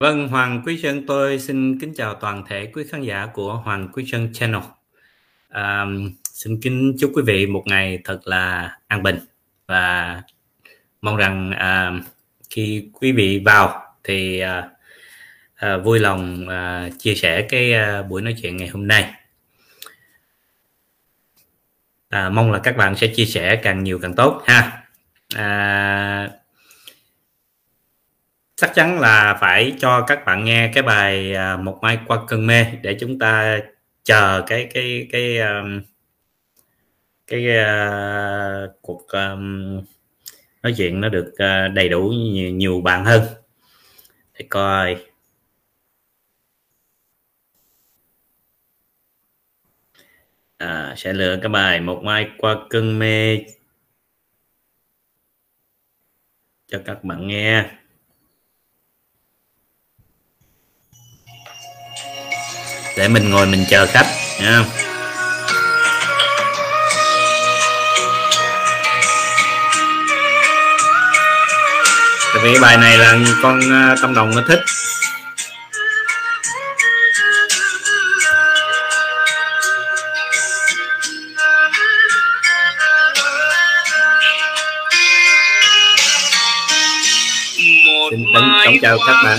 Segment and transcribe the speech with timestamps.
[0.00, 3.88] Vâng, Hoàng Quý Sơn tôi xin kính chào toàn thể quý khán giả của Hoàng
[3.92, 4.62] Quý Sơn Channel.
[5.48, 5.86] À,
[6.24, 9.18] xin kính chúc quý vị một ngày thật là an bình
[9.66, 10.22] và
[11.02, 11.92] mong rằng à,
[12.50, 14.68] khi quý vị vào thì à,
[15.54, 19.12] à, vui lòng à, chia sẻ cái à, buổi nói chuyện ngày hôm nay.
[22.08, 24.82] À, mong là các bạn sẽ chia sẻ càng nhiều càng tốt ha.
[25.34, 26.30] À,
[28.58, 32.46] chắc chắn là phải cho các bạn nghe cái bài à, một mai qua cơn
[32.46, 33.60] mê để chúng ta
[34.04, 35.80] chờ cái cái cái um,
[37.26, 39.74] cái uh, cuộc um,
[40.62, 43.22] nói chuyện nó được uh, đầy đủ nhiều, nhiều bạn hơn.
[44.38, 44.96] Để coi.
[50.58, 53.38] À, sẽ lựa cái bài một mai qua cơn mê
[56.66, 57.64] cho các bạn nghe.
[62.98, 64.06] Để mình ngồi mình chờ khách
[64.40, 64.64] nha.
[72.34, 74.60] Tại vì bài này là con à, tâm đồng nó thích.
[88.64, 89.38] Xin chào các bạn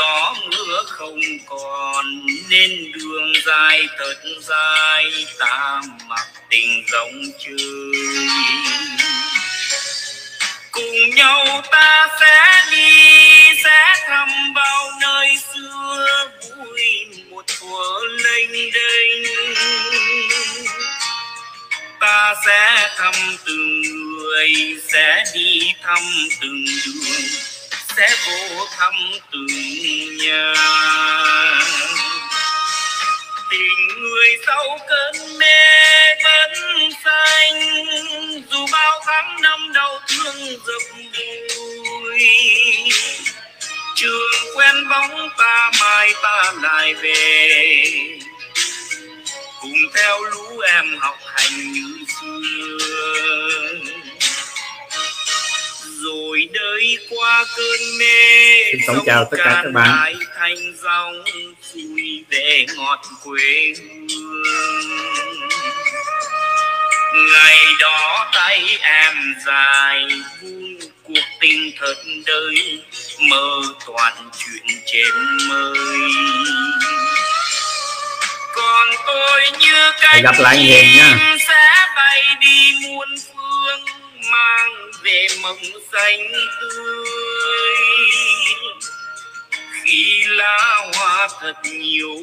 [0.00, 2.04] gió mưa không còn,
[2.48, 5.04] nên đường dài thật dài,
[5.38, 8.28] ta mặc tình rộng chơi
[10.72, 12.92] cùng nhau ta sẽ đi,
[13.64, 19.24] sẽ thăm bao nơi xưa, vui một thuở lênh đênh.
[22.00, 23.14] Ta sẽ thăm
[23.46, 24.50] từng người,
[24.92, 26.02] sẽ đi thăm
[26.40, 27.49] từng đường
[28.00, 28.94] sẽ vô thăm
[29.32, 29.46] từng
[30.16, 30.54] nhà.
[33.50, 36.52] Tình người sau cơn mê vẫn
[37.04, 37.60] xanh,
[38.50, 40.82] dù bao tháng năm đau thương dập
[41.56, 42.20] vui
[43.96, 47.84] trường quen bóng ta mai ta lại về.
[49.60, 53.99] Cùng theo lũ em học hành như xưa
[57.10, 60.14] qua cơn mê xin tổng chào tất cả các bạn.
[60.38, 61.24] thanh dòng
[61.74, 65.38] vui về ngọt quê hương.
[67.32, 70.06] Ngày đó tay em dài
[70.42, 71.94] vun cuộc tình thật
[72.26, 72.82] đời
[73.20, 75.14] mơ toàn chuyện trên
[75.48, 75.78] mây
[78.54, 81.36] còn tôi như cánh gặp lại hiền nha.
[81.48, 83.84] sẽ bay đi muôn phương
[84.32, 85.62] mang về mộng
[85.92, 86.20] xanh
[86.60, 87.74] tươi.
[89.84, 92.16] Khi lá hoa thật nhiều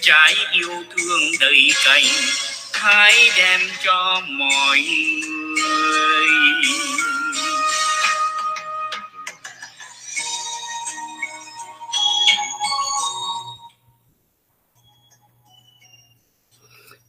[0.00, 2.02] trái yêu thương đầy cành
[2.74, 4.78] hãy đem cho mọi
[5.54, 6.26] người.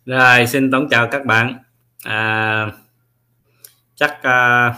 [0.06, 1.58] Rồi xin tổng chào các bạn.
[2.04, 2.66] À,
[3.96, 4.74] chắc à,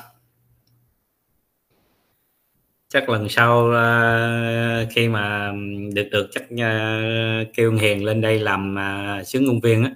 [2.95, 5.51] chắc lần sau uh, khi mà
[5.93, 9.91] được được chắc uh, kêu hiền lên đây làm uh, sướng công viên á.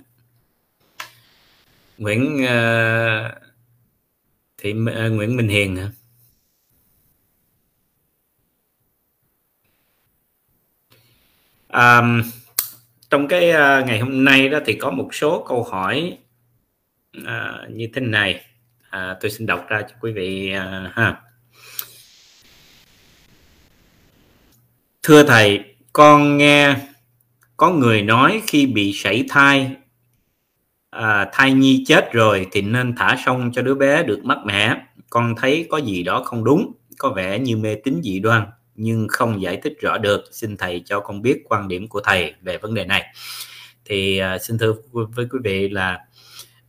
[1.98, 3.32] Nguyễn uh,
[4.58, 5.90] thì uh, Nguyễn Minh Hiền hả?
[12.00, 12.22] Um,
[13.10, 16.18] trong cái uh, ngày hôm nay đó thì có một số câu hỏi
[17.18, 18.46] uh, như thế này.
[18.88, 21.22] Uh, tôi xin đọc ra cho quý vị uh, ha.
[25.04, 26.76] Thưa thầy con nghe
[27.58, 29.76] có người nói khi bị sảy thai
[30.90, 34.76] à, thai nhi chết rồi thì nên thả sông cho đứa bé được mát mẻ.
[35.10, 39.08] Con thấy có gì đó không đúng có vẻ như mê tín dị đoan nhưng
[39.08, 40.24] không giải thích rõ được.
[40.32, 43.04] Xin thầy cho con biết quan điểm của thầy về vấn đề này.
[43.86, 46.00] Thì à, xin thưa với quý vị là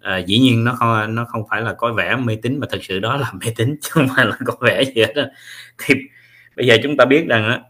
[0.00, 2.85] à, dĩ nhiên nó không nó không phải là có vẻ mê tín mà thực
[2.85, 5.25] sự đó là mê tín chứ không phải là có vẻ gì hết đó.
[5.79, 5.94] thì
[6.56, 7.61] bây giờ chúng ta biết rằng á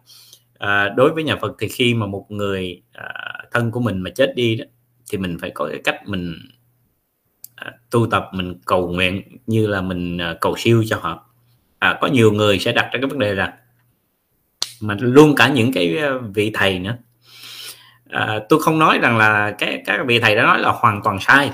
[0.61, 3.09] à, đối với nhà Phật thì khi mà một người à,
[3.53, 4.65] thân của mình mà chết đi đó
[5.11, 6.35] thì mình phải có cái cách mình
[7.55, 11.31] à, tu tập mình cầu nguyện như là mình à, cầu siêu cho họ
[11.79, 13.59] à, có nhiều người sẽ đặt ra cái vấn đề là
[14.81, 16.97] mà luôn cả những cái à, vị thầy nữa
[18.09, 21.19] à, tôi không nói rằng là cái các vị thầy đã nói là hoàn toàn
[21.21, 21.51] sai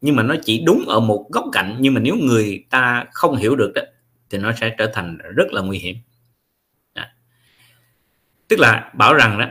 [0.00, 3.36] nhưng mà nó chỉ đúng ở một góc cạnh nhưng mà nếu người ta không
[3.36, 3.82] hiểu được đó
[4.30, 5.96] thì nó sẽ trở thành rất là nguy hiểm
[8.52, 9.46] tức là bảo rằng đó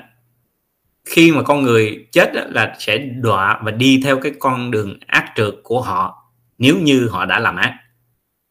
[1.06, 5.00] khi mà con người chết đó, là sẽ đọa và đi theo cái con đường
[5.08, 7.78] ác trượt của họ nếu như họ đã làm ác.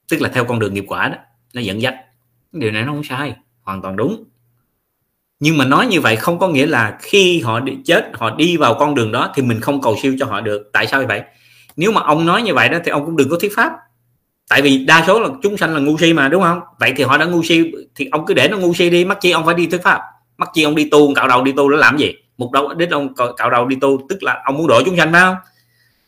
[0.09, 1.17] Tức là theo con đường nghiệp quả đó
[1.55, 1.95] nó dẫn dắt.
[2.53, 4.25] Điều này nó không sai hoàn toàn đúng.
[5.41, 8.57] Nhưng mà nói như vậy không có nghĩa là khi họ đi chết họ đi
[8.57, 10.71] vào con đường đó thì mình không cầu siêu cho họ được.
[10.73, 11.23] Tại sao vậy?
[11.77, 13.73] Nếu mà ông nói như vậy đó thì ông cũng đừng có thuyết pháp.
[14.49, 16.61] Tại vì đa số là chúng sanh là ngu si mà đúng không?
[16.79, 19.19] Vậy thì họ đã ngu si thì ông cứ để nó ngu si đi mắc
[19.21, 20.01] chi ông phải đi thuyết pháp
[20.41, 22.15] mắc chi ông đi tu cạo đầu đi tu nó làm gì?
[22.39, 25.13] Mục đâu đến ông cạo đầu đi tu, tức là ông muốn đổ chúng sanh,
[25.13, 25.37] phải không?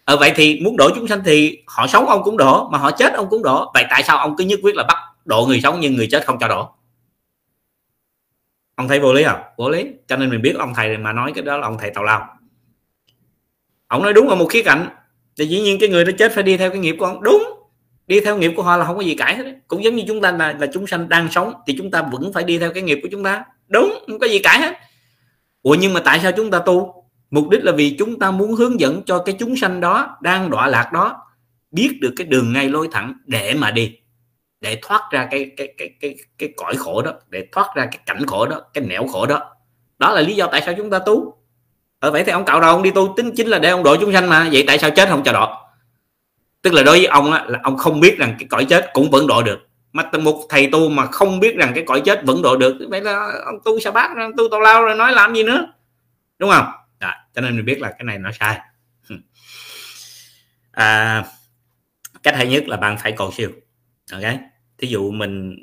[0.05, 2.91] Ở vậy thì muốn đổ chúng sanh thì họ sống ông cũng đổ, mà họ
[2.91, 3.71] chết ông cũng đổ.
[3.75, 6.27] Vậy tại sao ông cứ nhất quyết là bắt độ người sống nhưng người chết
[6.27, 6.69] không cho đổ?
[8.75, 9.41] Ông thấy vô lý không?
[9.57, 9.87] Vô lý.
[10.09, 12.29] Cho nên mình biết ông thầy mà nói cái đó là ông thầy tào lao.
[13.89, 14.89] Ông nói đúng ở một khía cạnh.
[15.39, 17.23] Thì dĩ nhiên cái người đó chết phải đi theo cái nghiệp của ông.
[17.23, 17.45] Đúng.
[18.07, 19.45] Đi theo nghiệp của họ là không có gì cãi hết.
[19.69, 22.33] Cũng giống như chúng ta là là chúng sanh đang sống thì chúng ta vẫn
[22.33, 24.77] phải đi theo cái nghiệp của chúng ta đúng không có gì cãi hết.
[25.63, 27.05] Ủa nhưng mà tại sao chúng ta tu?
[27.31, 30.51] Mục đích là vì chúng ta muốn hướng dẫn cho cái chúng sanh đó đang
[30.51, 31.23] đọa lạc đó
[31.71, 33.99] biết được cái đường ngay lối thẳng để mà đi
[34.61, 38.01] để thoát ra cái cái cái cái cái cõi khổ đó để thoát ra cái
[38.07, 39.41] cảnh khổ đó cái nẻo khổ đó.
[39.99, 41.39] Đó là lý do tại sao chúng ta tu.
[41.99, 43.97] Ở vậy thì ông cạo đầu ông đi tu tính chính là để ông độ
[43.97, 44.49] chúng sanh mà.
[44.53, 45.47] Vậy tại sao chết không cho độ?
[46.63, 49.11] Tức là đối với ông á, là ông không biết rằng cái cõi chết cũng
[49.11, 49.59] vẫn độ được
[49.93, 53.01] mà một thầy tu mà không biết rằng cái cõi chết vẫn độ được vậy
[53.01, 55.73] là ông tu sa bát tu tào lao rồi nói làm gì nữa?
[56.39, 56.67] Đúng không?
[56.99, 58.61] À, cho nên mình biết là cái này nó sai.
[60.73, 61.25] À,
[62.23, 63.51] cách hay nhất là bạn phải cầu siêu
[64.13, 64.35] ok?
[64.79, 65.57] Thí dụ mình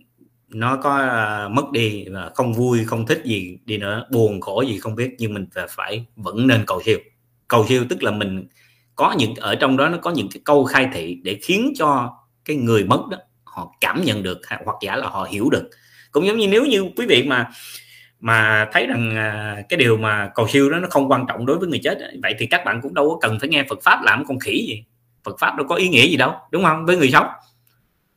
[0.47, 0.95] nó có
[1.45, 4.95] uh, mất đi và không vui không thích gì đi nữa buồn khổ gì không
[4.95, 6.99] biết nhưng mình phải vẫn nên cầu siêu.
[7.47, 8.47] Cầu siêu tức là mình
[8.95, 12.17] có những ở trong đó nó có những cái câu khai thị để khiến cho
[12.45, 13.17] cái người mất đó
[13.59, 15.69] họ cảm nhận được hoặc giả là họ hiểu được.
[16.11, 17.50] Cũng giống như nếu như quý vị mà
[18.19, 21.57] mà thấy rằng à, cái điều mà cầu siêu đó nó không quan trọng đối
[21.57, 24.00] với người chết vậy thì các bạn cũng đâu có cần phải nghe Phật pháp
[24.03, 24.83] làm con khỉ gì.
[25.23, 26.85] Phật pháp đâu có ý nghĩa gì đâu, đúng không?
[26.85, 27.27] Với người sống.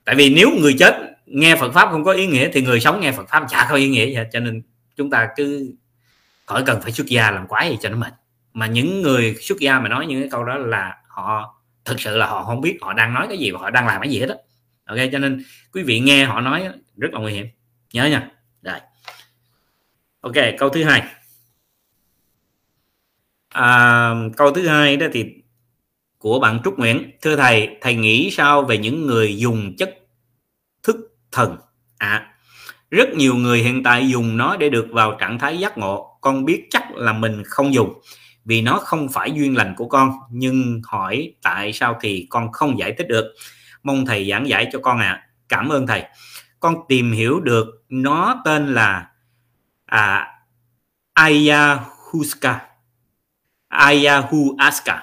[0.04, 0.96] Tại vì nếu người chết
[1.26, 3.76] nghe Phật pháp không có ý nghĩa thì người sống nghe Phật pháp chả có
[3.76, 4.28] ý nghĩa gì hết.
[4.32, 4.62] Cho nên
[4.96, 5.74] chúng ta cứ
[6.46, 8.12] khỏi cần phải xuất gia làm quái gì cho nó mệt.
[8.52, 11.54] Mà những người xuất gia mà nói những cái câu đó là họ
[11.84, 14.00] thực sự là họ không biết họ đang nói cái gì và họ đang làm
[14.00, 14.34] cái gì hết đó
[14.84, 17.46] ok cho nên quý vị nghe họ nói rất là nguy hiểm.
[17.92, 18.30] Nhớ nha.
[18.62, 18.78] Rồi.
[20.20, 21.02] Ok câu thứ hai.
[23.48, 25.24] À, câu thứ hai đó thì
[26.18, 27.10] của bạn Trúc Nguyễn.
[27.22, 29.98] Thưa thầy thầy nghĩ sao về những người dùng chất
[30.82, 30.96] thức
[31.32, 31.56] thần?
[31.98, 32.32] À
[32.92, 36.18] rất nhiều người hiện tại dùng nó để được vào trạng thái giác ngộ.
[36.20, 38.00] Con biết chắc là mình không dùng
[38.44, 40.10] vì nó không phải duyên lành của con.
[40.30, 43.34] Nhưng hỏi tại sao thì con không giải thích được?
[43.82, 45.08] Mong thầy giảng giải cho con ạ.
[45.08, 45.28] À.
[45.48, 46.04] cảm ơn thầy.
[46.60, 49.08] Con tìm hiểu được nó tên là
[49.86, 50.28] à,
[51.14, 52.60] ayahuasca.
[53.68, 55.02] Ayahuasca.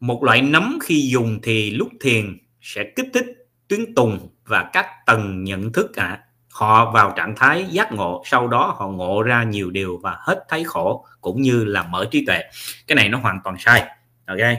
[0.00, 3.26] Một loại nấm khi dùng thì lúc thiền sẽ kích thích
[3.68, 6.06] tuyến tùng và các tầng nhận thức ạ.
[6.06, 6.20] À.
[6.50, 10.44] họ vào trạng thái giác ngộ sau đó họ ngộ ra nhiều điều và hết
[10.48, 12.42] thấy khổ cũng như là mở trí tuệ.
[12.86, 13.84] Cái này nó hoàn toàn sai
[14.26, 14.58] ok?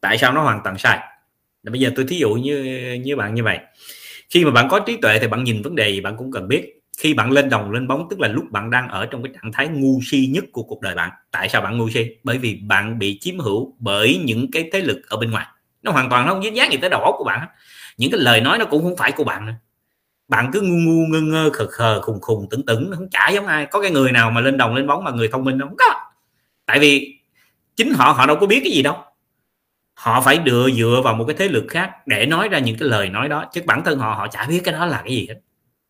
[0.00, 0.98] Tại sao nó hoàn toàn sai?
[1.62, 2.62] Là bây giờ tôi thí dụ như
[3.04, 3.58] như bạn như vậy.
[4.30, 6.48] Khi mà bạn có trí tuệ thì bạn nhìn vấn đề gì bạn cũng cần
[6.48, 6.80] biết.
[6.98, 9.52] Khi bạn lên đồng, lên bóng, tức là lúc bạn đang ở trong cái trạng
[9.52, 11.10] thái ngu si nhất của cuộc đời bạn.
[11.30, 12.06] Tại sao bạn ngu si?
[12.24, 15.46] Bởi vì bạn bị chiếm hữu bởi những cái thế lực ở bên ngoài.
[15.82, 17.48] Nó hoàn toàn không dính dáng gì tới đầu óc của bạn
[18.00, 19.52] những cái lời nói nó cũng không phải của bạn nữa.
[20.28, 23.46] Bạn cứ ngu ngu, ngơ ngơ, khờ khờ, khùng khùng tưởng tưởng không chả giống
[23.46, 23.66] ai.
[23.66, 25.94] Có cái người nào mà lên đồng, lên bóng mà người thông minh không có.
[26.66, 27.18] Tại vì
[27.76, 28.96] chính họ họ đâu có biết cái gì đâu
[30.00, 32.88] họ phải dựa dựa vào một cái thế lực khác để nói ra những cái
[32.88, 35.26] lời nói đó, chứ bản thân họ họ chả biết cái đó là cái gì
[35.28, 35.34] hết.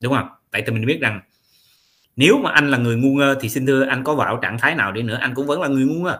[0.02, 0.28] Đúng không?
[0.52, 1.20] Vậy thì mình biết rằng,
[2.16, 4.74] nếu mà anh là người ngu ngơ thì xin thưa, anh có vào trạng thái
[4.74, 6.18] nào đi nữa, anh cũng vẫn là người ngu ngơ.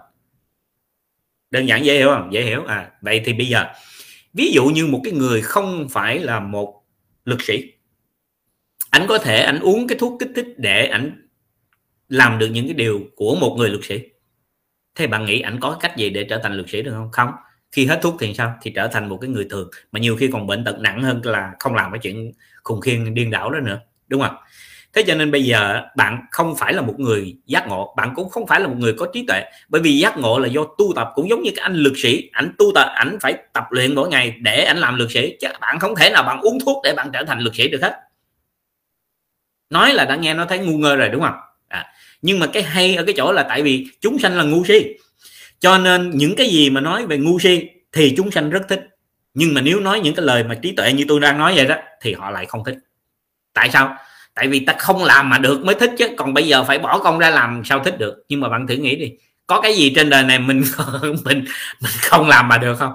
[1.50, 2.32] Đơn giản dễ hiểu không?
[2.32, 2.64] Dễ hiểu.
[2.64, 3.64] À vậy thì bây giờ,
[4.32, 6.82] ví dụ như một cái người không phải là một
[7.25, 7.73] lực sĩ,
[8.90, 11.28] anh có thể anh uống cái thuốc kích thích để anh
[12.09, 14.00] làm được những cái điều của một người lực sĩ.
[14.94, 17.11] Thế bạn nghĩ anh có cách gì để trở thành lực sĩ được không?
[17.12, 17.30] Không
[17.72, 18.54] khi hết thuốc thì sao?
[18.62, 19.70] Thì trở thành một cái người thường.
[19.92, 23.14] Mà nhiều khi còn bệnh tật nặng hơn là không làm cái chuyện khùng khiên
[23.14, 24.36] điên đảo đó nữa đúng không?
[24.92, 28.28] Thế cho nên bây giờ bạn không phải là một người giác ngộ bạn cũng
[28.28, 29.44] không phải là một người có trí tuệ.
[29.68, 32.30] Bởi vì giác ngộ là do tu tập cũng giống như cái anh lực sĩ.
[32.32, 35.36] Ảnh tu tập ảnh phải tập luyện mỗi ngày để ảnh làm lực sĩ.
[35.40, 37.82] Chứ bạn không thể nào bạn uống thuốc để bạn trở thành lực sĩ được
[37.82, 38.00] hết.
[39.70, 41.34] Nói là đã nghe nó thấy ngu ngơ rồi đúng không?
[41.68, 41.86] À,
[42.22, 44.86] nhưng mà cái hay ở cái chỗ là tại vì chúng sanh là ngu si
[45.60, 48.88] cho nên những cái gì mà nói về ngu si thì chúng sanh rất thích.
[49.34, 51.66] Nhưng mà nếu nói những cái lời mà trí tuệ như tôi đang nói vậy
[51.66, 52.76] đó, thì họ lại không thích.
[53.52, 53.96] Tại sao?
[54.34, 56.08] Tại vì ta không làm mà được mới thích chứ.
[56.16, 58.24] Còn bây giờ phải bỏ công ra làm, sao thích được?
[58.28, 59.12] Nhưng mà bạn thử nghĩ đi,
[59.46, 60.62] có cái gì trên đời này mình
[61.02, 61.44] mình
[61.80, 62.92] mình không làm mà được không?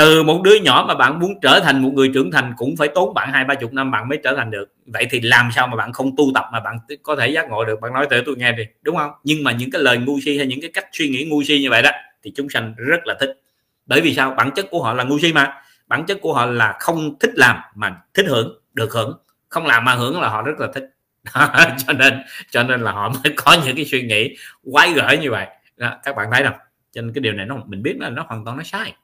[0.00, 2.88] Từ một đứa nhỏ mà bạn muốn trở thành một người trưởng thành cũng phải
[2.94, 4.74] tốn bạn hai ba chục năm bạn mới trở thành được.
[4.86, 7.64] Vậy thì làm sao mà bạn không tu tập mà bạn có thể giác ngộ
[7.64, 7.80] được?
[7.80, 9.10] Bạn nói tới tôi nghe đi đúng không?
[9.24, 11.60] Nhưng mà những cái lời ngu si hay những cái cách suy nghĩ ngu si
[11.60, 11.90] như vậy đó
[12.22, 13.40] thì chúng sanh rất là thích.
[13.86, 14.34] Bởi vì sao?
[14.36, 15.54] Bản chất của họ là ngu si mà.
[15.86, 19.18] Bản chất của họ là không thích làm mà thích hưởng được hưởng.
[19.48, 20.90] Không làm mà hưởng là họ rất là thích.
[21.86, 24.36] Cho nên cho nên là họ mới có những cái suy nghĩ
[24.72, 25.46] quái gở như vậy.
[25.76, 26.58] Đó, các bạn thấy không?
[26.92, 28.94] Cho nên cái điều này nó mình biết là nó hoàn toàn nó sai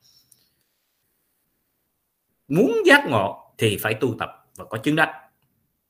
[2.48, 5.10] muốn giác ngộ thì phải tu tập và có chứng đắc.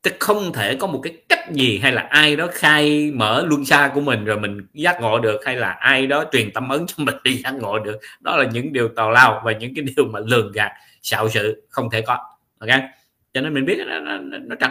[0.02, 3.64] Chứ không thể có một cái cách gì hay là ai đó khai mở luân
[3.64, 6.86] xa của mình rồi mình giác ngộ được hay là ai đó truyền tâm ấn
[6.86, 7.98] cho mình đi giác ngộ được.
[8.20, 10.72] Đó là những điều tào lao và những cái điều mà lường gạt
[11.02, 12.18] xạo sự không thể có.
[12.58, 12.70] Ok?
[13.34, 14.70] Cho nên mình biết nó, nó, nó, trật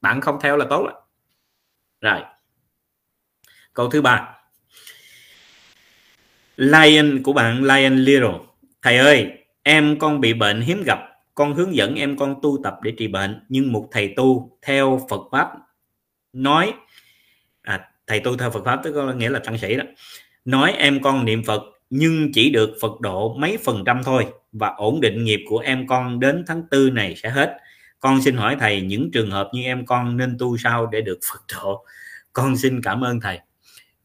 [0.00, 0.92] bạn không theo là tốt rồi.
[2.00, 2.20] Rồi.
[3.74, 4.34] Câu thứ ba.
[6.56, 8.38] Lion của bạn Lion Little
[8.82, 10.98] thầy ơi em con bị bệnh hiếm gặp
[11.34, 15.06] con hướng dẫn em con tu tập để trị bệnh nhưng một thầy tu theo
[15.10, 15.48] Phật pháp
[16.32, 16.72] nói
[17.62, 19.84] à, thầy tu theo Phật pháp tức có nghĩa là tăng sĩ đó
[20.44, 24.68] nói em con niệm Phật nhưng chỉ được Phật độ mấy phần trăm thôi và
[24.68, 27.56] ổn định nghiệp của em con đến tháng tư này sẽ hết.
[28.00, 31.18] Con xin hỏi thầy những trường hợp như em con nên tu sao để được
[31.32, 31.84] Phật độ?
[32.32, 33.38] Con xin cảm ơn thầy.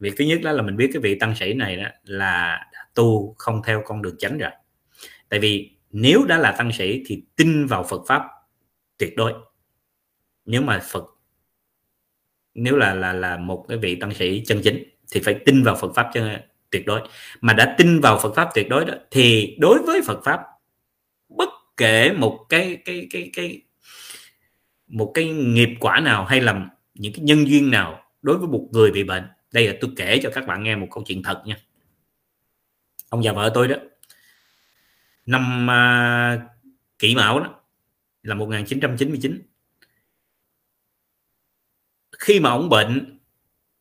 [0.00, 3.34] Việc thứ nhất đó là mình biết cái vị tăng sĩ này đó là tu
[3.38, 4.50] không theo con đường chánh rồi.
[5.28, 8.22] Tại vì nếu đã là tăng sĩ thì tin vào Phật pháp
[8.98, 9.34] tuyệt đối.
[10.44, 11.04] Nếu mà Phật,
[12.54, 15.76] nếu là là là một cái vị tăng sĩ chân chính thì phải tin vào
[15.76, 17.00] Phật pháp chân tuyệt đối.
[17.40, 20.40] Mà đã tin vào Phật pháp tuyệt đối đó, thì đối với Phật pháp,
[21.28, 23.62] bất kể một cái cái cái cái,
[24.86, 28.68] một cái nghiệp quả nào hay là những cái nhân duyên nào đối với một
[28.72, 31.42] người bị bệnh, đây là tôi kể cho các bạn nghe một câu chuyện thật
[31.46, 31.56] nha.
[33.08, 33.76] Ông già vợ tôi đó
[35.30, 36.40] năm uh,
[36.98, 37.60] kỷ mão đó
[38.22, 39.42] là 1999
[42.18, 43.18] khi mà ông bệnh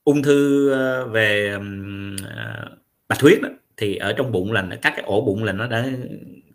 [0.03, 2.69] ung thư à, về uh,
[3.07, 5.85] bạch huyết đó, thì ở trong bụng là các cái ổ bụng là nó đã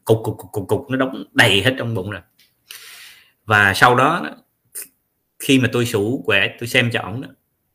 [0.05, 2.21] cục cục cục cục, cục nó đóng đầy hết trong bụng rồi.
[3.45, 4.31] Và sau đó
[5.39, 7.23] khi mà tôi sủ quẻ tôi xem cho ổng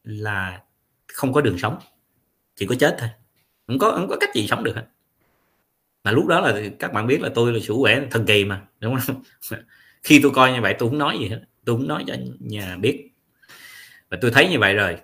[0.03, 0.61] là
[1.07, 1.77] không có đường sống
[2.55, 3.09] chỉ có chết thôi.
[3.67, 4.85] Không có không có cách gì sống được hết
[6.03, 8.67] mà lúc đó là các bạn biết là tôi là chủ quẻ thần kỳ mà
[8.79, 9.21] đúng không?
[10.03, 12.77] Khi tôi coi như vậy tôi không nói gì hết tôi không nói cho nhà
[12.77, 13.11] biết.
[14.09, 14.97] Và tôi thấy như vậy rồi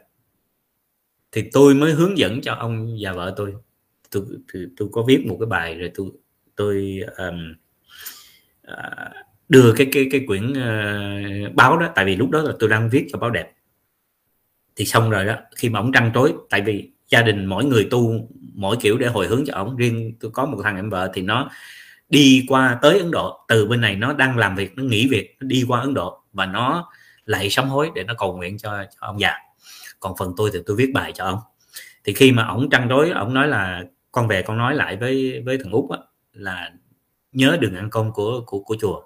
[1.32, 3.54] thì tôi mới hướng dẫn cho ông và vợ tôi.
[4.12, 4.24] Tôi
[4.54, 6.08] tôi, tôi có viết một cái bài rồi tôi
[6.56, 7.56] tôi um,
[8.72, 9.14] uh,
[9.50, 11.90] đưa cái cái cái quyển uh, báo đó.
[11.96, 13.52] Tại vì lúc đó là tôi đang viết cho báo đẹp.
[14.76, 17.88] Thì xong rồi đó khi mà ông trăn trối tại vì gia đình mỗi người
[17.92, 21.12] tu mỗi kiểu để hồi hướng cho ông riêng tôi có một thằng em vợ
[21.14, 21.50] thì nó
[22.10, 23.46] đi qua tới Ấn Độ.
[23.48, 26.22] Từ bên này nó đang làm việc nó nghỉ việc nó đi qua Ấn Độ
[26.34, 26.92] và nó
[27.26, 29.34] lại sám hối để nó cầu nguyện cho, cho ông già.
[30.00, 31.40] Còn phần tôi thì tôi viết bài cho ông.
[32.04, 35.42] Thì khi mà ông trăn trối ông nói là con về con nói lại với
[35.46, 35.98] với thằng út á,
[36.34, 36.72] là
[37.32, 39.02] nhớ đừng ăn cơm của của của chùa.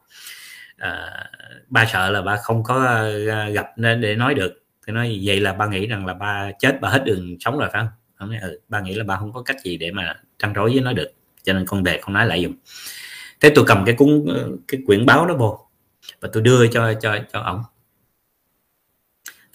[0.77, 1.23] À,
[1.67, 2.85] ba sợ là ba không có
[3.31, 4.58] à, gặp nên để nói được
[4.89, 7.69] thì nói vậy là ba nghĩ rằng là ba chết ba hết đường sống rồi
[7.74, 7.89] phải không?
[8.17, 10.72] Ông nói, ừ, ba nghĩ là ba không có cách gì để mà trăn trối
[10.72, 12.53] với nó được cho nên con đề con nói lại dùng
[13.39, 15.67] thế tôi cầm cái cuốn ờ, cái quyển báo đó vô
[16.19, 17.63] và tôi đưa cho cho cho ông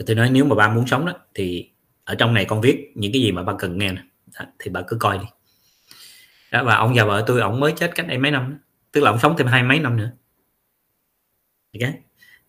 [0.06, 1.70] tôi nói nếu mà ba muốn sống đó thì
[2.04, 4.02] ở trong này con viết những cái gì mà ba cần nghe nè.
[4.58, 5.24] Thì bà cứ coi đi.
[6.50, 8.56] Đó và ông già vợ tôi ông mới chết cách đây mấy năm đó.
[8.92, 10.10] tức là ông sống thêm hai mấy năm nữa.
[11.80, 11.94] Okay.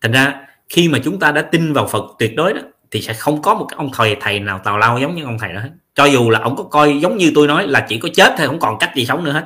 [0.00, 2.60] thành ra khi mà chúng ta đã tin vào Phật tuyệt đối đó
[2.96, 5.38] thì sẽ không có một cái ông thầy thầy nào tào lao giống như ông
[5.38, 5.70] thầy đó hết.
[5.94, 8.46] Cho dù là ông có coi giống như tôi nói là chỉ có chết thôi,
[8.46, 9.44] không còn cách gì sống nữa hết.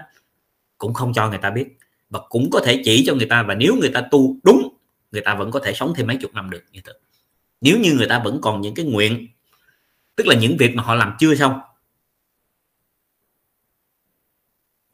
[0.78, 1.66] Cũng không cho người ta biết.
[2.10, 4.78] Và cũng có thể chỉ cho người ta và nếu người ta tu đúng,
[5.12, 6.92] người ta vẫn có thể sống thêm mấy chục năm được như thế.
[7.60, 9.28] Nếu như người ta vẫn còn những cái nguyện,
[10.16, 11.60] tức là những việc mà họ làm chưa xong,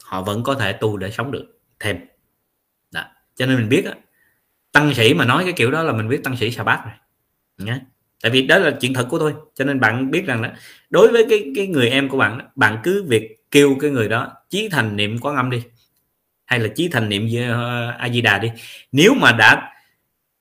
[0.05, 1.97] họ vẫn có thể tu để sống được thêm.
[2.91, 3.05] Đó.
[3.37, 3.85] cho nên mình biết
[4.73, 6.95] tăng sĩ mà nói cái kiểu đó là mình biết tăng sĩ xà bát rồi.
[7.59, 7.81] Nhé
[8.27, 10.49] tại vì đó là chuyện thật của tôi cho nên bạn biết rằng đó
[10.91, 14.33] đối với cái cái người em của bạn bạn cứ việc kêu cái người đó
[14.51, 15.63] chí thành niệm quán âm đi.
[16.47, 18.51] Hay là chí thành niệm uh, a di đà đi.
[18.93, 19.73] Nếu mà đã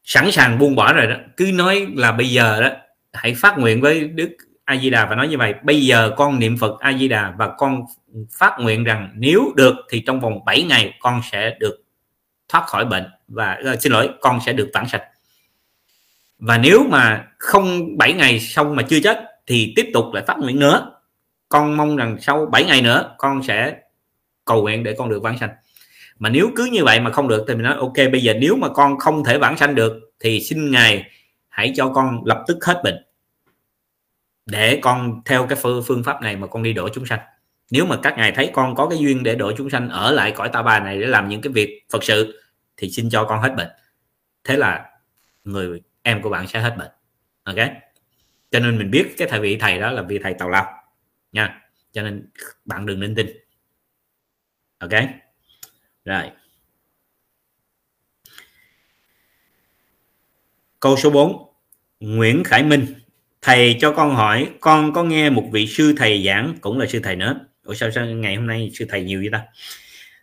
[0.04, 2.70] sẵn sàng buông bỏ rồi đó cứ nói là bây giờ đó
[3.14, 4.30] hãy phát nguyện với đức
[4.64, 7.34] a di đà và nói như vậy bây giờ con niệm phật a di đà
[7.38, 7.82] và con
[8.32, 11.84] phát nguyện rằng nếu được thì trong vòng 7 ngày con sẽ được
[12.50, 15.04] thoát khỏi bệnh và uh, xin lỗi con sẽ được vãng sạch
[16.40, 20.38] và nếu mà không 7 ngày xong mà chưa chết, thì tiếp tục lại phát
[20.40, 20.92] nguyện nữa.
[21.50, 23.76] Con mong rằng sau 7 ngày nữa, con sẽ
[24.46, 25.50] cầu nguyện để con được vãng sanh.
[26.20, 28.56] Mà nếu cứ như vậy mà không được thì mình nói, ok, bây giờ nếu
[28.56, 31.12] mà con không thể vãng sanh được, thì xin ngài
[31.48, 33.06] hãy cho con lập tức hết bệnh,
[34.46, 37.20] để con theo cái phương pháp này mà con đi độ chúng sanh.
[37.72, 40.32] Nếu mà các ngài thấy con có cái duyên để độ chúng sanh ở lại
[40.32, 42.42] cõi ta bà này để làm những cái việc phật sự,
[42.78, 43.70] thì xin cho con hết bệnh.
[44.44, 44.86] Thế là
[45.44, 46.92] người em của bạn sẽ hết bệnh.
[47.44, 47.56] Ok?
[48.52, 50.74] Cho nên mình biết cái thầy vị thầy đó là vị thầy tào lao.
[51.32, 51.62] Nha.
[51.92, 52.30] Cho nên
[52.66, 53.28] bạn đừng nên tin.
[54.80, 54.92] Ok?
[56.06, 56.32] Rồi.
[60.80, 61.54] Câu số 4
[62.00, 62.86] Nguyễn Khải Minh
[63.42, 67.00] thầy cho con hỏi con có nghe một vị sư thầy giảng cũng là sư
[67.04, 67.40] thầy nữa.
[67.64, 69.44] Ủa sao, sao ngày hôm nay sư thầy nhiều vậy ta?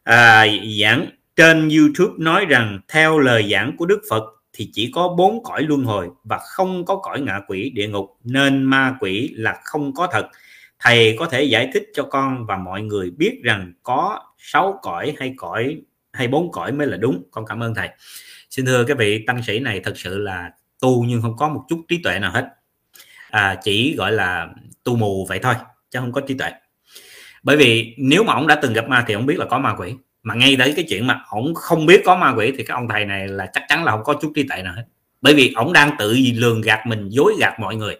[0.02, 0.46] À,
[0.80, 5.42] giảng trên YouTube nói rằng theo lời giảng của Đức Phật thì chỉ có bốn
[5.42, 8.18] cõi luân hồi và không có cõi ngạ quỷ địa ngục.
[8.24, 10.28] Nên ma quỷ là không có thật.
[10.78, 15.14] Thầy có thể giải thích cho con và mọi người biết rằng có sáu cõi
[15.18, 15.80] hay cõi
[16.12, 17.22] hay bốn cõi mới là đúng.
[17.30, 17.88] Con cảm ơn thầy.
[18.50, 21.64] Xin thưa các vị tăng sĩ này thật sự là tu nhưng không có một
[21.68, 22.48] chút trí tuệ nào hết.
[23.30, 24.48] À, chỉ gọi là
[24.84, 25.54] tu mù vậy thôi
[25.90, 26.50] chứ không có trí tuệ.
[27.42, 29.74] Bởi vì nếu mà ông đã từng gặp ma thì ông biết là có ma
[29.78, 32.74] quỷ mà ngay tới cái chuyện mà ông không biết có ma quỷ thì cái
[32.74, 34.84] ông thầy này là chắc chắn là không có chút trí tuệ nào hết.
[35.20, 37.96] Bởi vì ông đang tự lường gạt mình, dối gạt mọi người.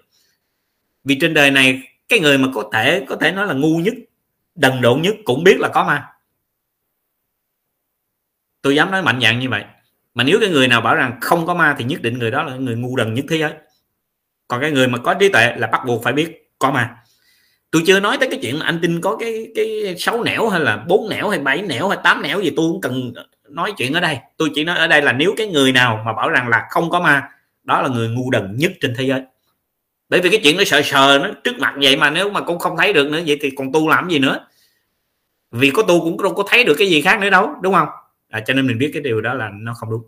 [1.04, 3.94] Vì trên đời này, cái người mà có thể có thể nói là ngu nhất,
[4.54, 6.08] đần độn nhất cũng biết là có ma.
[8.62, 9.64] Tôi dám nói mạnh dạng như vậy.
[10.14, 12.42] Mà nếu cái người nào bảo rằng không có ma thì nhất định người đó
[12.42, 13.52] là người ngu đần nhất thế giới.
[14.48, 16.96] Còn cái người mà có trí tuệ là bắt buộc phải biết có ma
[17.72, 20.60] tôi chưa nói tới cái chuyện mà anh tin có cái cái sáu nẻo hay
[20.60, 23.12] là bốn nẻo hay bảy nẻo hay tám nẻo gì tôi cũng cần
[23.48, 24.18] nói chuyện ở đây.
[24.36, 26.90] Tôi chỉ nói ở đây là nếu cái người nào mà bảo rằng là không
[26.90, 27.28] có ma
[27.64, 29.22] đó là người ngu đần nhất trên thế giới.
[30.08, 32.58] Bởi vì cái chuyện nó sợ sờ nó trước mặt vậy mà nếu mà cũng
[32.58, 34.46] không thấy được nữa vậy thì còn tu làm gì nữa?
[35.50, 37.88] Vì có tu cũng đâu có thấy được cái gì khác nữa đâu đúng không?
[38.28, 40.02] À, cho nên mình biết cái điều đó là nó không đúng.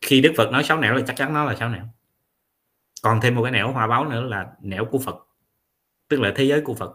[0.00, 1.84] Khi đức phật nói sáu nẻo là chắc chắn nó là sáu nẻo.
[3.02, 5.16] Còn thêm một cái nẻo hòa báo nữa là nẻo của phật
[6.12, 6.92] tức là thế giới của phật.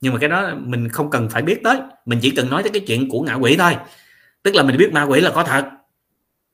[0.00, 1.78] Nhưng mà cái đó mình không cần phải biết tới.
[2.06, 3.76] Mình chỉ cần nói tới cái chuyện của ngạ quỷ thôi.
[4.42, 5.70] Tức là mình biết ma quỷ là có thật.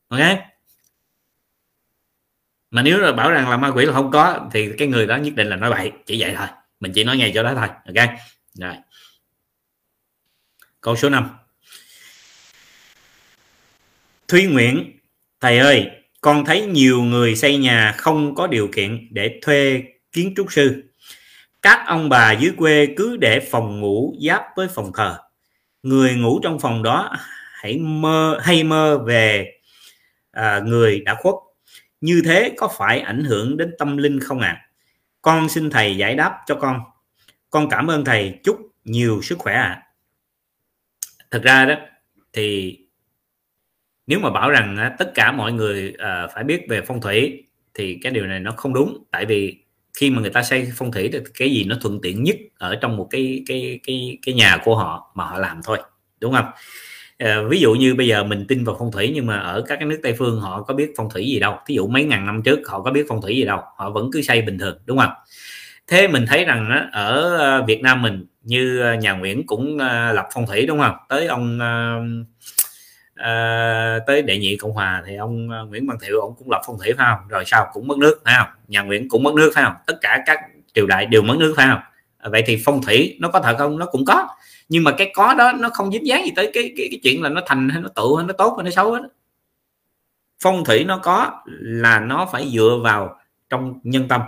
[0.08, 0.20] Ok?
[2.70, 5.16] Mà nếu là bảo rằng là ma quỷ là không có, thì cái người đó
[5.16, 6.46] nhất định là nói bậy, chỉ vậy thôi.
[6.80, 7.68] Mình chỉ nói ngay cho đó thôi.
[7.68, 8.08] Ok?
[8.54, 8.74] Rồi.
[10.80, 11.28] Câu số 5
[14.28, 14.98] Thúy Nguyễn,
[15.40, 20.32] thầy ơi, con thấy nhiều người xây nhà không có điều kiện để thuê kiến
[20.36, 20.91] trúc sư
[21.62, 25.18] các ông bà dưới quê cứ để phòng ngủ giáp với phòng thờ
[25.82, 27.16] người ngủ trong phòng đó
[27.52, 29.52] hãy mơ hay mơ về
[30.30, 31.34] à, người đã khuất
[32.00, 34.68] như thế có phải ảnh hưởng đến tâm linh không ạ à?
[35.22, 36.80] con xin thầy giải đáp cho con
[37.50, 39.82] con cảm ơn thầy chúc nhiều sức khỏe ạ à.
[41.30, 41.74] thực ra đó
[42.32, 42.78] thì
[44.06, 47.44] nếu mà bảo rằng à, tất cả mọi người à, phải biết về phong thủy
[47.74, 50.92] thì cái điều này nó không đúng tại vì khi mà người ta xây phong
[50.92, 54.34] thủy thì cái gì nó thuận tiện nhất ở trong một cái cái cái cái
[54.34, 55.78] nhà của họ mà họ làm thôi
[56.20, 56.46] đúng không?
[57.18, 59.76] À, ví dụ như bây giờ mình tin vào phong thủy nhưng mà ở các
[59.76, 61.58] cái nước tây phương họ có biết phong thủy gì đâu.
[61.68, 64.10] Ví dụ mấy ngàn năm trước họ có biết phong thủy gì đâu họ vẫn
[64.12, 65.12] cứ xây bình thường đúng không?
[65.88, 69.78] Thế mình thấy rằng đó, ở ờ, Việt Nam mình như ờ, nhà Nguyễn cũng
[70.12, 70.94] lập phong thủy đúng không?
[71.08, 71.58] Tới ông
[73.14, 76.60] à, tới đệ nhị cộng hòa thì ông à, nguyễn văn thiệu ông cũng lập
[76.66, 77.28] phong thủy phải không?
[77.28, 78.48] Rồi sau cũng mất nước phải không?
[78.68, 79.74] Nhà nguyễn cũng mất nước phải không?
[79.86, 80.38] Tất cả các
[80.74, 81.80] triều đại đều mất nước phải không?
[82.18, 83.78] À, vậy thì phong thủy nó có thật không?
[83.78, 84.28] Nó cũng có.
[84.68, 87.22] Nhưng mà cái có đó nó không dính dáng gì tới cái cái, cái chuyện
[87.22, 89.00] là nó thành hay nó tụ hay nó tốt hay nó xấu hết
[90.42, 93.16] phong thủy nó có là nó phải dựa vào
[93.50, 94.22] trong nhân tâm.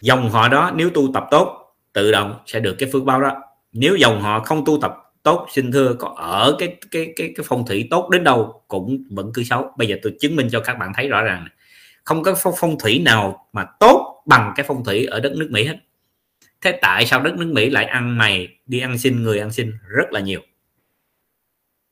[0.00, 3.42] Dòng họ đó nếu tu tập tốt tự động sẽ được cái phước báo đó.
[3.72, 7.44] Nếu dòng họ không tu tập tốt xin thưa có ở cái cái cái cái
[7.48, 9.72] phong thủy tốt đến đâu cũng vẫn cứ xấu.
[9.76, 11.48] Bây giờ tôi chứng minh cho các bạn thấy rõ ràng
[12.04, 15.48] không có phong, phong thủy nào mà tốt bằng cái phong thủy ở đất nước
[15.50, 15.76] Mỹ hết.
[16.60, 19.72] Thế tại sao đất nước Mỹ lại ăn mày đi ăn xin người ăn xin
[19.88, 20.40] rất là nhiều?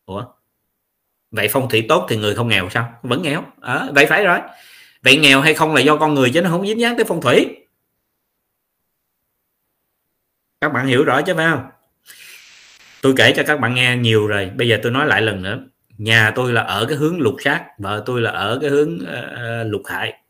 [0.04, 0.24] Ủa?
[1.30, 2.92] Vậy phong thủy tốt thì người không nghèo sao?
[3.02, 3.44] Vẫn nghèo.
[3.60, 4.38] À, vậy phải rồi.
[5.02, 7.20] Vậy nghèo hay không là do con người chứ nó không dính dáng tới phong
[7.20, 7.56] thủy.
[10.60, 11.66] Các bạn hiểu rõ chứ phải không?
[13.08, 15.66] Tôi kể cho các bạn nghe nhiều rồi bây giờ tôi nói lại lần nữa.
[15.98, 19.66] Nhà tôi là ở cái hướng lục sát vợ tôi là ở cái hướng uh,
[19.66, 20.22] lục hại.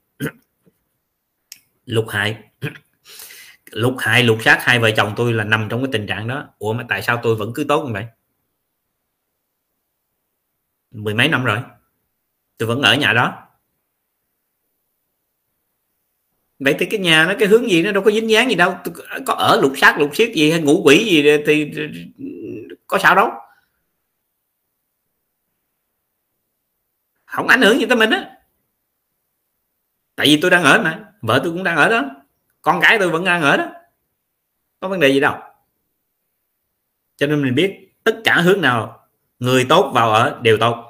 [1.84, 2.38] Lục hại.
[3.70, 6.48] Lục hại lục sát hai vợ chồng tôi là nằm trong cái tình trạng đó.
[6.58, 8.04] Ủa mà tại sao tôi vẫn cứ tốt như vậy?
[10.90, 11.58] Mười mấy năm rồi
[12.58, 13.48] tôi vẫn ở nhà đó.
[16.58, 18.76] Vậy thì cái nhà nó cái hướng gì nó đâu có dính dáng gì đâu.
[19.26, 21.72] Có ở lục sát lục xiết gì hay ngủ quỷ gì thì
[22.88, 23.30] có sao đâu.
[27.24, 28.30] Không ảnh hưởng gì tới mình á.
[30.16, 32.02] Tại vì tôi đang ở mà vợ tôi cũng đang ở đó.
[32.62, 33.66] Con cái tôi vẫn đang ở đó.
[34.80, 35.34] Có vấn đề gì đâu.
[37.16, 40.84] Cho nên mình biết tất cả hướng nào người tốt vào ở đều tốt.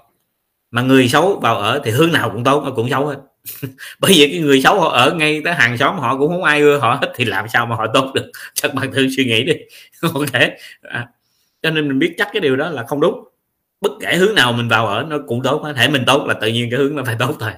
[0.71, 3.17] Mà người xấu vào ở thì hướng nào cũng tốt nó cũng xấu hết.
[4.01, 6.61] Bởi vì cái người xấu họ ở ngay tới hàng xóm họ cũng không ai
[6.61, 8.31] ưa họ hết thì làm sao mà họ tốt được?
[8.55, 9.55] Chắc bạn thử suy nghĩ đi.
[10.13, 10.59] Không thể.
[10.83, 11.09] À,
[11.63, 13.29] cho nên mình biết chắc cái điều đó là không đúng.
[13.81, 16.35] Bất kể hướng nào mình vào ở, nó cũng tốt có thể mình tốt là
[16.35, 17.51] tự nhiên cái hướng nó phải tốt thôi.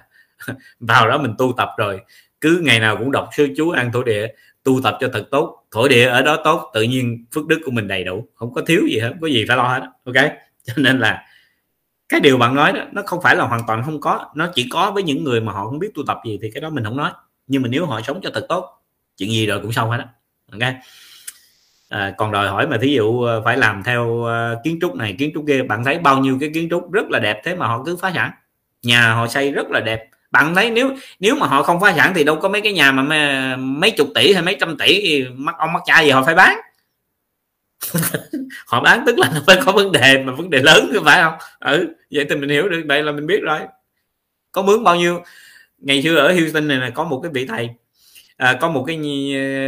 [0.81, 2.01] Vào đó mình tu tập rồi,
[2.41, 4.27] cứ ngày nào cũng đọc sư chú ăn thổ địa,
[4.63, 5.67] tu tập cho thật tốt.
[5.71, 8.29] Thổ địa ở đó tốt, tự nhiên phước đức của mình đầy đủ.
[8.35, 10.15] Không có thiếu gì hết có gì phải lo hết, ok?
[10.65, 11.25] Cho nên là
[12.09, 14.31] cái điều bạn nói đó, nó không phải là hoàn toàn không có.
[14.35, 16.61] Nó chỉ có với những người mà họ không biết tu tập gì thì cái
[16.61, 17.11] đó mình không nói.
[17.47, 18.83] Nhưng mà nếu họ sống cho thật tốt,
[19.17, 20.05] chuyện gì rồi cũng xong hết đó
[20.53, 20.75] ok?
[21.90, 25.14] À, còn đòi hỏi mà thí dụ ờ, phải làm theo ờ, kiến trúc này
[25.18, 27.66] kiến trúc kia bạn thấy bao nhiêu cái kiến trúc rất là đẹp thế mà
[27.66, 28.31] họ cứ phá sản?
[28.83, 30.09] Nhà họ xây rất là đẹp.
[30.31, 32.92] Bạn thấy nếu nếu mà họ không phá sản thì đâu có mấy cái nhà
[32.92, 36.22] mà mấy, mấy chục tỷ hay mấy trăm tỷ mắc ông mắc cha gì họ
[36.22, 36.57] phải bán?
[38.66, 41.22] Họ bán tức là nó phải có vấn đề mà vấn đề lớn chứ phải
[41.22, 41.35] không?
[41.61, 43.59] Ừ vậy thì mình hiểu được vậy là mình biết rồi.
[44.53, 45.22] Có mướn bao nhiêu?
[45.79, 47.70] Ngày xưa ở Houston này là có một cái vị thầy
[48.40, 48.96] à, có một cái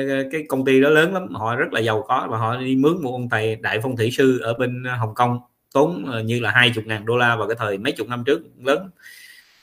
[0.08, 2.76] ờ, cái công ty đó lớn lắm họ rất là giàu có và họ đi
[2.76, 5.40] mướn một ông thầy đại phong thủy sư ở bên ờ, Hồng Kông
[5.72, 8.24] tốn ờ, như là hai chục ngàn đô la vào cái thời mấy chục năm
[8.26, 8.90] trước lớn.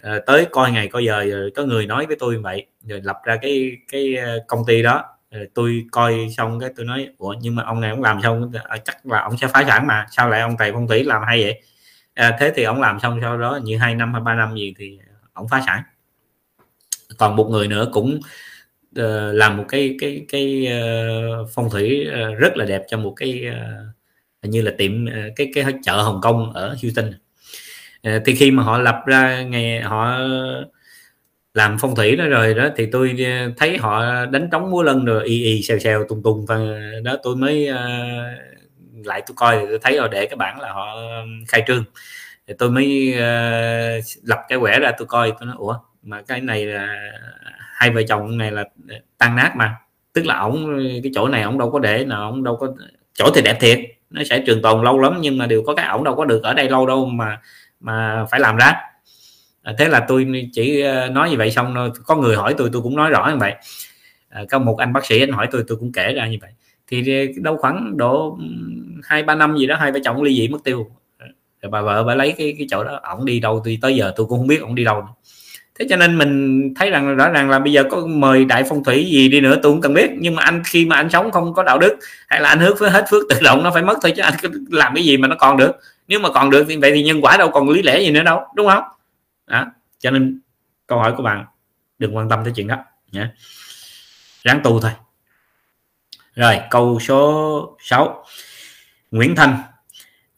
[0.02, 3.18] À, tới coi ngày coi giờ rồi có người nói với tôi vậy rồi lập
[3.24, 4.16] ra cái cái
[4.48, 5.04] công ty đó.
[5.32, 8.52] Rồi tôi coi xong cái tôi nói ủa nhưng mà ông này ông làm xong
[8.86, 11.42] chắc là ông sẽ phá sản mà sao lại ông thầy phong thủy làm hay
[11.44, 11.62] vậy?
[12.14, 14.74] À, thế thì ông làm xong sau đó như hai năm hay ba năm gì
[14.78, 15.00] thì
[15.34, 15.84] ông phá sản.
[17.18, 18.20] Còn một người nữa cũng
[19.02, 20.68] uh, làm một cái cái cái
[21.42, 23.46] uh, phong thủy uh, rất là đẹp cho một cái
[24.44, 27.14] uh, như là tiệm uh, cái cái chợ Hồng Kông ở Houston.
[28.08, 30.20] Uh, thì khi mà họ lập ra ngày họ
[31.54, 33.18] làm phong thủy đó rồi đó thì tôi
[33.58, 36.58] thấy họ đánh trống múa lân rồi y y xèo xèo tung tung và
[37.04, 40.96] đó tôi mới uh, lại tôi coi tôi thấy họ để cái bản là họ
[41.48, 41.84] khai trương.
[42.48, 46.42] Thì tôi mới uh, lập cái quẻ ra tôi coi tôi nói ủa mà cái
[46.42, 46.96] này là
[47.80, 48.64] hai vợ chồng này là
[49.18, 49.76] tan nát mà.
[50.14, 52.68] Tức là ổng cái chỗ này ổng đâu có để nào ổng đâu có
[53.14, 55.88] chỗ thì đẹp thiệt nó sẽ trường tồn lâu lắm nhưng mà đều có cái
[55.88, 57.42] ổng đâu có được ở đây lâu đâu mà
[57.80, 58.74] mà phải làm ra.
[59.64, 62.70] À, thế là tôi chỉ ờ, nói như vậy xong rồi có người hỏi tôi
[62.74, 63.56] tôi cũng nói rõ như vậy.
[64.30, 66.52] À, có một anh bác sĩ anh hỏi tôi tôi cũng kể ra như vậy.
[66.88, 68.38] Thì ờ, đâu khoảng độ
[69.04, 70.92] hai ba năm gì đó hai vợ chồng ly dị mất tiêu.
[71.62, 74.14] Rồi bà vợ bà lấy cái cái chỗ đó ổng đi đâu thì tới giờ
[74.16, 75.04] tôi cũng không biết ổng đi đâu
[75.80, 78.84] thế cho nên mình thấy rằng rõ ràng là bây giờ có mời đại phong
[78.84, 80.10] thủy gì đi nữa tôi cũng cần biết.
[80.20, 82.74] Nhưng mà anh khi mà anh sống không có đạo đức, hay là anh hứa
[82.74, 84.34] với hết phước tự động, nó phải mất thôi chứ anh
[84.70, 85.72] làm cái gì mà nó còn được.
[86.08, 88.24] Nếu mà còn được thì vậy thì nhân quả đâu còn lý lẽ gì nữa
[88.24, 88.84] đâu, đúng không?
[89.48, 89.66] Đó,
[90.00, 90.40] cho nên
[90.88, 91.46] câu hỏi của bạn,
[92.00, 92.78] đừng quan tâm tới chuyện đó,
[93.12, 93.28] nhé.
[94.44, 94.92] Ráng tu thôi.
[96.36, 98.26] Rồi, câu số 6
[99.12, 99.58] Nguyễn Thanh.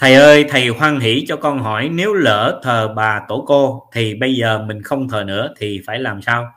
[0.01, 4.15] Thầy ơi thầy hoan hỷ cho con hỏi nếu lỡ thờ bà tổ cô thì
[4.15, 6.51] bây giờ mình không thờ nữa thì phải làm sao?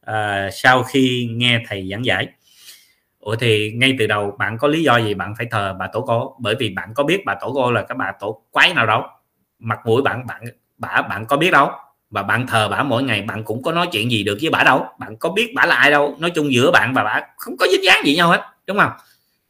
[0.00, 2.26] À, sau khi nghe thầy giảng giải.
[3.18, 6.00] Ủa thì ngay từ đầu bạn có lý do gì bạn phải thờ bà tổ
[6.00, 6.36] cô?
[6.40, 9.02] Bởi vì bạn có biết bà tổ cô là cái bà tổ quái nào đâu.
[9.58, 10.42] Mặt mũi bạn bạn
[10.78, 11.70] bà bạn có biết đâu.
[12.10, 14.62] Và bạn thờ bả mỗi ngày bạn cũng có nói chuyện gì được với bả
[14.64, 14.86] đâu.
[14.98, 16.16] Bạn có biết bả là ai đâu.
[16.18, 18.92] Nói chung giữa bạn và bả không có dính dáng gì nhau hết đúng không?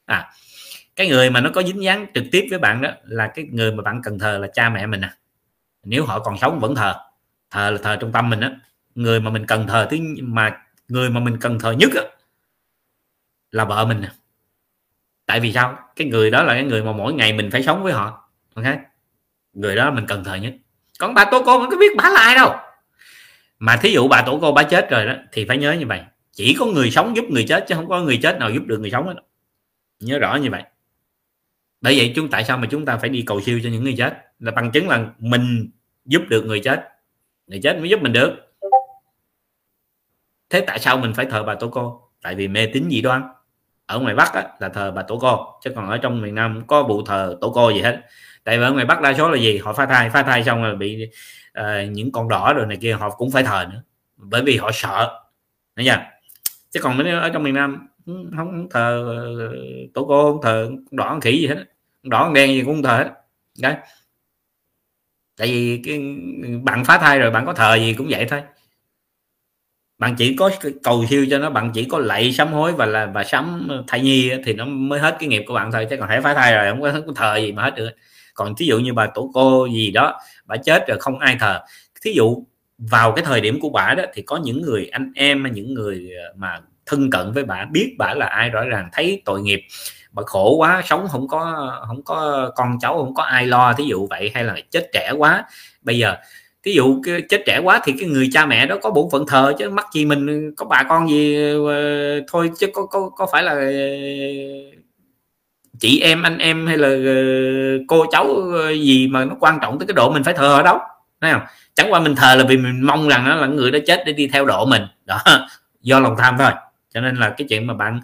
[0.07, 0.31] À
[0.97, 3.73] cái người mà nó có dính dáng trực tiếp với bạn đó là cái người
[3.73, 5.17] mà bạn cần thờ là cha mẹ mình à.
[5.85, 6.95] Nếu họ còn sống vẫn thờ.
[7.51, 8.51] Thờ là thờ trong tâm mình á.
[8.95, 12.03] Người mà mình cần thờ thứ mà người mà mình cần thờ nhất á,
[13.51, 14.13] là vợ mình à.
[15.27, 15.79] tại vì sao?
[15.97, 18.31] Cái người đó là cái người mà mỗi ngày mình phải sống với họ.
[18.55, 18.65] Ok?
[19.53, 20.55] Người đó mình cần thờ nhất.
[20.99, 22.57] Còn bà tổ cô không có biết bà là ai đâu.
[23.59, 26.01] Mà thí dụ bà tổ cô bà chết rồi đó thì phải nhớ như vậy.
[26.33, 28.81] Chỉ có người sống giúp người chết chứ không có người chết nào giúp được
[28.81, 29.15] người sống hết.
[30.01, 30.63] Nhớ rõ như vậy
[31.85, 33.95] bởi vậy chúng tại sao mà chúng ta phải đi cầu siêu cho những người
[33.99, 34.13] chết?
[34.39, 35.71] Là bằng chứng là mình
[36.05, 36.89] giúp được người chết.
[37.47, 38.31] Người chết mới giúp mình được.
[40.51, 42.11] Thế tại sao mình phải thờ bà tổ cô?
[42.23, 43.23] Tại vì mê tín dị đoan.
[43.87, 45.61] Ở ngoài bắc á, là thờ bà tổ cô.
[45.65, 48.01] Chứ còn ở trong miền nam có vụ thờ tổ cô gì hết.
[48.45, 49.59] Tại vì ở ngoài bắc đa số là gì?
[49.59, 51.11] Họ phá thai phá thai xong rồi bị
[51.61, 53.83] uh, những con đỏ rồi này kia họ cũng phải thờ nữa.
[54.17, 55.21] Bởi vì họ sợ.
[55.77, 55.99] Thấy chưa?
[56.71, 59.05] chứ còn ở trong miền Nam không, không thờ
[59.39, 59.53] ờ,
[59.95, 61.65] tổ cô không thờ đỏ con khỉ gì hết
[62.05, 63.11] đỏ đen gì cũng thờ hết.
[63.61, 63.75] Đấy.
[65.37, 66.01] Tại vì cái
[66.63, 68.43] bạn phá thai rồi bạn có thờ gì cũng vậy thôi.
[69.99, 70.51] Bạn chỉ có
[70.83, 74.01] cầu siêu cho nó bạn chỉ có lạy sám hối và là và sắm thai
[74.01, 75.87] nhi thì nó mới hết cái nghiệp của bạn thôi.
[75.91, 77.91] Chứ còn hãy phá thai rồi không có, không có thờ gì mà hết được.
[78.35, 81.61] Còn thí dụ như bà tổ cô gì đó bà chết rồi không ai thờ.
[82.03, 82.45] Thí dụ
[82.79, 86.11] vào cái thời điểm của bà đó thì có những người anh em những người
[86.37, 89.61] mà thân cận với bà biết bà là ai rõ ràng thấy tội nghiệp
[90.15, 93.85] bà khổ quá, sống không có không có con cháu, không có ai lo, thí
[93.85, 95.45] dụ vậy, hay là chết trẻ quá.
[95.83, 96.17] Bây giờ,
[96.65, 99.53] thí dụ chết trẻ quá thì cái người cha mẹ đó có bổn phận thờ
[99.59, 103.43] chứ, mắc gì mình, có bà con gì ờ, thôi chứ có có có phải
[103.43, 103.67] là ờ,
[105.81, 107.15] chị em, anh em hay là ờ,
[107.89, 110.79] cô cháu gì mà nó quan trọng tới cái độ mình phải thờ ở đâu,
[111.21, 111.43] thấy không?
[111.75, 114.13] Chẳng qua mình thờ là vì mình mong rằng nó là người đó chết để
[114.13, 114.83] đi theo độ mình.
[115.05, 115.21] Đó,
[115.83, 116.51] do lòng tham thôi.
[116.95, 118.01] Cho nên là cái chuyện mà bạn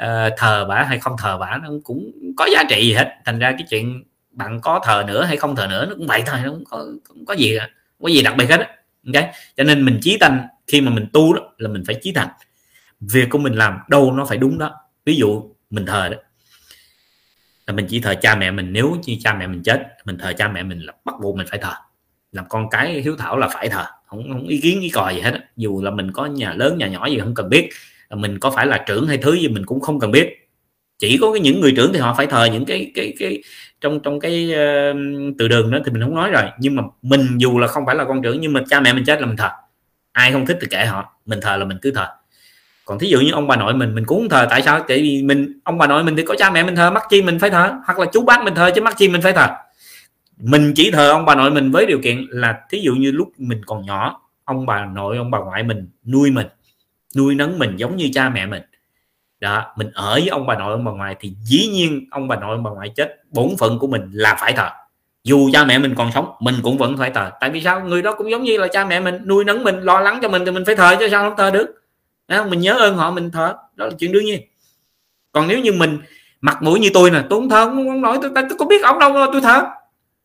[0.00, 3.14] uh, thờ bả hay không thờ bả nó cũng có giá trị gì hết.
[3.24, 6.22] Thành ra cái chuyện bạn có thờ nữa hay không thờ nữa nó cũng vậy
[6.26, 7.70] thôi nó cũng có cũng có gì không
[8.02, 8.76] có gì đặc biệt hết á.
[9.06, 9.32] Okay?
[9.56, 12.28] cho nên mình chí thành khi mà mình tu đó là mình phải chí thành
[13.00, 14.74] việc của mình làm đâu nó phải đúng đó.
[15.04, 16.16] Ví dụ mình thờ đó
[17.66, 20.32] là mình chỉ thờ cha mẹ mình nếu như cha mẹ mình chết mình thờ
[20.38, 21.72] cha mẹ mình là bắt buộc mình phải thờ.
[22.32, 25.20] Làm con cái hiếu thảo là phải thờ không, không ý kiến ý còi gì
[25.20, 27.70] hết dù là mình có nhà lớn nhà nhỏ gì không cần biết
[28.08, 30.48] Ờ, mình có phải là trưởng hay thứ gì mình cũng không cần biết.
[30.98, 33.42] Chỉ có cái những người trưởng thì họ phải thờ những cái cái cái
[33.80, 34.96] trong trong cái uh,
[35.38, 36.42] từ đường đó thì mình không nói rồi.
[36.58, 39.04] Nhưng mà mình dù là không phải là con trưởng nhưng mà cha mẹ mình
[39.04, 39.48] chết là mình thờ.
[40.12, 41.20] Ai không thích thì kệ họ.
[41.26, 42.06] Mình thờ là mình cứ thờ.
[42.84, 44.46] Còn thí dụ như ông bà nội mình mình cũng không thờ.
[44.50, 44.80] Tại sao?
[44.88, 47.22] Tại vì mình ông bà nội mình thì có cha mẹ mình thờ mắc chi
[47.22, 47.72] mình phải thờ.
[47.86, 49.48] Hoặc là chú bác mình thờ chứ mắc chi mình phải thờ.
[50.36, 53.32] Mình chỉ thờ ông bà nội mình với điều kiện là thí dụ như lúc
[53.38, 56.46] mình còn nhỏ ông bà nội ông bà ngoại mình nuôi mình
[57.16, 58.62] nuôi nấng mình giống như cha mẹ mình.
[59.40, 62.36] Đó mình ở với ông bà nội ông bà ngoại thì dĩ nhiên ông bà
[62.36, 64.68] nội ông bà ngoại chết bổn phận của mình là phải thờ.
[65.24, 67.30] Dù cha mẹ mình còn sống mình cũng vẫn phải thờ.
[67.40, 67.80] Tại vì sao?
[67.80, 70.28] Người đó cũng giống như là cha mẹ mình nuôi nấng mình lo lắng cho
[70.28, 71.74] mình thì mình phải thờ chứ sao không thờ được.
[72.28, 73.54] Đó, mình nhớ ơn họ mình thờ.
[73.74, 74.40] Đó là chuyện đương nhiên.
[75.32, 75.98] Còn nếu như mình
[76.40, 78.82] mặt mũi như tôi nè tôi không thờ ông nội tôi, tôi, tôi có biết
[78.82, 79.62] ông đâu tôi thờ.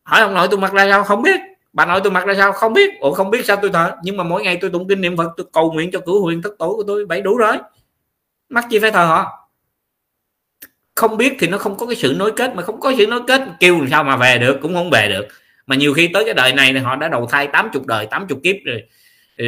[0.03, 1.03] Hỏi ông nội tôi mặc ra sao?
[1.03, 1.39] Không biết
[1.73, 2.51] bà nội tôi mặc ra sao?
[2.51, 2.99] Không biết.
[2.99, 3.95] Ủa, không biết sao tôi thờ?
[4.03, 6.41] Nhưng mà mỗi ngày tôi tụng kinh niệm phật, tôi cầu nguyện cho cửu huyền
[6.41, 7.57] thất tổ của tôi vậy đủ rồi.
[8.49, 9.49] Mắc gì phải thờ họ?
[10.95, 13.21] Không biết thì nó không có cái sự nối kết, mà không có sự nối
[13.27, 15.27] kết, kêu làm sao mà về được, cũng không về được.
[15.65, 18.37] Mà nhiều khi tới cái đời này thì họ đã đầu thai 80 đời 80
[18.43, 18.83] kiếp rồi
[19.37, 19.45] ừ,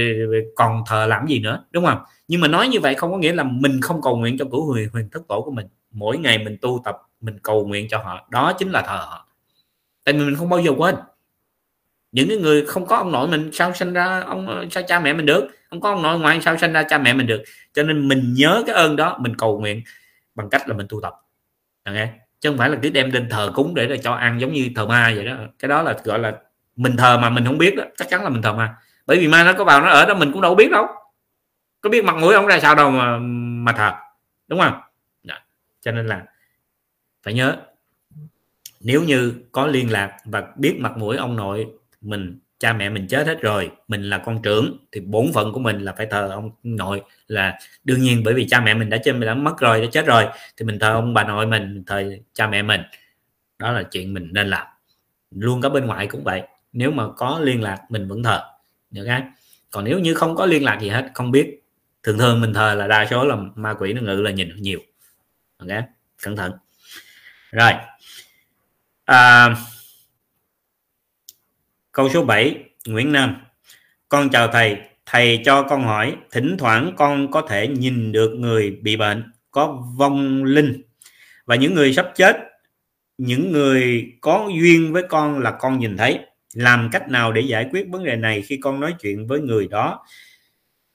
[0.56, 2.00] còn thờ làm gì nữa, đúng không?
[2.28, 4.72] Nhưng mà nói như vậy không có nghĩa là mình không cầu nguyện cho cửu
[4.72, 5.68] huyền huyền thất tổ của mình.
[5.92, 9.28] Mỗi ngày mình tu tập, mình cầu nguyện cho họ, đó chính là thờ họ.
[10.04, 10.96] Tại vì mình không bao giờ quên
[12.12, 15.14] những cái người không có ông nội mình sao sinh ra ông, sao cha mẹ
[15.14, 15.48] mình được?
[15.70, 17.44] Không có ông nội ngoại sao sinh ra cha mẹ mình được?
[17.74, 19.82] Cho nên mình nhớ cái ơn đó, mình cầu nguyện
[20.36, 21.14] bằng cách là mình tu tập.
[21.84, 22.10] Okay.
[22.40, 24.70] chứ không phải là cứ đem lên thờ cúng để là cho ăn giống như
[24.76, 25.38] thờ ma vậy đó.
[25.60, 26.34] Cái đó là, gọi là,
[26.76, 27.84] mình thờ mà mình không biết đó.
[27.98, 28.76] Chắc chắn là mình thờ ma.
[29.06, 30.88] Bởi vì ma nó có vào nó ở đó mình cũng đâu biết đâu.
[31.82, 33.18] Có biết mặt mũi ông ra sao đâu mà
[33.66, 33.92] mà thờ.
[34.48, 34.82] Đúng không?
[35.24, 35.36] Đó.
[35.82, 36.24] cho nên là
[37.24, 37.56] phải nhớ,
[38.80, 41.68] nếu như có liên lạc và biết mặt mũi ông nội
[42.02, 45.60] mình cha mẹ mình chết hết rồi mình là con trưởng thì bổn phận của
[45.60, 48.98] mình là phải thờ ông nội là đương nhiên bởi vì cha mẹ mình đã
[49.04, 50.26] chết mình đã mất rồi đã chết rồi
[50.58, 52.82] thì mình thờ ông bà nội mình thờ cha mẹ mình.
[53.60, 54.68] Đó là chuyện mình nên làm.
[55.32, 56.42] Luôn có bên ngoài cũng vậy
[56.74, 58.44] nếu mà có liên lạc mình vẫn thờ.
[58.92, 59.24] Được cái
[59.72, 61.64] còn nếu như không có liên lạc gì hết không biết.
[62.04, 64.80] Thường thường mình thờ là đa số là ma quỷ nó ngự là nhìn nhiều.
[65.58, 65.70] Ok
[66.24, 66.52] cẩn thận.
[67.52, 67.72] Rồi.
[69.06, 69.56] À,
[71.92, 73.36] Câu số 7, Nguyễn Nam.
[74.10, 78.72] Con chào thầy, thầy cho con hỏi, thỉnh thoảng con có thể nhìn được người
[78.82, 80.82] bị bệnh, có vong linh
[81.46, 82.38] và những người sắp chết,
[83.18, 86.20] những người có duyên với con là con nhìn thấy.
[86.54, 89.68] Làm cách nào để giải quyết vấn đề này khi con nói chuyện với người
[89.68, 90.06] đó?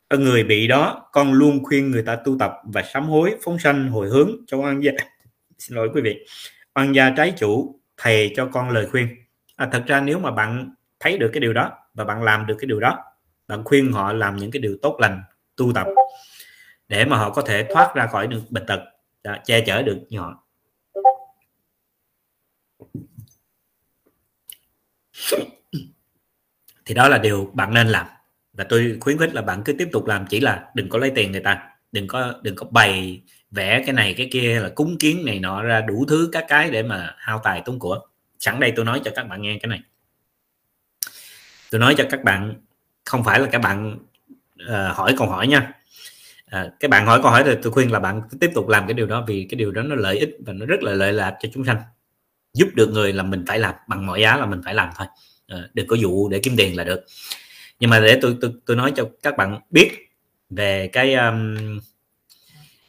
[0.09, 3.59] Ờ, người bị đó, con luôn khuyên người ta tu tập và sám hối, phóng
[3.59, 4.93] sanh, hồi hướng cho oan gia.
[5.59, 6.27] Xin lỗi quý vị.
[6.75, 9.09] Oan gia trái chủ, thầy cho con lời khuyên.
[9.57, 12.57] À, thật ra nếu mà bạn thấy được cái điều đó và bạn làm được
[12.59, 13.05] cái điều đó
[13.49, 15.23] bạn khuyên họ làm những cái điều tốt lành
[15.57, 15.87] tu tập
[16.89, 18.81] để mà họ có thể thoát ra khỏi được bệnh tật
[19.23, 20.43] đã, che chở được như họ.
[26.85, 28.07] Thì đó là điều bạn nên làm.
[28.53, 31.13] Và tôi khuyến khích là bạn cứ tiếp tục làm chỉ là đừng có lấy
[31.15, 34.97] tiền người ta đừng có đừng có bày vẽ cái này cái kia là cúng
[34.99, 38.01] kiến này nọ ra đủ thứ các cái để mà hao tài tốn của.
[38.39, 39.81] Sẵn đây tôi nói cho các bạn nghe cái này
[41.71, 42.55] tôi nói cho các bạn
[43.05, 43.99] không phải là các bạn
[44.63, 45.73] uh, hỏi câu hỏi nha.
[46.47, 48.95] À, cái bạn hỏi câu hỏi thì tôi khuyên là bạn tiếp tục làm cái
[48.95, 51.37] điều đó vì cái điều đó nó lợi ích và nó rất là lợi lạc
[51.41, 51.77] cho chúng sanh.
[52.55, 55.07] Giúp được người là mình phải làm bằng mọi giá là mình phải làm thôi.
[55.49, 57.05] À, đừng có dụ để kiếm tiền là được.
[57.81, 59.91] Nhưng mà để tôi tôi tôi nói cho các bạn biết
[60.51, 61.57] về cái um,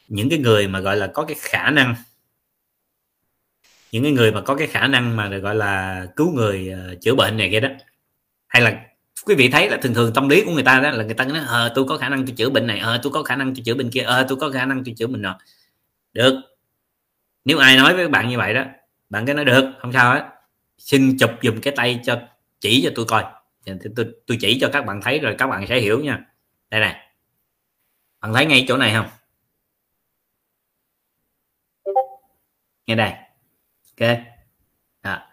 [0.08, 1.94] những cái người mà gọi là có cái khả năng
[3.92, 7.00] những cái người mà có cái khả năng mà được gọi là cứu người uh,
[7.00, 7.68] chữa bệnh này kia đó
[8.58, 8.84] hay là
[9.26, 11.24] quý vị thấy là thường thường tâm lý của người ta đó là người ta
[11.24, 13.54] nói ờ tôi có khả năng tôi chữa bệnh này ờ tôi có khả năng
[13.54, 15.38] tôi chữa bệnh kia ờ tôi có khả năng tôi chữa bệnh nọ.
[16.12, 16.40] Được.
[17.44, 18.64] Nếu ai nói với bạn như vậy đó
[19.10, 20.30] bạn cái nói được không sao hết.
[20.78, 22.20] Xin chụp dùm cái tay cho
[22.60, 23.24] chỉ cho tôi coi.
[23.96, 26.24] Tôi, tôi chỉ cho các bạn thấy rồi các bạn sẽ hiểu nha.
[26.70, 26.96] Đây này
[28.20, 29.06] bạn thấy ngay chỗ này không?
[32.86, 33.12] Nghe đây.
[34.00, 34.18] Ok
[35.02, 35.24] à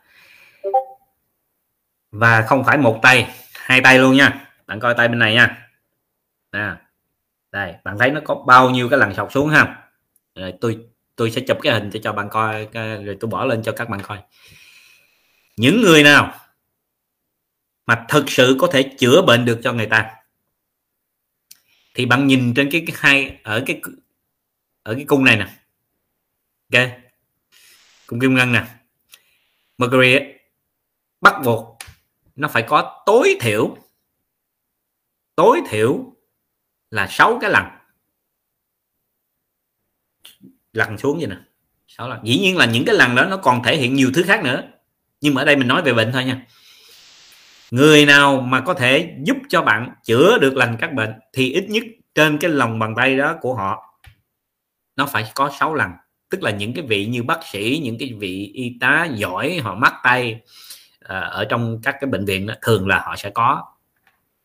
[2.15, 4.51] và không phải một tay hai tay luôn nha.
[4.67, 5.67] Bạn coi tay bên này nha.
[6.51, 6.75] Nè
[7.51, 9.89] đây bạn thấy nó có bao nhiêu cái lần sọc xuống ha?
[10.35, 10.79] Rồi tôi
[11.15, 13.89] tôi sẽ chụp cái hình để cho bạn coi rồi tôi bỏ lên cho các
[13.89, 14.19] bạn coi.
[15.57, 16.39] Những người nào
[17.85, 20.11] mà thực sự có thể chữa bệnh được cho người ta
[21.93, 23.81] thì bạn nhìn trên cái, cái hai ở cái
[24.83, 25.47] ở cái cung này nè.
[26.73, 26.89] Ok?
[28.07, 28.65] Cung kim ngân nè.
[29.77, 30.19] Mercury
[31.21, 31.74] bắt buộc
[32.35, 33.77] nó phải có tối thiểu
[35.35, 36.13] tối thiểu
[36.91, 37.63] là 6 cái lần.
[40.73, 41.37] Lần xuống vậy nè.
[41.87, 42.19] Sáu lần.
[42.23, 44.63] Dĩ nhiên là những cái lần đó nó còn thể hiện nhiều thứ khác nữa.
[45.21, 46.45] Nhưng mà ở đây mình nói về bệnh thôi nha.
[47.71, 51.65] Người nào mà có thể giúp cho bạn chữa được lành các bệnh thì ít
[51.69, 51.83] nhất
[52.15, 53.99] trên cái lòng bàn tay đó của họ,
[54.95, 55.89] nó phải có 6 lần.
[56.29, 59.75] Tức là những cái vị như bác sĩ, những cái vị y tá giỏi, họ
[59.75, 60.41] mắc tay
[61.07, 63.65] À, ở trong các cái bệnh viện đó, thường là họ sẽ có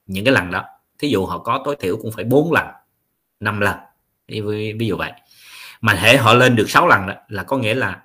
[0.07, 0.64] những cái lần đó.
[0.99, 2.66] Thí dụ họ có tối thiểu cũng phải 4 lần
[3.40, 3.77] 5 lần
[4.29, 5.12] ví, ví dụ vậy.
[5.81, 8.03] Mà hệ họ lên được 6 lần đó là có nghĩa là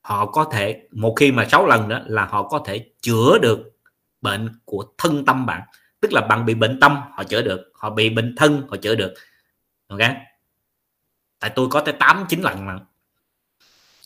[0.00, 3.58] họ có thể một khi mà 6 lần đó là họ có thể chữa được
[4.20, 5.62] bệnh của thân tâm bạn.
[6.00, 7.72] Tức là bạn bị bệnh tâm họ chữa được.
[7.74, 9.14] Họ bị bệnh thân họ chữa được.
[9.88, 10.00] Ok?
[11.38, 12.78] Tại tôi có tới 8 9 lần mà.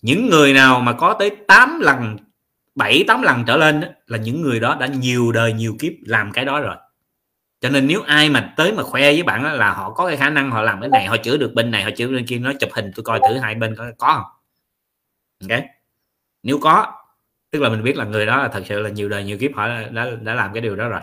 [0.02, 2.16] Những người nào mà có tới 8 lần
[2.80, 5.92] 7 8 lần trở lên đó, là những người đó đã nhiều đời nhiều kiếp
[6.06, 6.76] làm cái đó rồi.
[7.60, 10.16] Cho nên nếu ai mà tới mà khoe với bạn đó là họ có cái
[10.16, 12.38] khả năng họ làm cái này họ chữa được bên này họ chữa bên kia
[12.38, 14.24] nó chụp hình tôi coi thử hai bên có có không?
[15.50, 15.60] Ok.
[16.42, 16.92] Nếu có
[17.50, 19.50] tức là mình biết là người đó là thật sự là nhiều đời nhiều kiếp
[19.54, 21.00] họ đã, đã, đã làm cái điều đó rồi.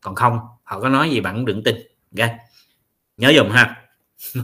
[0.00, 1.76] Còn không họ có nói gì bạn cũng đừng tin.
[2.18, 2.30] Ok.
[3.16, 3.76] Nhớ dùng ha.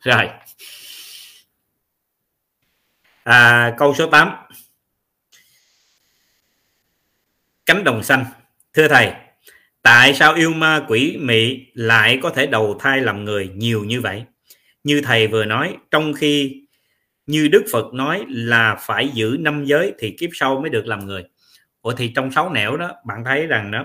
[0.00, 0.28] Rồi.
[3.24, 4.28] À, câu số 8
[7.66, 8.24] cánh đồng xanh.
[8.72, 9.12] Thưa thầy
[9.82, 14.00] tại sao yêu ma quỷ mị lại có thể đầu thai làm người nhiều như
[14.00, 14.24] vậy?
[14.84, 16.62] Như thầy vừa nói trong khi
[17.26, 21.06] như đức phật nói là phải giữ năm giới thì kiếp sau mới được làm
[21.06, 21.24] người.
[21.82, 23.84] Ủa thì trong sáu nẻo đó bạn thấy rằng đó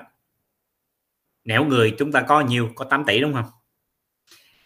[1.44, 3.46] nẻo người chúng ta có nhiều có 8 tỷ đúng không?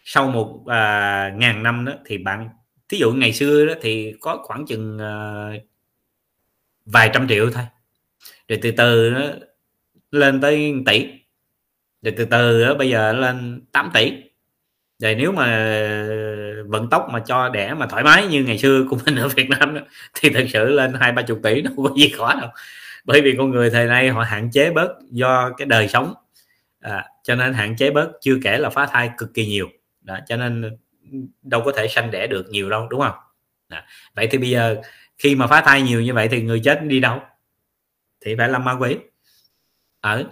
[0.04, 2.48] Sau một à, ngàn năm đó thì bạn
[2.88, 5.50] thí dụ ngày xưa đó thì có khoảng chừng à,
[6.84, 7.64] vài trăm triệu thôi
[8.52, 9.20] rồi từ từ nó
[10.10, 11.08] lên tới tỷ.
[12.02, 14.12] Rồi từ từ đó, bây giờ lên 8 tỷ.
[14.98, 15.46] Rồi nếu mà
[16.66, 19.48] vận tốc mà cho đẻ mà thoải mái như ngày xưa của mình ở Việt
[19.48, 19.80] Nam đó,
[20.14, 22.50] thì thật sự lên hai ba chục tỷ nó không có gì khó đâu.
[23.04, 26.14] Bởi vì con người thời nay họ hạn chế bớt do cái đời sống.
[26.80, 29.68] À, cho nên hạn chế bớt chưa kể là phá thai cực kỳ nhiều.
[30.02, 30.76] Đó, cho nên
[31.42, 33.16] đâu có thể sanh đẻ được nhiều đâu đúng không?
[33.68, 33.78] Đó.
[34.14, 34.76] vậy thì bây giờ
[35.18, 37.20] khi mà phá thai nhiều như vậy thì người chết đi đâu?
[38.24, 38.96] Thì phải làm ma quỷ.
[40.00, 40.24] Ở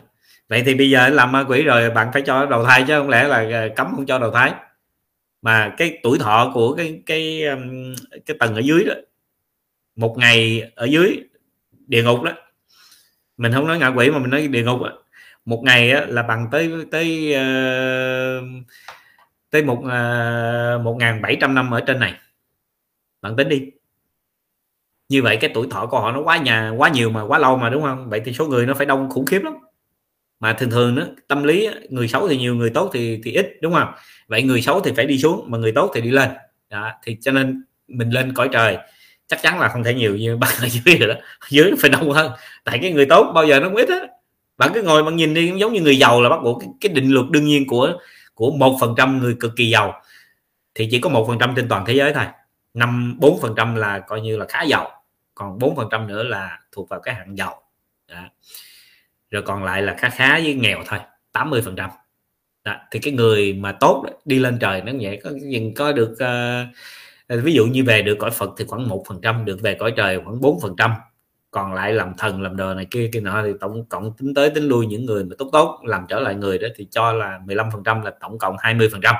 [0.48, 3.08] vậy thì bây giờ làm ma quỷ rồi bạn phải cho đầu thai chứ không
[3.08, 4.52] lẽ là ờ, cấm không cho đầu thai.
[5.42, 7.42] Mà cái tuổi thọ của cái cái
[8.26, 8.94] cái tầng ở dưới đó,
[9.96, 11.24] một ngày ở dưới
[11.86, 12.32] địa ngục đó,
[13.36, 15.02] mình không nói ngạ quỷ mà mình nói địa ngục đó.
[15.44, 18.42] một ngày đó là bằng tới tới ờ,
[19.50, 19.82] tới một
[20.84, 22.14] một ngàn bảy trăm năm ở trên này.
[23.22, 23.70] Bạn tính đi
[25.10, 27.56] như vậy cái tuổi thọ của họ nó quá nhà quá nhiều mà quá lâu
[27.56, 28.10] mà đúng không?
[28.10, 29.54] Vậy thì số người nó phải đông khủng khiếp lắm.
[30.40, 33.58] Mà thường thường đó tâm lý người xấu thì nhiều người tốt thì thì ít
[33.62, 33.88] đúng không?
[34.28, 36.30] Vậy người xấu thì phải đi xuống mà người tốt thì đi lên.
[36.70, 36.92] Đó.
[37.02, 38.78] thì cho nên mình lên cõi trời
[39.28, 41.14] chắc chắn là không thể nhiều như bạn ở dưới rồi đó.
[41.50, 42.32] Dưới phải đông hơn.
[42.64, 43.98] Tại cái người tốt bao giờ nó cũng ít á.
[44.58, 46.92] Bạn cứ ngồi bạn nhìn đi giống như người giàu là bắt buộc cái, cái
[46.92, 47.92] định luật đương nhiên của
[48.34, 50.02] của một phần trăm người cực kỳ giàu.
[50.74, 52.24] Thì chỉ có một phần trăm trên toàn thế giới thôi.
[52.74, 54.99] Năm bốn phần trăm là coi như là khá giàu
[55.40, 57.62] còn 4% nữa là thuộc vào cái hạng giàu.
[58.08, 58.30] Đó.
[59.30, 60.98] rồi còn lại là khá khá với nghèo thôi
[61.32, 61.88] 80%
[62.64, 66.10] đó, thì cái người mà tốt đi lên trời nó vậy có nhìn có được
[66.12, 69.74] uh, ví dụ như về được cõi Phật thì khoảng một phần trăm được về
[69.74, 70.92] cõi trời khoảng 4 phần trăm.
[71.50, 74.50] Còn lại làm thần làm đồ này kia kia nọ thì tổng cộng tính tới
[74.50, 77.38] tính lui những người mà tốt tốt làm trở lại người đó thì cho là
[77.46, 79.14] 15 phần trăm là tổng cộng 20 phần trăm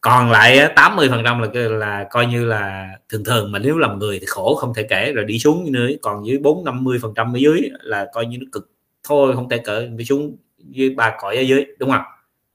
[0.00, 3.98] còn lại 80 phần trăm là là coi như là thường thường mà nếu làm
[3.98, 7.14] người thì khổ không thể kể rồi đi xuống nữa còn dưới 4 50 phần
[7.16, 8.70] trăm ở dưới là coi như nó cực
[9.02, 12.02] thôi không thể cỡ đi xuống dưới ba cõi ở dưới đúng không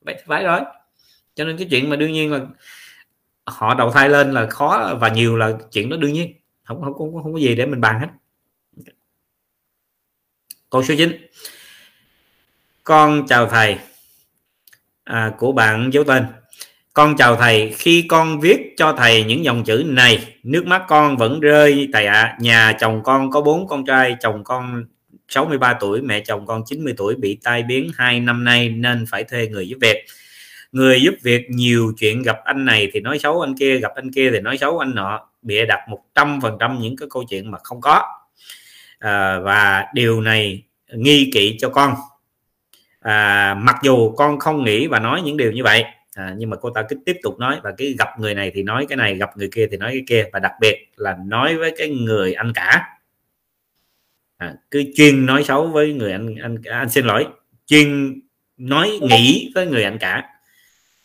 [0.02, 0.60] vậy phải rồi.
[1.36, 2.40] Cho nên cái chuyện mà đương nhiên là
[3.46, 6.34] họ đầu thai lên là khó và nhiều là chuyện đó đương nhiên
[6.64, 8.08] không không không, không có gì để mình bàn hết.
[10.70, 11.28] Câu số 9
[12.84, 13.78] con chào thầy.
[15.04, 16.26] À, của bạn dấu tên
[16.94, 21.18] con chào thầy khi con viết cho thầy những dòng chữ này nước mắt con
[21.18, 21.90] vẫn rơi.
[21.94, 22.38] Thầy ạ à.
[22.40, 24.86] nhà chồng con có bốn con trai chồng con
[25.28, 29.24] 63 tuổi mẹ chồng con 90 tuổi bị tai biến hai năm nay nên phải
[29.24, 30.06] thuê người giúp việc.
[30.72, 34.12] Người giúp việc nhiều chuyện gặp anh này thì nói xấu anh kia gặp anh
[34.12, 37.24] kia thì nói xấu anh nọ bịa đặt một trăm phần trăm những cái câu
[37.30, 38.04] chuyện mà không có.
[39.00, 40.64] À, và điều này
[40.96, 41.96] nghi kỵ cho con.
[43.00, 45.86] À, mặc dù con không nghĩ và nói những điều như vậy
[46.16, 48.64] à, nhưng mà cô ta cứ tiếp tục nói và cái gặp người này thì
[48.64, 51.56] nói cái này gặp người kia thì nói cái kia và đặc biệt là nói
[51.56, 52.98] với cái người anh cả.
[54.38, 57.28] À, cứ chuyên nói xấu với người anh anh anh xin lỗi
[57.68, 58.20] chuyên
[58.58, 60.30] nói nghĩ với người anh cả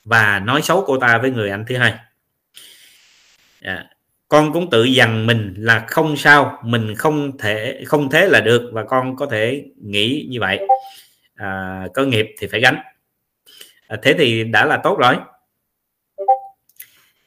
[0.04, 1.94] và nói xấu cô ta với người anh thứ hai.
[3.60, 3.90] À,
[4.28, 8.70] con cũng tự dằn mình là không sao mình không thể không thế là được
[8.72, 10.58] và con có thể nghĩ như vậy.
[11.34, 12.82] À, có nghiệp thì phải gánh
[13.88, 15.16] à, thế thì đã là tốt rồi.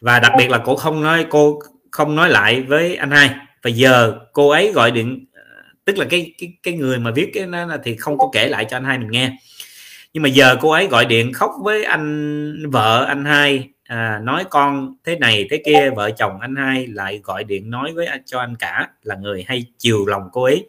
[0.01, 1.59] Và đặc biệt là cô không nói cô
[1.91, 3.29] không nói lại với anh hai.
[3.63, 5.41] Và giờ cô ấy gọi điện à,
[5.85, 8.47] tức là cái cái cái người mà viết cái nó là thì không có kể
[8.47, 9.37] lại cho anh hai mình nghe.
[10.13, 14.45] Nhưng mà giờ cô ấy gọi điện khóc với anh vợ anh hai à, nói
[14.49, 18.39] con thế này thế kia vợ chồng anh hai lại gọi điện nói với cho
[18.39, 20.67] anh cả là người hay chiều lòng cô ấy.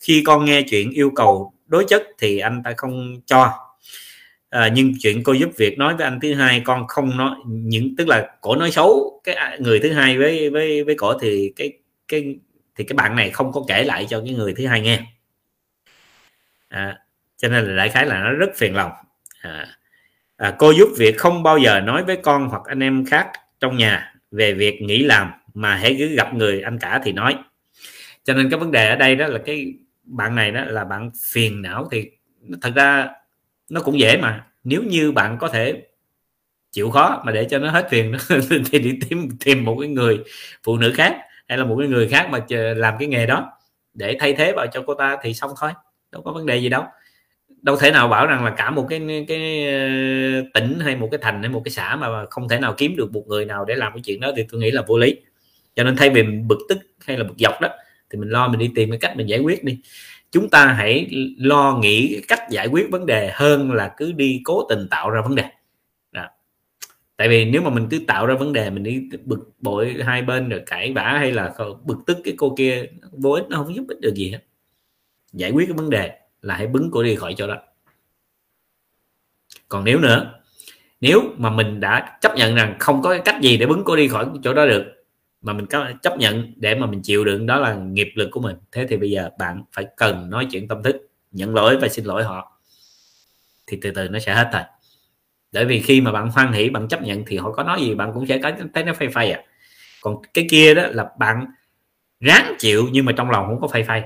[0.00, 3.67] Khi con nghe chuyện yêu cầu đối chất thì anh ta không cho
[4.50, 7.96] à, nhưng chuyện cô giúp việc nói với anh thứ hai con không nói những
[7.96, 11.52] tức là cổ nói xấu cái à, người thứ hai với với với cổ thì
[11.56, 11.72] cái
[12.08, 12.36] cái
[12.76, 15.00] thì cái bạn này không có kể lại cho cái người thứ hai nghe.
[16.68, 16.98] À,
[17.36, 18.92] cho nên là đại khái là nó rất phiền lòng.
[19.40, 19.66] À,
[20.36, 23.30] à, cô giúp việc không bao giờ nói với con hoặc anh em khác
[23.60, 27.36] trong nhà về việc nghỉ làm mà hãy cứ gặp người anh cả thì nói.
[28.24, 29.74] Cho nên cái vấn đề ở đây đó là cái
[30.04, 32.10] bạn này đó là bạn phiền não thì
[32.62, 33.08] thật ra
[33.70, 34.44] nó cũng dễ mà.
[34.64, 35.82] Nếu như bạn có thể
[36.72, 38.16] chịu khó mà để cho nó hết phiền
[38.70, 40.18] thì đi tìm tìm một cái người
[40.62, 41.16] phụ nữ khác,
[41.48, 42.46] hay là một cái người khác mà
[42.76, 43.52] làm cái nghề đó,
[43.94, 45.70] để thay thế vào cho cô ta thì xong thôi,
[46.12, 46.84] đâu có vấn đề gì đâu.
[47.62, 49.80] Đâu thể nào bảo rằng là cả một cái cái ờ,
[50.54, 53.12] tỉnh hay một cái thành hay một cái xã mà không thể nào kiếm được
[53.12, 55.16] một người nào để làm cái chuyện đó thì tôi nghĩ là vô lý.
[55.76, 57.68] Cho nên thay vì mình bực tức hay là bực dọc đó,
[58.10, 59.78] thì mình lo mình đi tìm cái cách mình giải quyết đi
[60.30, 64.66] chúng ta hãy lo nghĩ cách giải quyết vấn đề hơn là cứ đi cố
[64.68, 65.44] tình tạo ra vấn đề.
[67.16, 70.22] Tại vì nếu mà mình cứ tạo ra vấn đề, mình đi bực bội hai
[70.22, 71.54] bên rồi cãi vã hay là
[71.84, 74.38] bực tức cái cô kia, vô ích nó không giúp ích được gì hết.
[75.32, 77.56] Giải quyết cái vấn đề là hãy bứng cô đi khỏi chỗ đó.
[79.68, 80.40] Còn nếu nữa,
[81.00, 84.08] nếu mà mình đã chấp nhận rằng không có cách gì để bứng cô đi
[84.08, 84.97] khỏi chỗ đó được
[85.40, 88.40] mà mình có chấp nhận để mà mình chịu đựng đó là nghiệp lực của
[88.40, 88.56] mình.
[88.72, 90.96] Thế thì bây giờ bạn phải cần nói chuyện tâm thức
[91.32, 92.60] nhận lỗi và xin lỗi họ
[93.66, 94.62] thì từ từ nó sẽ hết thôi
[95.52, 97.94] bởi vì khi mà bạn hoan hỷ bạn chấp nhận thì họ có nói gì
[97.94, 99.42] bạn cũng sẽ có thấy nó phay phay à.
[100.02, 101.46] Còn cái kia đó là bạn
[102.20, 104.04] ráng chịu nhưng mà trong lòng không có phay phay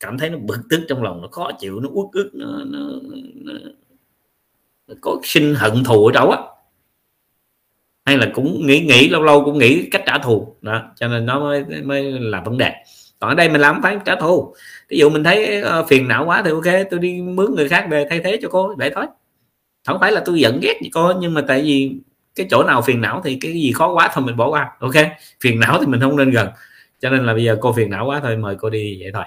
[0.00, 2.78] cảm thấy nó bực tức trong lòng nó khó chịu nó uất ức nó, nó,
[3.34, 3.52] nó,
[4.86, 6.38] nó có sinh hận thù ở đâu á
[8.06, 10.56] hay là cũng nghĩ nghĩ lâu lâu cũng nghĩ cách trả thù.
[10.60, 12.72] Đó cho nên nó mới mới là vấn đề.
[13.18, 14.54] Còn ở đây mình làm phải trả thù.
[14.88, 17.86] Ví dụ mình thấy uh, phiền não quá thì ok tôi đi mướn người khác
[17.90, 19.06] về thay thế cho cô vậy thôi.
[19.86, 21.96] Không phải là tôi giận ghét gì cô nhưng mà tại vì
[22.34, 24.94] cái chỗ nào phiền não thì cái gì khó quá thôi mình bỏ qua ok?
[25.40, 26.48] Phiền não thì mình không nên gần.
[27.00, 29.24] Cho nên là bây giờ cô phiền não quá thôi mời cô đi vậy thôi.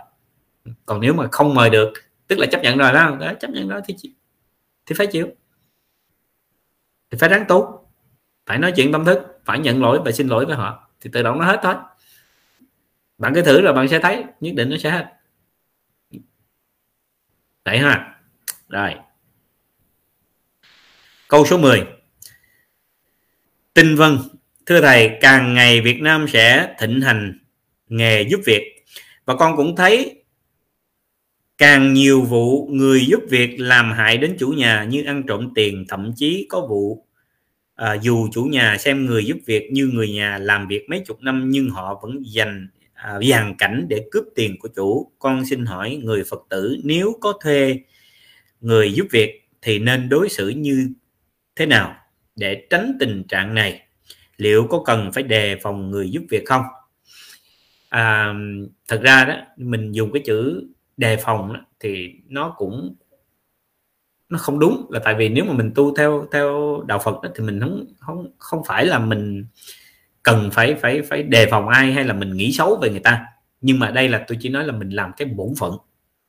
[0.86, 1.94] Còn nếu mà không mời được
[2.28, 3.96] tức là chấp nhận rồi đó, đó chấp nhận đó thì
[4.86, 5.28] thì phải chịu.
[7.12, 7.79] Thì phải ráng tốt
[8.50, 10.90] phải nói chuyện tâm thức phải nhận lỗi và xin lỗi với họ.
[11.02, 11.76] Thì tự động nó hết thôi.
[13.18, 15.06] Bạn cứ thử rồi bạn sẽ thấy nhất định nó sẽ hết.
[17.66, 18.20] Vậy ha.
[18.70, 18.96] Rồi.
[21.28, 21.84] Câu số 10
[23.74, 24.18] Tinh Vân
[24.66, 27.40] Thưa Thầy, càng ngày Việt Nam sẽ thịnh hành
[27.88, 28.86] nghề giúp việc.
[29.26, 30.24] Và con cũng thấy
[31.58, 35.86] càng nhiều vụ người giúp việc làm hại đến chủ nhà như ăn trộm tiền
[35.90, 37.09] thậm chí có vụ
[37.80, 41.22] à, dù chủ nhà xem người giúp việc như người nhà làm việc mấy chục
[41.22, 45.12] năm nhưng họ vẫn dành à, dàn cảnh để cướp tiền của chủ.
[45.20, 47.80] Con xin hỏi người phật tử nếu có thuê
[48.62, 50.90] người giúp việc thì nên đối xử như
[51.56, 51.96] thế nào
[52.36, 53.82] để tránh tình trạng này?
[54.38, 56.64] Liệu có cần phải đề phòng người giúp việc không?
[57.90, 58.34] À,
[58.88, 60.64] thật ra đó mình dùng cái chữ
[60.98, 62.96] đề phòng đó, thì nó cũng
[64.30, 67.30] nó không đúng là tại vì nếu mà mình tu theo theo đạo Phật đó,
[67.36, 69.46] thì mình không không không phải là mình
[70.24, 73.26] cần phải phải phải đề phòng ai hay là mình nghĩ xấu về người ta.
[73.62, 75.78] Nhưng mà đây là tôi chỉ nói là mình làm cái bổn phận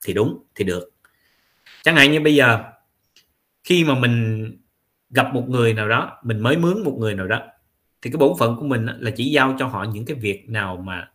[0.07, 0.91] thì đúng thì được.
[1.83, 2.63] Chẳng hạn như bây giờ
[3.65, 4.47] khi mà mình
[5.11, 7.43] gặp một người nào đó mình mới mướn một người nào đó
[8.03, 10.77] thì cái bổn phận của mình là chỉ giao cho họ những cái việc nào
[10.77, 11.11] mà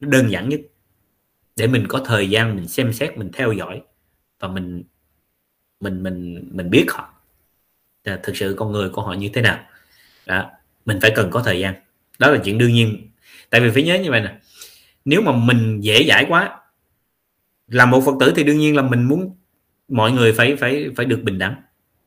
[0.00, 0.60] đơn giản nhất
[1.56, 3.82] để mình có thời gian mình xem xét mình theo dõi
[4.40, 4.82] và mình
[5.82, 7.08] mình mình mình biết họ.
[8.04, 9.58] Là thực sự con người của họ như thế nào.
[10.26, 10.50] Đó
[10.84, 11.74] mình phải cần có thời gian.
[12.18, 13.08] Đó là chuyện đương nhiên.
[13.50, 14.34] Tại vì phải nhớ như vậy nè
[15.04, 16.58] nếu mà mình dễ dãi quá
[17.68, 19.36] làm một phật tử thì đương nhiên là mình muốn
[19.88, 21.54] mọi người phải phải phải được bình đẳng.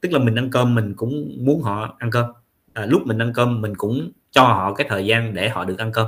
[0.01, 2.25] Tức là mình ăn cơm mình cũng muốn họ ăn cơm.
[2.73, 5.77] À, lúc mình ăn cơm mình cũng cho họ cái thời gian để họ được
[5.77, 6.07] ăn cơm.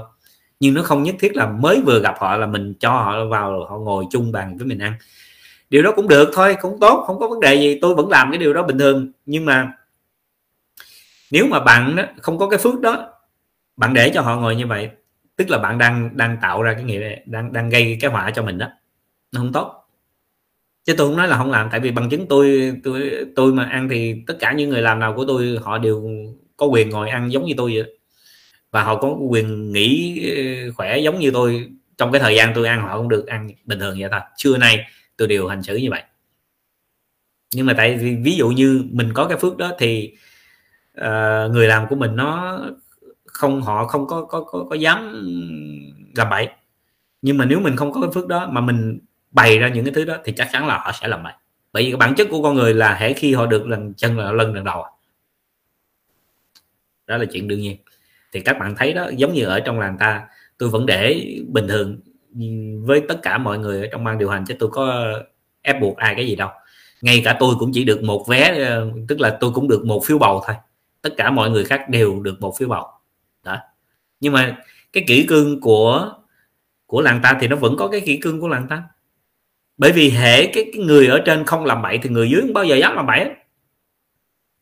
[0.59, 3.65] Nhưng nó không nhất thiết là mới vừa gặp họ là mình cho họ vào
[3.70, 4.93] họ ngồi chung bàn với mình ăn
[5.70, 7.80] điều đó cũng được thôi cũng tốt không có vấn đề gì.
[7.82, 9.11] Tôi vẫn làm cái điều đó bình thường.
[9.26, 9.72] Nhưng mà
[11.32, 13.13] nếu mà bạn đó, không có cái phước đó
[13.78, 14.89] bạn để cho họ ngồi như vậy
[15.38, 18.43] tức là bạn đang đang tạo ra cái nghĩa đang đang gây cái họa cho
[18.43, 18.68] mình đó
[19.32, 19.74] nó không tốt.
[20.86, 23.63] Chứ tôi không nói là không làm tại vì bằng chứng tôi tôi tôi mà
[23.63, 26.09] ăn thì tất cả những người làm nào của tôi họ đều
[26.57, 27.97] có quyền ngồi ăn giống như tôi vậy
[28.72, 31.70] và họ có quyền nghỉ ờ, khỏe giống như tôi.
[31.97, 34.22] Trong cái thời gian tôi ăn họ cũng được ăn bình thường vậy thôi.
[34.38, 34.86] Trưa nay
[35.18, 36.03] tôi đều hành xử như vậy.
[37.53, 40.13] Nhưng mà tại vì ví dụ như mình có cái phước đó thì
[40.99, 42.59] uh, người làm của mình nó
[43.26, 45.13] không họ không có có có, có dám
[46.15, 46.47] làm bậy.
[47.22, 48.99] Nhưng mà nếu mình không có cái phước đó mà mình
[49.32, 51.34] bày ra những cái thứ đó thì chắc chắn là họ sẽ làm bậy.
[51.74, 54.20] Bởi vì cái bản chất của con người là hễ khi họ được lần chân
[54.20, 54.91] là lần lần đầu à.
[57.07, 57.78] đó là chuyện đương nhiên.
[58.32, 61.68] Thì các bạn thấy đó giống như ở trong làng ta tôi vẫn để bình
[61.68, 61.99] thường
[62.81, 65.13] với tất cả mọi người ở trong ban điều hành chứ tôi có
[65.61, 66.49] ép buộc ai cái gì đâu.
[67.01, 70.05] Ngay cả tôi cũng chỉ được một vé ờ, tức là tôi cũng được một
[70.05, 70.55] phiếu bầu thôi.
[71.01, 72.88] Tất cả mọi người khác đều được một phiếu bầu.
[73.43, 73.57] Đó.
[74.19, 74.57] Nhưng mà
[74.93, 76.13] cái kỷ cương của
[76.85, 78.83] của làng ta thì nó vẫn có cái kỷ cương của làng ta.
[79.77, 82.53] Bởi vì hệ cái, cái người ở trên không làm bậy thì người dưới không
[82.53, 83.29] bao giờ dám làm bậy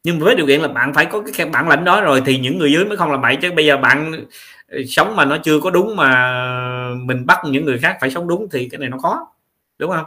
[0.06, 2.58] nhưng với điều kiện là bạn phải có cái bản lãnh đó rồi thì những
[2.58, 3.36] người dưới mới không làm bậy.
[3.36, 4.26] Chứ bây giờ bạn
[4.88, 6.40] sống mà nó chưa có đúng mà
[6.96, 9.28] mình bắt những người khác phải sống đúng thì cái này nó khó
[9.78, 10.06] đúng không?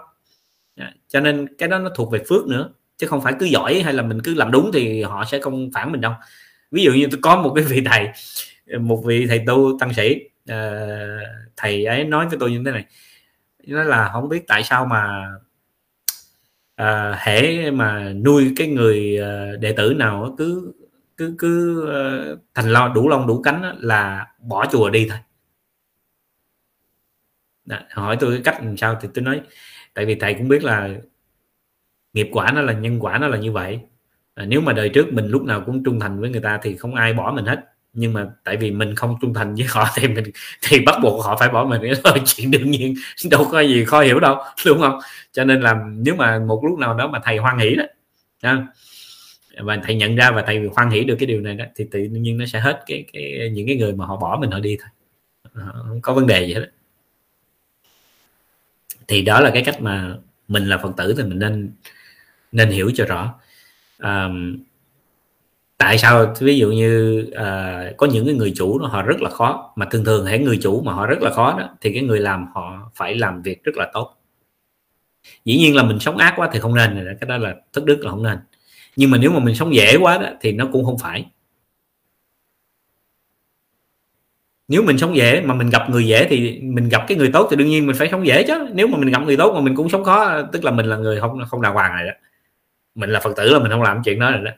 [0.77, 3.83] Dạ, cho nên cái đó nó thuộc về phước nữa chứ không phải cứ giỏi
[3.83, 6.13] hay là mình cứ làm đúng thì họ sẽ không phản mình đâu.
[6.71, 8.09] Ví dụ như tôi có một cái vị thầy
[8.81, 10.89] một vị thầy tu tăng sĩ ờ,
[11.57, 12.85] thầy ấy nói với tôi như thế này.
[13.67, 15.29] Nó là không biết tại sao mà
[16.77, 20.73] à, hễ mà nuôi cái người ờ, đệ tử nào cứ
[21.19, 25.19] cứ cứ uh, thành lo đủ lông đủ cánh là bỏ chùa đi thôi.
[27.65, 29.41] Đã, hỏi tôi cái cách làm sao thì tôi nói
[29.95, 30.89] tại vì thầy cũng biết là
[32.13, 33.81] nghiệp quả nó là nhân quả nó là như vậy.
[34.35, 36.77] À, nếu mà đời trước mình lúc nào cũng trung thành với người ta thì
[36.77, 37.65] không ai bỏ mình hết.
[37.93, 40.25] Nhưng mà tại vì mình không trung thành với họ thì mình
[40.63, 41.83] thì bắt buộc họ phải bỏ mình.
[42.05, 42.95] Đó là chuyện đương nhiên
[43.31, 44.99] đâu có gì khó hiểu đâu đúng không?
[45.33, 47.85] Cho nên là nếu mà một lúc nào đó mà thầy hoan hỷ đó
[49.63, 52.01] và thầy nhận ra và thầy hoan hỉ được cái điều này đó thì tự
[52.01, 54.77] nhiên nó sẽ hết cái cái những cái người mà họ bỏ mình họ đi
[54.81, 54.89] thôi.
[55.55, 56.71] Ờ, không có vấn đề gì hết
[59.09, 60.17] thì đó là cái cách mà
[60.49, 61.71] mình là phật tử thì mình nên
[62.53, 63.35] nên hiểu cho rõ.
[63.99, 64.29] À,
[65.79, 66.35] tại sao?
[66.41, 69.87] Ví dụ như à, có những cái người chủ nó họ rất là khó mà
[69.91, 72.47] thường thường hãy người chủ mà họ rất là khó đó thì cái người làm
[72.55, 74.15] họ phải làm việc rất là tốt.
[75.45, 78.01] Dĩ nhiên là mình sống ác quá thì không nên cái đó là thất đức
[78.01, 78.39] là không nên
[78.99, 81.27] nhưng mà nếu mà mình sống dễ quá đó, thì nó cũng không phải.
[84.69, 87.49] Nếu mình sống dễ mà mình gặp người dễ thì mình gặp cái người tốt
[87.51, 88.69] thì đương nhiên mình phải sống dễ chứ.
[88.75, 90.97] Nếu mà mình gặp người tốt mà mình cũng sống khó, tức là mình là
[90.97, 92.13] người không không đàng hoàng rồi đó.
[92.95, 94.51] Mình là phật tử là mình không làm chuyện đó rồi đó.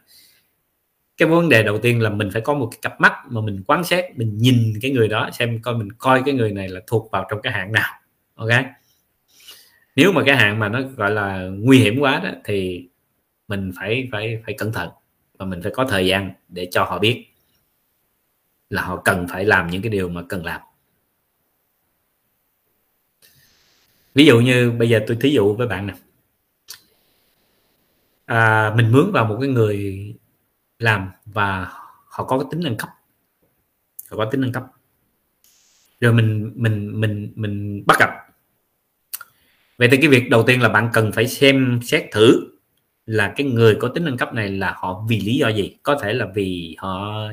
[1.17, 3.63] Cái vấn đề đầu tiên là mình phải có một cái cặp mắt mà mình
[3.67, 6.81] quan sát, mình nhìn cái người đó, xem coi mình coi cái người này là
[6.87, 7.93] thuộc vào trong cái hạng nào.
[8.35, 8.51] Ok?
[9.97, 12.87] Nếu mà cái hạng mà nó gọi là nguy hiểm quá đó, thì
[13.51, 14.91] mình phải phải phải cẩn thận
[15.39, 17.27] và mình phải có thời gian để cho họ biết
[18.71, 20.61] là họ cần phải làm những cái điều mà cần làm.
[24.15, 25.95] Ví dụ như bây giờ tôi thí dụ với bạn nè.
[28.27, 30.07] À, mình mướn vào một cái người
[30.79, 31.73] làm và
[32.07, 32.89] họ có cái tính nâng cấp.
[34.11, 34.65] Họ có tính nâng cấp.
[36.01, 38.11] Rồi mình mình mình mình bắt gặp.
[39.79, 42.51] Vậy thì cái việc đầu tiên là bạn cần phải xem xét thử
[43.11, 45.77] là cái người có tính nâng cấp này là họ vì lý do gì?
[45.83, 47.25] Có thể là vì họ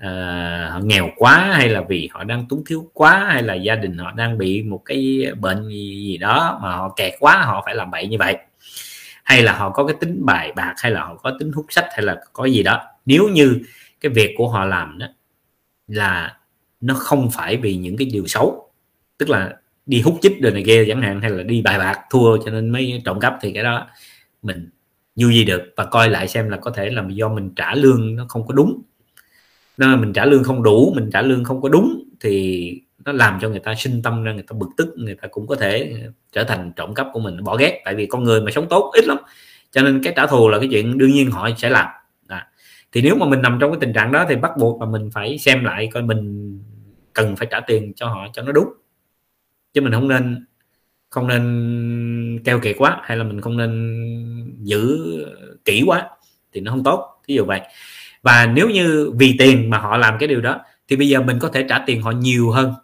[0.00, 3.76] uh, họ nghèo quá hay là vì họ đang túng thiếu quá hay là gia
[3.76, 7.62] đình họ đang bị một cái bệnh gì, gì đó mà họ kẹt quá họ
[7.64, 8.36] phải làm bậy như vậy.
[9.24, 11.86] Hay là họ có cái tính bài bạc hay là họ có tính hút sách
[11.90, 12.82] hay là có gì đó.
[13.06, 13.60] Nếu như
[14.00, 15.06] cái việc của họ làm đó
[15.88, 16.36] là
[16.80, 18.72] nó không phải vì những cái điều xấu
[19.18, 19.56] tức là
[19.86, 22.50] đi hút chích rồi này kia chẳng hạn hay là đi bài bạc thua cho
[22.50, 23.86] nên mới trộm cắp thì cái đó
[24.42, 24.70] mình
[25.14, 28.16] du gì được và coi lại xem là có thể là do mình trả lương
[28.16, 28.82] nó không có đúng.
[29.76, 32.72] Nên mình trả lương không đủ, mình trả lương không có đúng thì
[33.04, 35.46] nó làm cho người ta sinh tâm ra, người ta bực tức, người ta cũng
[35.46, 37.82] có thể ờ, trở thành trộm cắp của mình, bỏ ghét.
[37.84, 39.18] Tại vì con người mà sống tốt ít lắm,
[39.70, 41.86] cho nên cái trả thù là cái chuyện đương nhiên họ sẽ làm.
[42.28, 42.48] À.
[42.92, 45.10] thì nếu mà mình nằm trong cái tình trạng đó thì bắt buộc là mình
[45.10, 46.58] phải xem lại coi mình
[47.12, 48.68] cần phải trả tiền cho họ cho nó đúng.
[49.74, 50.46] Chứ mình không nên
[51.12, 53.72] không nên keo kiệt quá hay là mình không nên
[54.62, 54.98] giữ
[55.64, 56.08] kỹ quá
[56.52, 57.60] thì nó không tốt ví dụ vậy.
[58.22, 61.38] Và nếu như vì tiền mà họ làm cái điều đó thì bây giờ mình
[61.38, 62.74] có thể trả tiền họ nhiều hơn.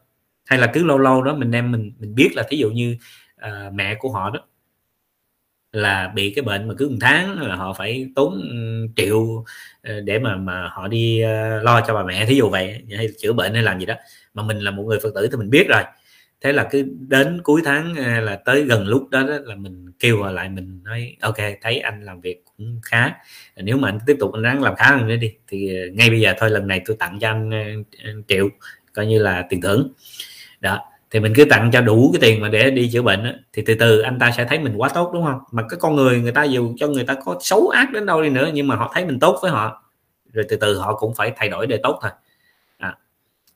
[0.46, 2.96] Hay là cứ lâu lâu đó mình đem mình mình biết là thí dụ như
[3.46, 4.40] uh, mẹ của họ đó
[5.72, 8.42] là bị cái bệnh mà cứ một tháng là họ phải tốn
[8.96, 9.44] triệu
[9.82, 13.08] ờ, để mà mà họ đi ờ, lo cho bà mẹ thí dụ vậy hay
[13.18, 13.94] chữa bệnh hay làm gì đó.
[14.34, 15.82] Mà mình là một người phật tử thì mình biết rồi
[16.40, 19.92] thế là cứ đến cuối tháng à, là tới gần lúc đó, đó là mình
[19.98, 23.10] kêu họ lại mình nói ok thấy anh làm việc cũng khá.
[23.56, 26.10] Nếu mà anh tiếp tục anh ráng làm khá hơn nữa đi thì à, ngay
[26.10, 27.34] bây giờ thôi lần này tôi tặng cho à,
[28.04, 28.48] anh triệu
[28.92, 29.92] coi như là tiền thưởng.
[30.60, 30.80] Đó
[31.10, 33.62] thì mình cứ tặng cho đủ cái tiền mà để đi chữa bệnh đó, thì
[33.66, 35.40] từ từ anh ta sẽ thấy mình quá tốt đúng không?
[35.52, 38.22] Mà cái con người người ta dù cho người ta có xấu ác đến đâu
[38.22, 39.82] đi nữa nhưng mà họ thấy mình tốt với họ
[40.32, 42.10] rồi từ từ họ cũng phải thay đổi để tốt thôi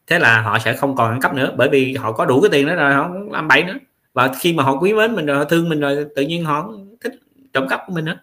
[0.06, 2.50] thế là họ sẽ không còn ăn cắp nữa, bởi vì họ có đủ cái
[2.52, 3.74] tiền đó rồi, họ không làm bậy nữa.
[4.14, 6.72] Và khi mà họ quý mến mình rồi, họ thương mình rồi, tự nhiên họ
[7.00, 7.12] thích
[7.52, 8.18] trộm cắp của mình nữa.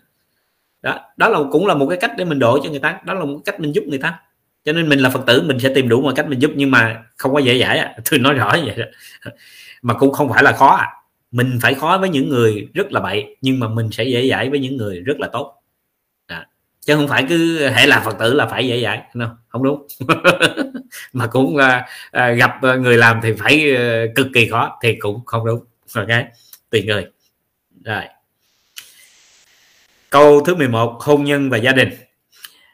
[0.81, 3.13] Đó đó là, cũng là một cái cách để mình đổ cho người ta, đó
[3.13, 4.19] là một cách mình giúp người ta.
[4.65, 6.71] Cho nên mình là phật tử, mình sẽ tìm đủ mọi cách mình giúp, nhưng
[6.71, 7.95] mà không có dễ dãi à.
[8.11, 9.31] tôi nói rõ như vậy đó.
[9.81, 10.87] Mà cũng không phải là khó à.
[11.31, 14.49] Mình phải khó với những người rất là bậy, nhưng mà mình sẽ dễ dãi
[14.49, 15.58] với những người rất là tốt
[16.85, 19.01] chứ không phải cứ hệ là phật tử là phải dễ dãi.
[19.13, 19.87] Không không đúng.
[21.13, 24.95] Mà cũng à, à gặp à, người làm thì phải à, cực kỳ khó thì
[24.99, 25.59] cũng không đúng.
[25.95, 26.07] Ok
[26.69, 27.05] tùy người.
[27.83, 28.03] Rồi.
[30.09, 31.89] Câu thứ 11 hôn nhân và gia đình.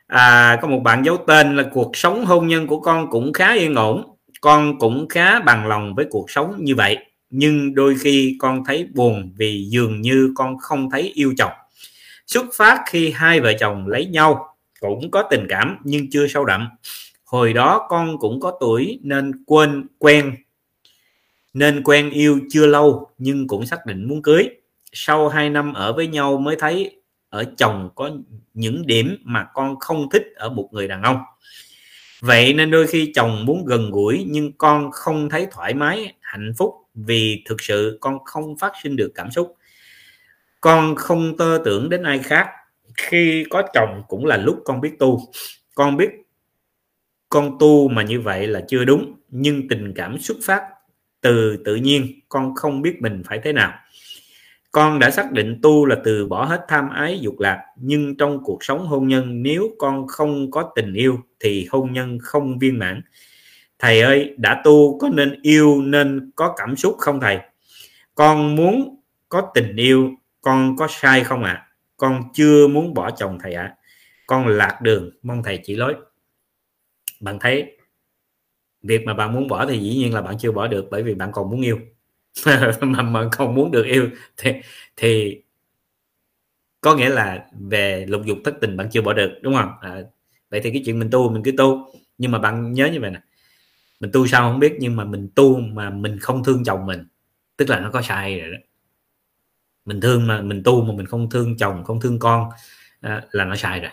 [0.08, 3.54] À, có một bạn giấu tên là cuộc sống hôn nhân của con cũng khá
[3.54, 4.16] yên ổn.
[4.42, 6.98] Con cũng khá bằng lòng với cuộc sống như vậy.
[7.30, 11.52] Nhưng đôi khi con thấy buồn vì dường như con không thấy yêu chồng
[12.28, 16.46] xuất phát khi hai vợ chồng lấy nhau cũng có tình cảm nhưng chưa sâu
[16.46, 16.70] đậm.
[17.26, 20.36] Hồi đó con cũng có tuổi nên quên, quen.
[21.54, 24.50] Nên quen yêu chưa lâu nhưng cũng xác định muốn cưới.
[24.94, 28.12] Sau 2 năm ở với nhau mới thấy ở chồng có
[28.54, 31.18] những điểm mà con không thích ở một người đàn ông.
[32.22, 36.52] Vậy nên đôi khi chồng muốn gần gũi nhưng con không thấy thoải mái, hạnh
[36.58, 39.56] phúc vì thực sự con không phát sinh được cảm xúc
[40.66, 42.48] con không tơ tưởng đến ai khác.
[42.98, 45.20] Khi có chồng cũng là lúc con biết tu.
[45.76, 46.10] Con biết
[47.30, 50.62] con tu mà như vậy là chưa đúng, nhưng tình cảm xuất phát
[51.22, 53.74] từ tự nhiên, con không biết mình phải thế nào.
[54.72, 58.44] Con đã xác định tu là từ bỏ hết tham ái dục lạc, nhưng trong
[58.44, 62.80] cuộc sống hôn nhân, nếu con không có tình yêu thì hôn nhân không viên
[62.80, 63.02] mãn.
[63.80, 67.40] Thầy ơi, đã tu có nên yêu nên có cảm xúc không thầy?
[68.16, 69.00] Con muốn
[69.30, 70.12] có tình yêu
[70.46, 71.52] con có sai không ạ?
[71.52, 71.68] À?
[71.98, 73.64] con chưa muốn bỏ chồng thầy ạ.
[73.64, 73.76] À.
[74.28, 75.96] con lạc đường mong thầy chỉ lối.
[77.20, 77.78] Bạn thấy
[78.82, 81.16] việc mà bạn muốn bỏ thì dĩ nhiên là bạn chưa bỏ được bởi vì
[81.16, 81.80] bạn còn muốn yêu.
[82.82, 84.52] Mà mà không muốn được yêu thì
[84.96, 85.42] thì
[86.82, 89.72] có nghĩa là về lục dục thất tình bạn chưa bỏ được đúng không?
[89.82, 90.02] À,
[90.50, 91.88] vậy thì cái chuyện mình tu mình cứ tu.
[92.18, 93.22] Nhưng mà bạn nhớ như vậy nè
[94.00, 97.08] mình tu sao không biết nhưng mà mình tu mà mình không thương chồng mình
[97.58, 98.58] tức là nó có sai rồi đó
[99.86, 102.50] mình thương mà mình tu mà mình không thương chồng không thương con
[103.02, 103.92] à, là nó sai rồi.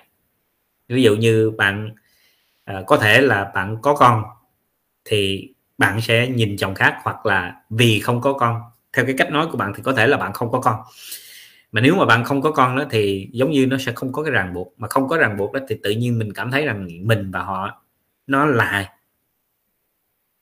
[0.88, 1.95] Ví dụ như bạn
[2.64, 4.22] à, có thể là bạn có con
[5.05, 8.62] thì bạn sẽ nhìn chồng khác hoặc là vì không có con.
[8.93, 10.80] Theo cái cách nói của bạn thì có thể là bạn không có con.
[11.72, 14.22] Mà nếu mà bạn không có con đó thì giống như nó sẽ không có
[14.22, 14.74] cái ràng buộc.
[14.78, 17.43] Mà không có ràng buộc đó thì tự nhiên mình cảm thấy rằng mình và
[17.43, 17.84] họ
[18.26, 18.95] nó là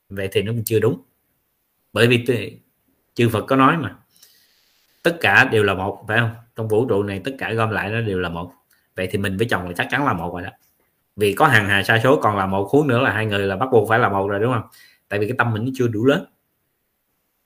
[0.09, 1.01] vậy thì nó chưa đúng.
[1.93, 2.25] Bởi vì
[3.13, 3.95] chư Phật có nói mà
[5.03, 6.31] tất cả đều là một phải không?
[6.55, 8.51] Trong vũ trụ này tất cả gom lại nó đều là một.
[8.95, 10.49] Vậy thì mình với chồng là chắc chắn là một rồi đó.
[11.15, 13.55] Vì có hàng hà sa số còn là một khối nữa là hai người là
[13.55, 14.63] bắt buộc phải là một rồi đúng không?
[15.09, 16.25] Tại vì cái tâm mình nó chưa đủ lớn.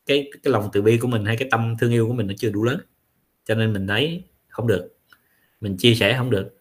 [0.06, 2.34] Cái cái lòng từ bi của mình hay cái tâm thương yêu của mình nó
[2.38, 2.80] chưa đủ lớn.
[3.46, 4.98] Cho nên mình thấy không được.
[5.62, 6.58] Mình chia sẻ không được.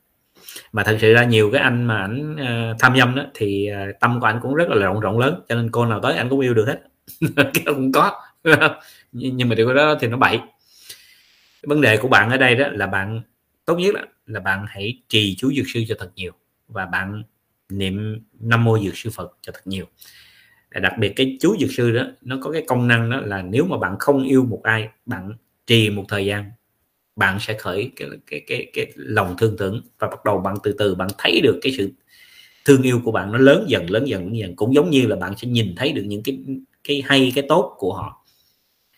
[0.72, 4.00] Mà thật sự ra nhiều cái anh mà ảnh uh, tham dâm đó thì uh,
[4.00, 5.40] tâm của anh cũng rất là rộng rộng lớn.
[5.48, 6.80] Cho nên cô nào tới anh cũng yêu được hết.
[7.36, 8.20] Cái cũng có.
[9.12, 10.40] Nhưng mà điều đó thì nó bậy
[11.66, 13.20] vấn đề của bạn ở đây đó là bạn
[13.64, 16.32] tốt nhất là, là bạn hãy trì chú dược sư cho thật nhiều
[16.68, 17.22] và bạn
[17.68, 19.86] niệm năm mô dược sư phật cho thật nhiều.
[20.70, 23.64] Đặc biệt cái chú dược sư đó nó có cái công năng đó là nếu
[23.64, 25.32] mà bạn không yêu một ai bạn
[25.66, 26.50] trì một thời gian
[27.16, 30.74] bạn sẽ khởi cái cái cái cái lòng thương tưởng và bắt đầu bạn từ
[30.78, 31.92] từ bạn thấy được cái sự
[32.64, 34.56] thương yêu của bạn nó lớn dần lớn dần lớn dần.
[34.56, 36.38] Cũng giống như là bạn sẽ nhìn thấy được những cái
[36.84, 38.26] cái hay cái tốt của họ.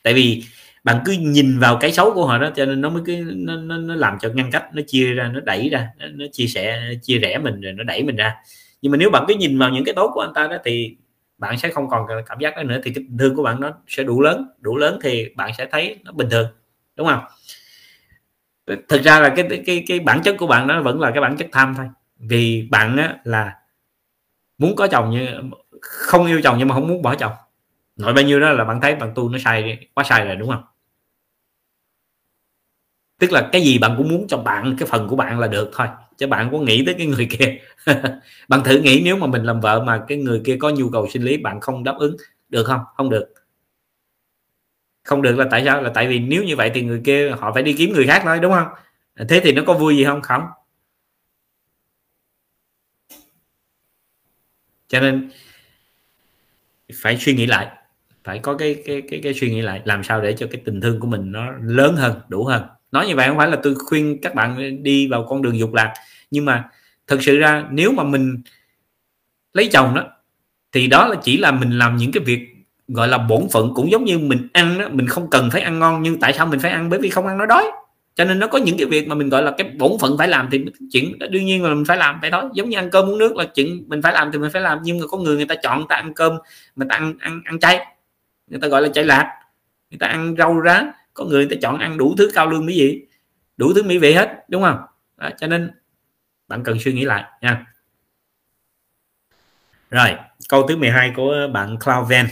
[0.02, 0.42] Tại vì
[0.86, 3.56] bạn cứ nhìn vào cái xấu của họ đó cho nên nó mới cứ nó,
[3.56, 6.46] nó, nó làm cho ngăn cách nó chia ra nó đẩy ra nó, nó chia
[6.46, 8.34] sẻ chia rẽ mình rồi nó đẩy mình ra.
[8.82, 10.96] Nhưng mà nếu bạn cứ nhìn vào những cái tốt của anh ta đó thì
[11.38, 14.02] bạn sẽ không còn cảm giác đó nữa thì cái thương của bạn nó sẽ
[14.02, 14.48] đủ lớn.
[14.60, 16.46] Đủ lớn thì bạn sẽ thấy nó bình thường
[16.96, 17.20] đúng không?
[18.88, 21.36] Thực ra là cái cái cái bản chất của bạn nó vẫn là cái bản
[21.36, 21.86] chất tham thôi.
[22.18, 23.54] Vì bạn á, là
[24.58, 25.28] muốn có chồng như
[25.80, 27.32] không yêu chồng nhưng mà không muốn bỏ chồng.
[27.96, 30.48] Nói bao nhiêu đó là bạn thấy bạn tu nó sai quá sai rồi đúng
[30.48, 30.62] không?
[33.18, 35.70] Tức là cái gì bạn cũng muốn cho bạn, cái phần của bạn là được
[35.74, 35.86] thôi.
[36.16, 37.58] Chứ bạn có nghĩ tới cái người kia.
[38.48, 41.08] Bạn thử nghĩ nếu mà mình làm vợ mà cái người kia có nhu cầu
[41.12, 42.16] sinh lý, bạn không đáp ứng,
[42.48, 42.80] được không?
[42.96, 43.34] Không được.
[45.04, 45.82] Không được là tại sao?
[45.82, 48.22] Là tại vì nếu như vậy thì người kia họ phải đi kiếm người khác
[48.24, 48.68] thôi, đúng không?
[49.28, 50.22] Thế thì nó có vui gì không?
[50.22, 50.42] Không.
[54.88, 55.30] Cho nên
[57.02, 57.68] phải suy nghĩ lại.
[58.24, 59.82] Phải có cái cái cái cái suy nghĩ lại.
[59.84, 62.62] Làm sao để cho cái tình thương của mình nó lớn hơn, đủ hơn?
[62.92, 65.74] Nói như vậy không phải là tôi khuyên các bạn đi vào con đường dục
[65.74, 65.94] lạc,
[66.30, 66.64] nhưng mà
[67.06, 68.42] thực sự ra nếu mà mình
[69.52, 70.04] lấy chồng đó,
[70.72, 72.48] thì đó là chỉ là mình làm những cái việc
[72.88, 75.78] gọi là bổn phận, cũng giống như mình ăn đó, mình không cần phải ăn
[75.78, 76.90] ngon, nhưng tại sao mình phải ăn?
[76.90, 77.64] Bởi vì không ăn nó đói.
[78.14, 80.28] Cho nên nó có những cái việc mà mình gọi là cái bổn phận phải
[80.28, 82.50] làm thì chuyện đương nhiên là mình phải làm phải đó.
[82.54, 84.78] Giống như ăn cơm uống nước là chuyện mình phải làm thì mình phải làm,
[84.82, 86.32] nhưng mà có người người ta chọn người ta ăn cơm,
[86.76, 87.86] người ta ăn ăn ăn chay.
[88.46, 89.40] Người ta gọi là chay lạc.
[89.90, 90.82] Người ta ăn rau rá
[91.16, 93.06] có người ta chọn ăn đủ thứ cao lương mỹ vị
[93.56, 94.78] đủ thứ mỹ vị hết đúng không?
[95.16, 95.70] Đó, cho nên
[96.48, 97.66] bạn cần suy nghĩ lại nha.
[99.90, 100.08] Rồi
[100.48, 102.26] câu thứ 12 của bạn Cloud Van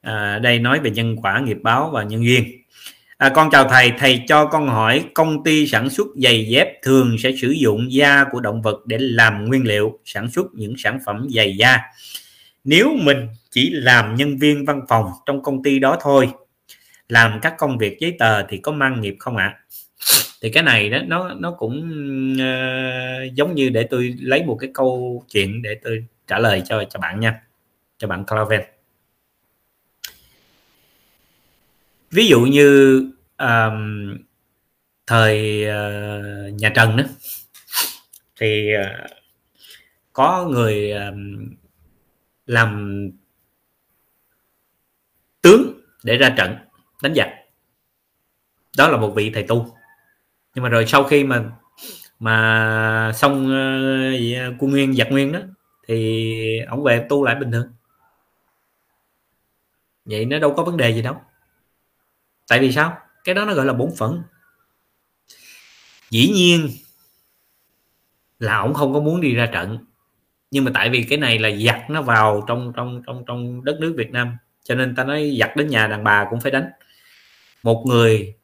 [0.00, 2.44] à, đây nói về nhân quả nghiệp báo và nhân duyên.
[3.16, 7.16] À, con chào thầy thầy cho con hỏi công ty sản xuất giày dép thường
[7.18, 10.98] sẽ sử dụng da của động vật để làm nguyên liệu sản xuất những sản
[11.06, 11.80] phẩm giày da.
[12.64, 16.30] Nếu mình chỉ làm nhân viên văn phòng trong công ty đó thôi
[17.08, 19.60] làm các công việc giấy tờ thì có mang nghiệp không ạ à?
[20.40, 21.76] thì cái này đó nó nó cũng
[22.34, 26.84] uh, giống như để tôi lấy một cái câu chuyện để tôi trả lời cho
[26.90, 27.42] cho bạn nha
[27.98, 28.60] cho bạn Claven
[32.10, 32.98] ví dụ như
[33.38, 34.16] um,
[35.06, 37.04] thời uh, nhà Trần đó
[38.40, 39.10] thì uh,
[40.12, 41.48] có người um,
[42.46, 43.00] làm
[45.42, 46.54] tướng để ra trận
[47.02, 47.28] đánh giặc.
[48.76, 49.76] Đó là một vị thầy tu.
[50.54, 51.44] Nhưng mà rồi sau khi mà
[52.18, 55.40] mà xong ờ, ờ, uh, quân nguyên giặc nguyên đó
[55.88, 57.72] thì ông về tu lại bình thường.
[60.04, 61.16] Vậy nó đâu có vấn đề gì đâu.
[62.48, 62.98] Tại vì sao?
[63.24, 64.22] Cái đó nó gọi là bổn phận.
[66.10, 66.68] Dĩ nhiên
[68.38, 69.78] là ông không có muốn đi ra trận.
[70.50, 73.76] Nhưng mà tại vì cái này là giặc nó vào trong trong trong trong đất
[73.80, 76.70] nước Việt Nam cho nên ta nói giặc đến nhà đàn bà cũng phải đánh
[77.68, 78.34] một người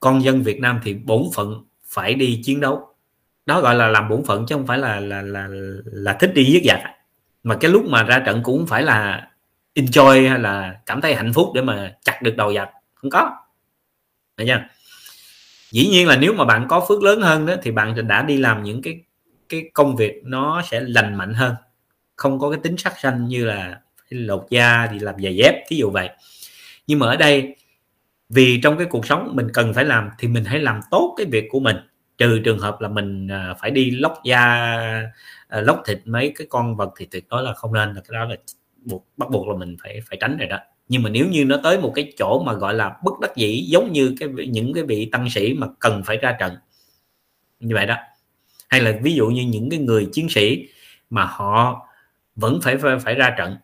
[0.00, 2.94] con dân Việt Nam thì bổn phận phải đi chiến đấu.
[3.46, 5.48] Đó gọi là làm bổn phận chứ không phải là là là
[5.84, 6.80] là thích đi giết giặc.
[7.42, 9.28] Mà cái lúc mà ra trận cũng phải là
[9.74, 12.68] enjoy hay là cảm thấy hạnh phúc để mà chặt được đầu giặc.
[12.94, 13.30] Không có.
[14.36, 14.60] Đấy chưa?
[15.70, 18.36] dĩ nhiên là nếu mà bạn có phước lớn hơn đó, thì bạn đã đi
[18.36, 19.00] làm những cái
[19.48, 21.54] cái công việc nó sẽ lành mạnh hơn.
[22.16, 25.76] Không có cái tính sắc xanh như là lột da thì làm giày dép, thí
[25.76, 26.08] dụ vậy.
[26.86, 27.56] Nhưng mà ở đây
[28.28, 31.26] vì trong cái cuộc sống mình cần phải làm thì mình hãy làm tốt cái
[31.26, 31.76] việc của mình.
[32.18, 34.38] Trừ trường hợp là mình à, phải đi lóc da
[35.48, 38.20] à, lóc thịt mấy cái con vật thì tuyệt đối là không nên là cái
[38.20, 38.36] đó là
[38.76, 40.58] buộc bắt buộc là mình phải phải tránh rồi đó.
[40.88, 43.64] Nhưng mà nếu như nó tới một cái chỗ mà gọi là bất đắc dĩ
[43.68, 46.56] giống như cái những cái vị tăng sĩ mà cần phải ra trận
[47.60, 47.96] như vậy đó.
[48.68, 50.68] Hay là ví dụ như những cái người chiến sĩ
[51.10, 51.88] mà họ
[52.36, 53.56] vẫn phải phải, phải ra trận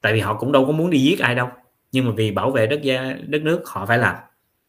[0.00, 1.48] tại vì họ cũng đâu có muốn đi giết ai đâu
[1.92, 4.16] nhưng mà vì bảo vệ đất gia đất nước họ phải làm.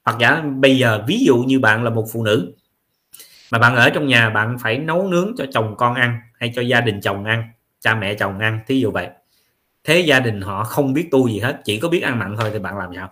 [0.06, 2.54] Hoặc giả bây giờ ví dụ như bạn là một phụ nữ
[3.52, 6.62] mà bạn ở trong nhà bạn phải nấu nướng cho chồng con ăn hay cho
[6.62, 7.44] gia đình chồng ăn
[7.80, 9.08] cha mẹ chồng ăn thí dụ vậy.
[9.84, 12.50] Thế gia đình họ không biết tu gì hết chỉ có biết ăn mặn thôi
[12.54, 13.10] thì bạn làm sao?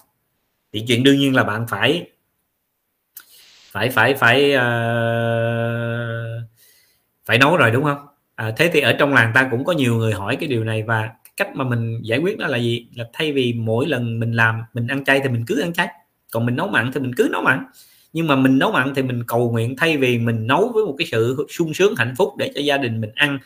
[0.74, 2.10] Thì chuyện đương nhiên là bạn phải
[3.72, 4.62] phải phải phải uh,
[7.26, 8.08] phải nấu rồi đúng không?
[8.36, 10.84] À, thế thì ở trong làng ta cũng có nhiều người hỏi cái điều này
[10.84, 12.88] và cách mà mình giải quyết đó là gì?
[12.96, 15.88] Là thay vì mỗi lần mình làm mình ăn chay thì mình cứ ăn chay.
[16.32, 17.66] Còn mình nấu mặn thì mình cứ nấu mặn.
[18.14, 20.96] Nhưng mà mình nấu mặn thì mình cầu nguyện thay vì mình nấu với một
[20.98, 23.40] cái sự sung sướng hạnh phúc để cho gia đình mình ăn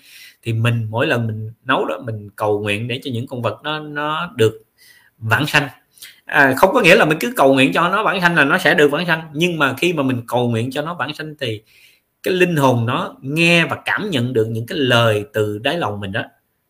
[0.43, 3.59] thì mình mỗi lần mình nấu đó mình cầu nguyện để cho những con vật
[3.63, 4.63] nó nó được
[5.17, 5.67] vãng sanh.
[6.25, 8.57] À, không có nghĩa là mình cứ cầu nguyện cho nó vãng sanh là nó
[8.57, 9.21] sẽ được vãng sanh.
[9.33, 11.61] Nhưng mà khi mà mình cầu nguyện cho nó vãng sanh thì
[12.23, 15.99] cái linh hồn nó nghe và cảm nhận được những cái lời từ đáy lòng
[15.99, 16.23] mình đó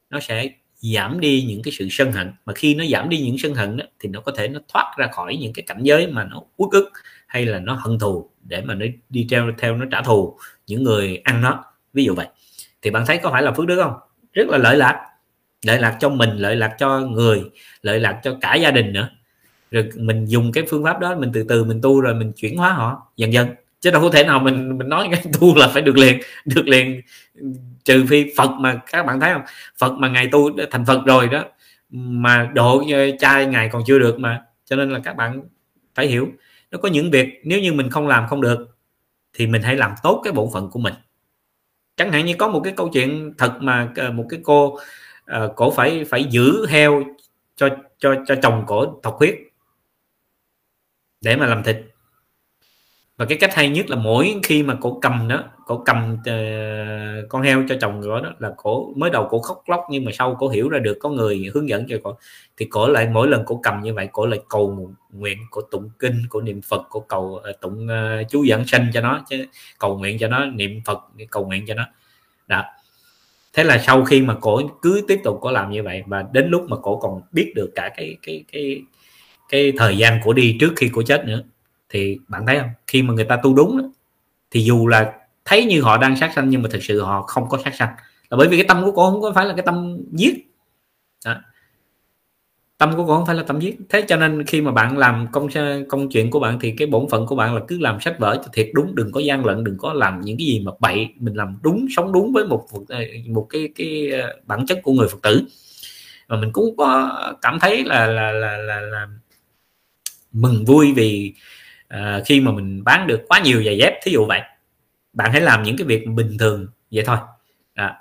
[0.10, 0.50] nó sẽ
[0.84, 2.32] giảm đi những cái sự sân hận.
[2.46, 4.94] Mà khi nó giảm đi những sân hận đó, thì nó có thể nó thoát
[4.98, 6.92] ra khỏi những cái cảnh giới mà nó uất ức
[7.28, 10.84] hay là nó hận thù để mà nó đi theo theo nó trả thù những
[10.84, 11.64] người ăn nó.
[11.94, 12.28] Ví dụ vậy.
[12.82, 13.94] Thì bạn thấy có phải là phước đức không?
[14.34, 15.10] Rất là lợi lạc.
[15.66, 17.44] Lợi lạc cho mình lợi lạc cho người
[17.82, 19.10] lợi lạc cho cả gia đình nữa.
[19.72, 22.58] Rồi mình dùng cái phương pháp đó mình từ từ mình tu rồi mình chuyển
[22.58, 23.48] hóa họ dần dần
[23.84, 26.68] chứ đâu có thể nào mình mình nói cái tu là phải được liền được
[26.68, 27.02] liền.
[27.84, 29.42] Trừ phi phật mà các bạn thấy không?
[29.78, 31.44] Phật mà ngày tu thành phật rồi đó
[31.90, 34.46] mà độ ờ, trai ngày còn chưa được mà.
[34.66, 35.42] Cho nên là các bạn
[35.96, 36.28] phải hiểu
[36.72, 38.78] nó có những việc nếu như mình không làm không được
[39.34, 40.94] thì mình hãy làm tốt cái bổn phận của mình.
[41.98, 44.68] Chẳng hạn như có một cái câu chuyện thật mà ờ, một cái cô
[45.32, 47.04] uh, cổ phải phải giữ heo
[47.56, 47.70] cho
[48.00, 49.36] cho cho chồng cổ thọc huyết
[51.22, 51.93] để mà làm thịt
[53.18, 57.30] và cái cách hay nhất là mỗi khi mà cổ cầm đó cổ cầm uh,
[57.30, 60.12] con heo cho chồng của đó là cổ mới đầu cổ khóc lóc nhưng mà
[60.14, 62.18] sau cổ hiểu ra được có người hướng dẫn cho cổ
[62.58, 65.90] thì cổ lại mỗi lần cổ cầm như vậy cổ lại cầu nguyện cổ tụng
[66.00, 69.46] kinh cổ niệm phật cổ cầu uh, tụng uh, chú dẫn sanh cho nó chứ
[69.80, 71.00] cầu nguyện cho nó niệm phật
[71.32, 71.86] cầu nguyện cho nó.
[72.48, 72.64] Đó.
[73.54, 76.48] Thế là sau khi mà cổ cứ tiếp tục có làm như vậy và đến
[76.50, 78.82] lúc mà cổ còn biết được cả cái cái cái
[79.50, 81.44] cái thời gian của đi trước khi cổ chết nữa
[81.94, 82.70] thì bạn thấy không?
[82.88, 83.92] Khi mà người ta tu đúng
[84.52, 85.14] thì dù là
[85.46, 87.96] thấy như họ đang sát sanh nhưng mà thực sự họ không có sát sanh.
[88.30, 90.34] Là bởi vì cái tâm của cô không có phải là cái tâm giết.
[91.26, 91.36] Đó.
[92.78, 93.76] tâm của cô không phải là tâm giết.
[93.90, 95.48] Thế cho nên khi mà bạn làm công
[95.90, 98.36] công chuyện của bạn thì cái bổn phận của bạn là cứ làm sách vở
[98.46, 101.08] cho thiệt đúng đừng có gian lận đừng có làm những cái gì mà bậy.
[101.20, 104.94] Mình làm đúng sống đúng với một ờ, một cái cái ờ, bản chất của
[104.94, 105.44] người phật tử.
[106.28, 109.08] Và mình cũng có cảm thấy là là là là, là
[110.32, 111.34] mừng vui vì
[111.94, 114.42] à, khi mà mình bán được quá nhiều giày dép thí dụ vậy
[115.14, 117.18] bạn hãy làm những cái việc bình thường vậy thôi.
[117.74, 117.98] À.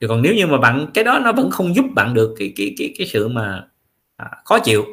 [0.00, 2.52] Thì còn nếu như mà bạn cái đó nó vẫn không giúp bạn được cái
[2.56, 3.66] cái cái cái sự mà
[4.16, 4.84] à, khó chịu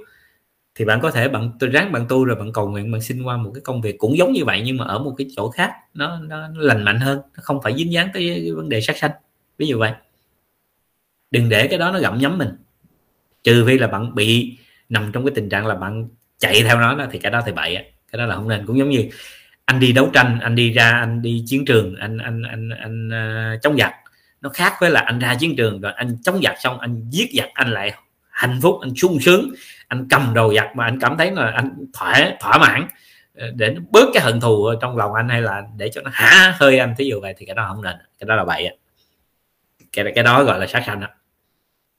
[0.76, 3.24] thì bạn có thể bạn tôi ráng bạn tu rồi bạn cầu nguyện bạn xin
[3.24, 5.50] qua một cái công việc cũng giống như vậy nhưng mà ở một cái chỗ
[5.50, 8.70] khác nó nó, nó lành mạnh hơn nó không phải dính dáng tới cái vấn
[8.70, 9.12] đề sát sanh.
[9.58, 9.92] Ví dụ vậy.
[11.32, 12.50] Đừng để cái đó nó gặm nhấm mình.
[13.44, 14.58] Trừ phi là bạn bị
[14.90, 16.08] nằm trong cái tình trạng là bạn
[16.38, 18.66] chạy theo nó đó, thì cái đó thì bậy cái đó là không nên.
[18.66, 19.10] Cũng giống như
[19.66, 23.10] anh đi đấu tranh anh đi ra anh đi chiến trường anh anh anh anh,
[23.10, 23.94] anh uh, chống giặc.
[24.42, 27.30] Nó khác với là anh ra chiến trường rồi anh chống giặc xong anh giết
[27.34, 27.94] giặc anh lại
[28.30, 29.52] hạnh phúc anh sung sướng
[29.88, 32.88] anh cầm đầu giặc mà anh cảm thấy là anh thỏa thỏa mãn.
[33.36, 36.12] Ờ, để nó bớt cái hận thù trong lòng anh hay là để cho nó
[36.14, 37.96] hả hơi anh thí dụ vậy thì cái đó không nên.
[38.20, 38.78] Cái đó là bậy
[39.92, 41.08] cái cái đó gọi là sát sanh đó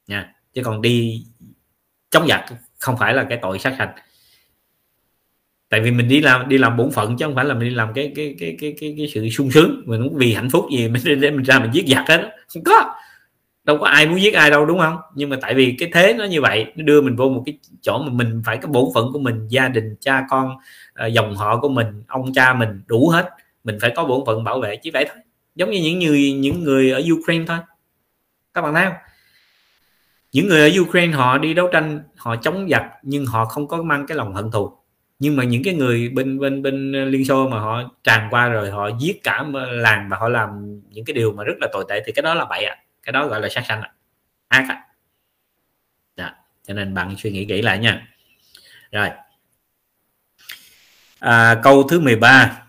[0.06, 0.32] nha.
[0.54, 1.26] Chứ còn đi
[2.10, 2.44] chống giặc
[2.78, 3.92] không phải là cái tội sát sanh
[5.72, 7.74] tại vì mình đi làm đi làm bổn phận chứ không phải là mình đi
[7.74, 9.82] làm cái cái cái cái cái, cái sự sung sướng.
[9.86, 12.64] Mình cũng vì hạnh phúc gì mình để mình ra mình giết giặc hết không
[12.64, 12.94] có.
[13.64, 14.96] Đâu có ai muốn giết ai đâu đúng không?
[15.14, 17.58] Nhưng mà tại vì cái thế nó như vậy nó đưa mình vô một cái
[17.82, 20.56] chỗ mà mình phải cái bổn phận của mình gia đình cha con
[20.94, 23.28] ờ, dòng họ của mình ông cha mình đủ hết.
[23.64, 25.22] Mình phải có bổn phận bảo vệ chỉ vậy thôi.
[25.54, 27.58] Giống như những người những người ở Ukraine thôi.
[28.54, 28.94] Các bạn thấy không?
[30.32, 33.82] Những người ở Ukraine họ đi đấu tranh họ chống giặc nhưng họ không có
[33.82, 34.81] mang cái lòng hận thù
[35.22, 38.70] nhưng mà những cái người bên bên bên liên xô mà họ tràn qua rồi
[38.70, 42.02] họ giết cả làng và họ làm những cái điều mà rất là tồi tệ
[42.06, 42.82] thì cái đó là bậy ạ à.
[43.02, 43.92] cái đó gọi là sát sanh ạ
[44.48, 44.58] à.
[44.58, 44.86] ác ạ à.
[46.16, 46.30] đó
[46.66, 48.06] cho nên bạn suy nghĩ kỹ lại nha
[48.92, 49.08] rồi
[51.18, 52.62] à, câu thứ 13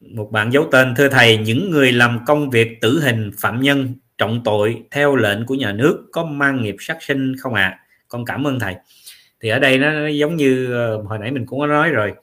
[0.00, 3.94] một bạn giấu tên thưa thầy những người làm công việc tử hình phạm nhân
[4.18, 7.80] trọng tội theo lệnh của nhà nước có mang nghiệp sát sinh không ạ à?
[8.08, 8.76] con cảm ơn thầy
[9.40, 12.14] thì ở đây nó giống như ờ, hồi nãy mình cũng có nói rồi.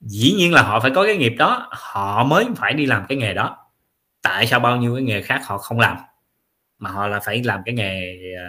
[0.00, 3.18] Dĩ nhiên là họ phải có cái nghiệp đó họ mới phải đi làm cái
[3.18, 3.56] nghề đó.
[4.22, 5.96] Tại sao bao nhiêu cái nghề khác họ không làm?
[6.78, 8.44] Mà họ là phải làm cái nghề ờ,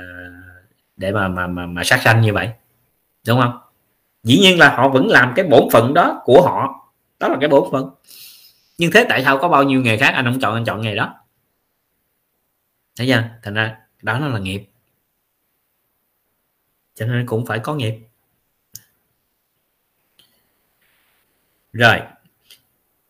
[0.98, 2.50] để mà mà mà, mà sát sanh như vậy
[3.28, 3.58] đúng không?
[4.24, 6.90] Dĩ nhiên là họ vẫn làm cái bổn phận đó của họ.
[7.20, 7.90] Đó là cái bổn phận.
[8.78, 10.14] Nhưng thế tại sao có bao nhiêu nghề khác?
[10.14, 11.14] Anh không chọn anh chọn nghề đó.
[12.98, 13.24] Thấy chưa?
[13.44, 14.64] Thành ra đó nó là nghiệp
[16.98, 17.96] cho nên cũng phải có nghiệp.
[21.74, 21.98] Rồi.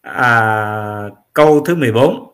[0.02, 2.32] À, câu thứ 14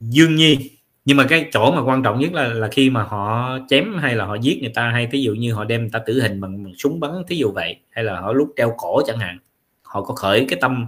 [0.00, 0.70] Dương Nhi.
[1.04, 4.16] Nhưng mà cái chỗ mà quan trọng nhất là là khi mà họ chém hay
[4.16, 6.40] là họ giết người ta hay thí dụ như họ đem người ta tử hình
[6.40, 9.38] bằng, bằng súng bắn thí dụ vậy hay là họ lúc treo cổ chẳng hạn
[9.82, 10.86] họ có khởi cái tâm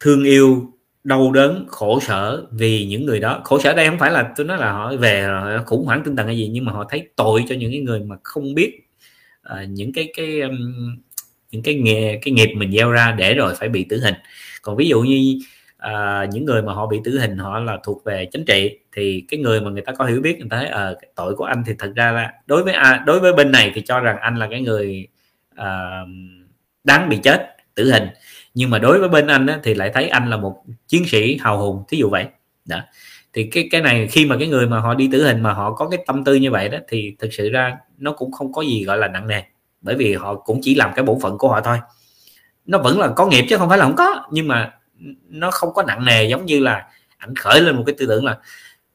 [0.00, 0.72] thương yêu
[1.06, 3.40] đau đớn khổ sở vì những người đó.
[3.44, 5.28] Khổ sở đây không phải là tôi nói là họ về
[5.66, 8.00] khủng hoảng tinh thần hay gì nhưng mà họ thấy tội cho những cái người
[8.00, 8.80] mà không biết
[9.52, 10.56] uh, những cái cái um,
[11.50, 14.14] những cái nghề cái nghiệp mình gieo ra để rồi phải bị tử hình.
[14.62, 15.38] Còn ví dụ như
[15.76, 19.24] uh, những người mà họ bị tử hình họ là thuộc về chính trị thì
[19.28, 21.62] cái người mà người ta có hiểu biết người ta thấy à, tội của anh
[21.66, 24.36] thì thật ra là đối với à, đối với bên này thì cho rằng anh
[24.36, 25.08] là cái người
[25.52, 26.08] uh,
[26.84, 28.08] đáng bị chết tử hình
[28.58, 31.38] nhưng mà đối với bên anh á, thì lại thấy anh là một chiến sĩ
[31.40, 32.26] hào hùng thí dụ vậy.
[32.64, 32.78] Đó.
[33.32, 35.72] Thì cái cái này khi mà cái người mà họ đi tử hình mà họ
[35.72, 38.62] có cái tâm tư như vậy đó thì thực sự ra nó cũng không có
[38.62, 39.42] gì gọi là nặng nề.
[39.80, 41.78] Bởi vì họ cũng chỉ làm cái bổn phận của họ thôi.
[42.66, 44.26] Nó vẫn là có nghiệp chứ không phải là không có.
[44.30, 44.72] Nhưng mà
[45.28, 46.86] nó không có nặng nề giống như là
[47.16, 48.38] ảnh khởi lên một cái tư tưởng là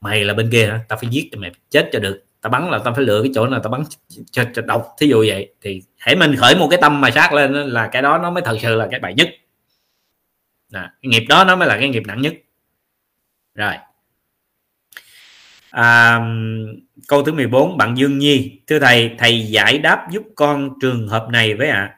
[0.02, 0.80] mày là bên kia hả?
[0.88, 2.24] Tao phải giết cho mày chết cho được.
[2.42, 3.84] Tao bắn là tao phải lựa cái chỗ nào tao bắn
[4.32, 5.54] cho, cho độc thí dụ vậy.
[5.62, 8.44] Thì hãy mình khởi một cái tâm mà sát lên là cái đó nó mới
[8.46, 9.30] thật sự là cái bài nhất
[10.72, 12.34] à, cái nghiệp đó nó mới là cái nghiệp nặng nhất.
[13.56, 13.74] Rồi.
[15.72, 16.20] À,
[17.08, 18.60] câu thứ 14 bạn Dương Nhi.
[18.68, 21.78] Thưa thầy thầy giải đáp giúp con trường hợp này với ạ.
[21.78, 21.96] À.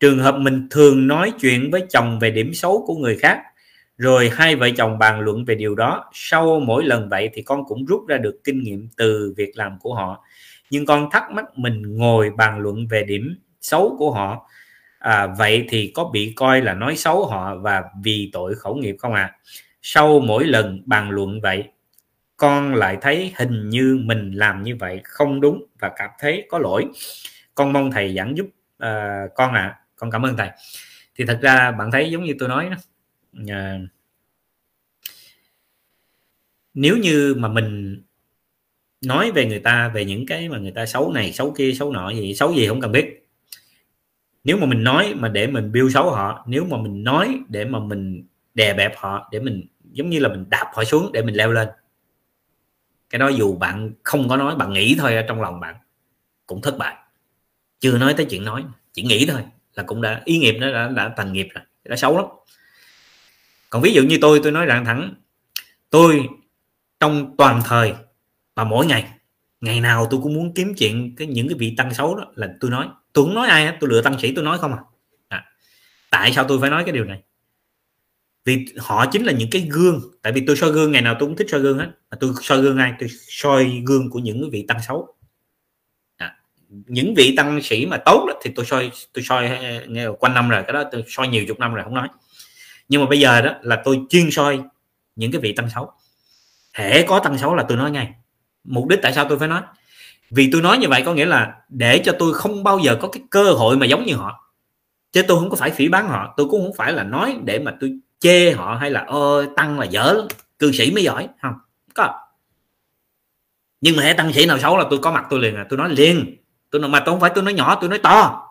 [0.00, 3.38] trường hợp mình thường nói chuyện với chồng về điểm xấu của người khác
[3.96, 6.04] rồi hai vợ chồng bàn luận về điều đó.
[6.12, 9.78] Sau mỗi lần vậy thì con cũng rút ra được kinh nghiệm từ việc làm
[9.80, 10.24] của họ.
[10.70, 14.48] Nhưng con thắc mắc mình ngồi bàn luận về điểm xấu của họ
[15.04, 18.96] à, vậy thì có bị coi là nói xấu họ và vì tội khẩu nghiệp
[18.98, 19.36] không ạ à?
[19.82, 21.64] sau mỗi lần bàn luận vậy
[22.36, 26.58] con lại thấy hình như mình làm như vậy không đúng và cảm thấy có
[26.58, 26.86] lỗi
[27.54, 28.46] con mong thầy giảng giúp
[28.78, 29.78] à, con ạ à.
[29.96, 30.48] con cảm ơn thầy
[31.16, 32.76] thì thật ra bạn thấy giống như tôi nói đó
[33.48, 33.78] à,
[36.74, 38.02] nếu như mà mình
[39.06, 41.92] nói về người ta về những cái mà người ta xấu này xấu kia xấu
[41.92, 43.23] nọ gì xấu gì không cần biết
[44.44, 47.64] nếu mà mình nói mà để mình biêu xấu họ nếu mà mình nói để
[47.64, 51.22] mà mình đè bẹp họ để mình giống như là mình đạp họ xuống để
[51.22, 51.68] mình leo lên.
[53.10, 55.74] Cái đó dù bạn không có nói bạn nghĩ thôi ở trong lòng bạn
[56.46, 56.96] cũng thất bại.
[57.80, 59.40] Chưa nói tới chuyện nói chỉ nghĩ thôi
[59.74, 62.26] là cũng đã ý nghiệp nó đã, đã thành nghiệp rồi đã xấu lắm.
[63.70, 65.14] Còn ví dụ như tôi tôi nói rằng thẳng
[65.90, 66.28] tôi
[67.00, 67.94] trong toàn thời
[68.54, 69.04] và mỗi ngày
[69.60, 72.54] ngày nào tôi cũng muốn kiếm chuyện cái những cái vị tăng xấu đó là
[72.60, 74.78] tôi nói tôi không nói ai tôi lựa tăng sĩ tôi nói không à.
[75.28, 75.44] à
[76.10, 77.22] tại sao tôi phải nói cái điều này?
[78.44, 80.00] Vì họ chính là những cái gương.
[80.22, 81.90] Tại vì tôi soi gương ngày nào tôi cũng thích soi gương hết.
[82.10, 82.92] Mà tôi soi gương ai?
[83.00, 85.14] Tôi soi gương của những vị tăng xấu.
[86.16, 86.36] À,
[86.68, 90.34] những vị tăng sĩ mà tốt đó, thì tôi soi tôi soi ờ, nghe quanh
[90.34, 92.08] năm rồi cái đó tôi soi nhiều chục năm rồi không nói.
[92.88, 94.60] Nhưng mà bây giờ đó là tôi chuyên soi
[95.16, 95.92] những cái vị tăng xấu.
[96.72, 98.12] Hễ có tăng xấu là tôi nói ngay.
[98.64, 99.62] Mục đích tại sao tôi phải nói?
[100.30, 103.08] Vì tôi nói như vậy có nghĩa là để cho tôi không bao giờ có
[103.08, 104.52] cái cơ hội mà giống như họ.
[105.12, 107.58] Chứ tôi không có phải phỉ bán họ, tôi cũng không phải là nói để
[107.58, 110.26] mà tôi chê họ hay là ơi tăng là dở lắm,
[110.58, 111.28] cư sĩ mới giỏi.
[111.42, 111.54] Không,
[111.94, 112.20] có.
[113.80, 115.78] Nhưng mà hệ tăng sĩ nào xấu là tôi có mặt tôi liền à tôi
[115.78, 116.36] nói liền.
[116.70, 118.46] Tôi nói, mà tôi không phải tôi nói nhỏ, tôi nói to.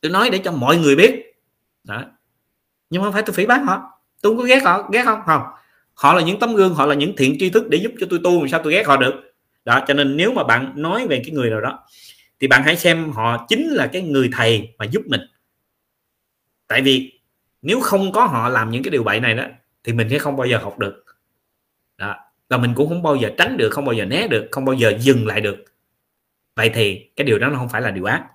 [0.00, 1.40] Tôi nói để cho mọi người biết.
[1.84, 2.02] Đó.
[2.90, 3.82] Nhưng mà không phải tôi phỉ bán họ.
[4.22, 5.20] Tôi không có ghét họ, ghét không?
[5.26, 5.42] Không.
[5.94, 8.20] Họ là những tấm gương, họ là những thiện tri thức để giúp cho tôi
[8.24, 9.12] tu, làm sao tôi ghét họ được?
[9.64, 11.86] Đó cho nên nếu mà bạn nói về cái người nào đó
[12.40, 15.20] thì bạn hãy xem họ chính là cái người thầy mà giúp mình.
[16.66, 17.20] Tại vì
[17.62, 19.44] nếu không có họ làm những cái điều bậy này đó
[19.84, 21.04] thì mình sẽ không bao giờ học được.
[21.96, 22.16] Đó
[22.48, 24.74] và mình cũng không bao giờ tránh được không bao giờ né được không bao
[24.74, 25.64] giờ dừng lại được.
[26.56, 28.26] Vậy thì cái điều đó nó không phải là điều ác.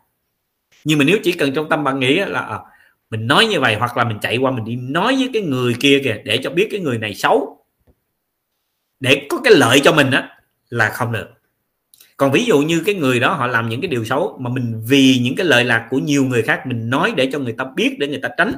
[0.84, 2.60] Nhưng mà nếu chỉ cần trong tâm bạn nghĩ là à,
[3.10, 5.76] mình nói như vậy hoặc là mình chạy qua mình đi nói với cái người
[5.80, 7.66] kia kìa để cho biết cái người này xấu
[9.00, 10.35] để có cái lợi cho mình á
[10.76, 11.28] là không được.
[12.18, 14.82] Còn ví dụ như cái người đó họ làm những cái điều xấu mà mình
[14.88, 17.66] vì những cái lợi lạc của nhiều người khác mình nói để cho người ta
[17.76, 18.54] biết để người ta tránh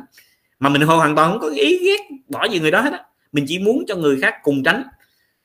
[0.60, 2.00] mà mình hoàn toàn không có ý ghét
[2.30, 3.04] bỏ gì người đó hết á.
[3.32, 4.84] Mình chỉ muốn cho người khác cùng tránh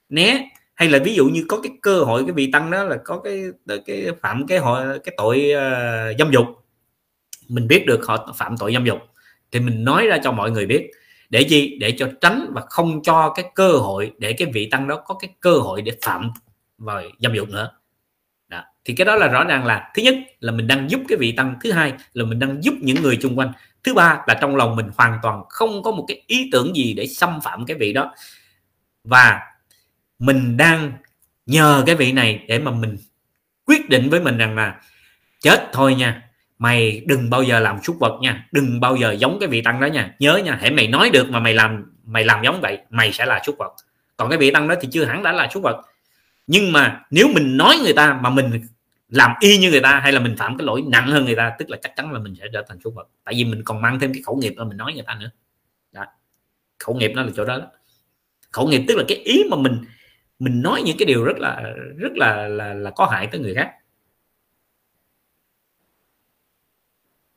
[0.09, 0.49] né.
[0.75, 3.19] Hay là ví dụ như có cái cơ hội cái vị tăng đó là có
[3.19, 3.43] cái
[3.87, 6.47] cái phạm cái hội cái tội uh, dâm dục
[7.49, 8.99] mình biết được họ phạm tội dâm dục
[9.53, 10.91] thì mình nói ra cho mọi người biết.
[11.31, 11.77] Để gì?
[11.81, 15.15] Để cho tránh và không cho cái cơ hội để cái vị tăng đó có
[15.15, 16.31] cái cơ hội để phạm
[16.83, 17.71] vào dâm dục nữa.
[18.49, 18.65] Đó.
[18.85, 21.33] thì cái đó là rõ ràng là, thứ nhất là mình đang giúp cái vị
[21.33, 23.53] tăng, thứ hai là mình đang giúp những người xung quanh,
[23.85, 26.95] thứ ba là trong lòng mình hoàn toàn không có một cái ý tưởng gì
[26.95, 28.15] để xâm phạm cái vị đó.
[29.05, 29.41] Và
[30.19, 30.93] mình đang
[31.47, 32.97] nhờ cái vị này để mà mình
[33.67, 34.81] quyết định với mình rằng là,
[35.41, 36.23] chết thôi nha,
[36.59, 39.81] mày đừng bao giờ làm súc vật nha, đừng bao giờ giống cái vị tăng
[39.81, 40.15] đó nha.
[40.19, 43.27] Nhớ nha hãy mày nói được mà mày làm mày làm giống vậy, mày sẽ
[43.27, 43.73] là súc vật.
[44.17, 45.83] Còn cái vị tăng đó thì chưa hẳn đã là súc vật
[46.47, 48.63] nhưng mà nếu mình nói người ta mà mình
[49.09, 51.57] làm y như người ta hay là mình phạm cái lỗi nặng hơn người ta
[51.59, 53.07] tức là chắc chắn là mình sẽ trở thành số phận.
[53.25, 55.31] Tại vì mình còn mang thêm cái khẩu nghiệp mà mình nói người ta nữa.
[55.93, 56.05] Đó.
[56.79, 57.67] khẩu nghiệp nó là chỗ đó, đó.
[58.53, 59.85] Khẩu nghiệp tức là cái ý mà mình
[60.39, 61.63] mình nói những cái điều rất là
[61.99, 63.73] rất là là, là có hại tới người khác.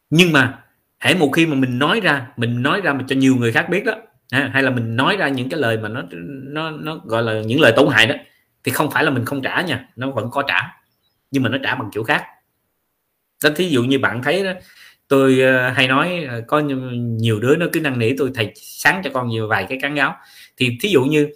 [0.10, 0.64] Nhưng mà
[0.98, 3.68] hãy một khi mà mình nói ra mình nói ra mà cho nhiều người khác
[3.70, 3.94] biết đó
[4.30, 6.04] à, hay là mình nói ra những cái lời mà nó
[6.44, 8.16] nó nó gọi là những lời tổn hại đó
[8.66, 10.60] thì không phải là mình không trả nha, nó vẫn có trả,
[11.32, 12.24] nhưng mà nó trả bằng kiểu khác.
[13.44, 14.52] Đó, thí dụ như bạn thấy đó,
[15.08, 19.02] tôi ờ, hay nói ờ, có nhiều đứa nó cứ năn nỉ tôi, thầy sáng
[19.04, 20.16] cho con nhiều vài cái cán gáo
[20.58, 21.30] thì thí dụ như,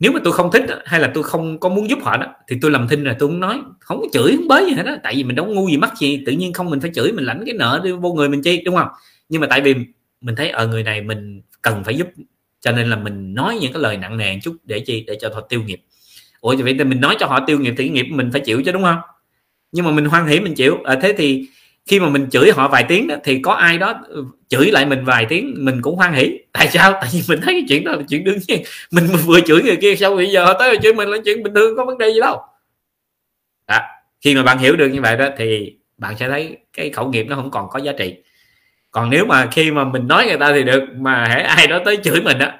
[0.00, 2.56] nếu mà tôi không thích hay là tôi không có muốn giúp họ đó, thì
[2.62, 4.96] tôi làm thinh là tôi không nói, không có chửi, không bới gì hết đó
[5.02, 7.24] tại vì mình đâu ngu gì mắc gì, tự nhiên không mình phải chửi, mình
[7.24, 8.88] lãnh cái nợ đi vô người mình chi đúng không?
[9.28, 9.74] Nhưng mà tại vì
[10.20, 12.08] mình thấy ở người này mình cần phải giúp,
[12.60, 15.28] cho nên là mình nói những cái lời nặng nề chút để chi, để cho
[15.34, 15.82] họ tiêu nghiệp
[16.42, 18.72] ủa vậy thì mình nói cho họ tiêu nghiệp thì nghiệp mình phải chịu chứ
[18.72, 18.98] đúng không?
[19.72, 20.78] Nhưng mà mình hoan hỉ mình chịu.
[20.84, 21.46] À, thế thì
[21.86, 24.86] khi mà mình chửi họ vài tiếng đó, thì có ai đó ừ, chửi lại
[24.86, 26.92] mình vài tiếng mình cũng hoan hỉ tại sao?
[26.92, 28.62] Tại vì mình thấy cái chuyện đó là chuyện đương nhiên.
[28.90, 31.54] Mình vừa chửi người kia xong bây giờ họ tới chửi mình là chuyện bình
[31.54, 32.40] thường có vấn đề gì đâu.
[33.66, 33.82] À,
[34.20, 37.26] khi mà bạn hiểu được như vậy đó thì bạn sẽ thấy cái khẩu nghiệp
[37.28, 38.14] nó không còn có giá trị.
[38.90, 41.80] Còn nếu mà khi mà mình nói người ta thì được mà hãy ai đó
[41.84, 42.58] tới chửi mình á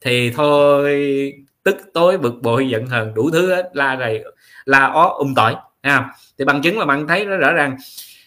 [0.00, 0.92] thì thôi
[1.62, 4.24] tức tối bực bội giận hờn đủ thứ hết la rầy
[4.64, 7.76] la ó um tỏi ha thì bằng chứng là bạn thấy nó rõ ràng.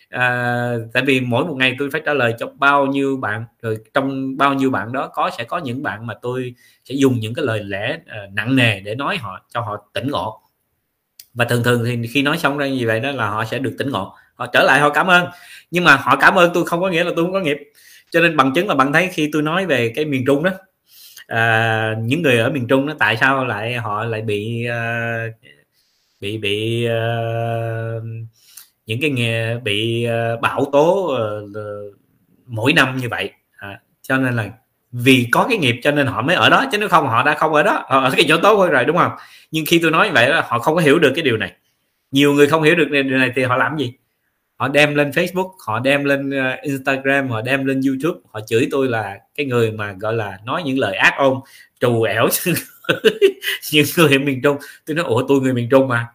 [0.10, 3.78] À, tại vì mỗi một ngày tôi phải trả lời cho bao nhiêu bạn rồi
[3.94, 7.34] trong bao nhiêu bạn đó có sẽ có những bạn mà tôi sẽ dùng những
[7.34, 10.42] cái lời lẽ uh, nặng nề để nói họ cho họ tỉnh ngộ.
[11.34, 13.76] Và thường thường thì khi nói xong ra như vậy đó là họ sẽ được
[13.78, 14.16] tỉnh ngộ.
[14.36, 15.26] Họ trở lại họ cảm ơn.
[15.72, 17.58] Nhưng mà họ cảm ơn tôi không có nghĩa là tôi không có nghiệp.
[18.12, 20.52] Cho nên bằng chứng là bạn thấy khi tôi nói về cái miền trung đó
[21.28, 25.36] à, những người ở miền trung nó tại sao lại họ lại bị uh,
[26.20, 28.04] bị bị uh,
[28.86, 31.96] những cái nghề bị uh, bão tố uh,
[32.46, 33.32] mỗi năm như vậy?
[33.58, 34.50] À, cho nên là
[34.92, 37.36] vì có cái nghiệp cho nên họ mới ở đó chứ nếu không họ đã
[37.36, 39.12] không ở đó họ ở cái chỗ tốt hơn rồi đúng không?
[39.52, 41.52] Nhưng khi tôi nói như vậy đó họ không có hiểu được cái điều này.
[42.12, 43.94] Nhiều người không hiểu được điều này thì họ làm gì?
[44.56, 48.20] Họ đem lên Facebook họ đem lên ờ, Instagram họ đem lên YouTube.
[48.32, 51.40] Họ chửi tôi là cái người mà gọi là nói những lời ác ôn
[51.80, 52.28] trù ẻo
[53.72, 54.58] những người ở miền Trung.
[54.86, 56.08] Tôi nói ủa tôi người miền Trung mà.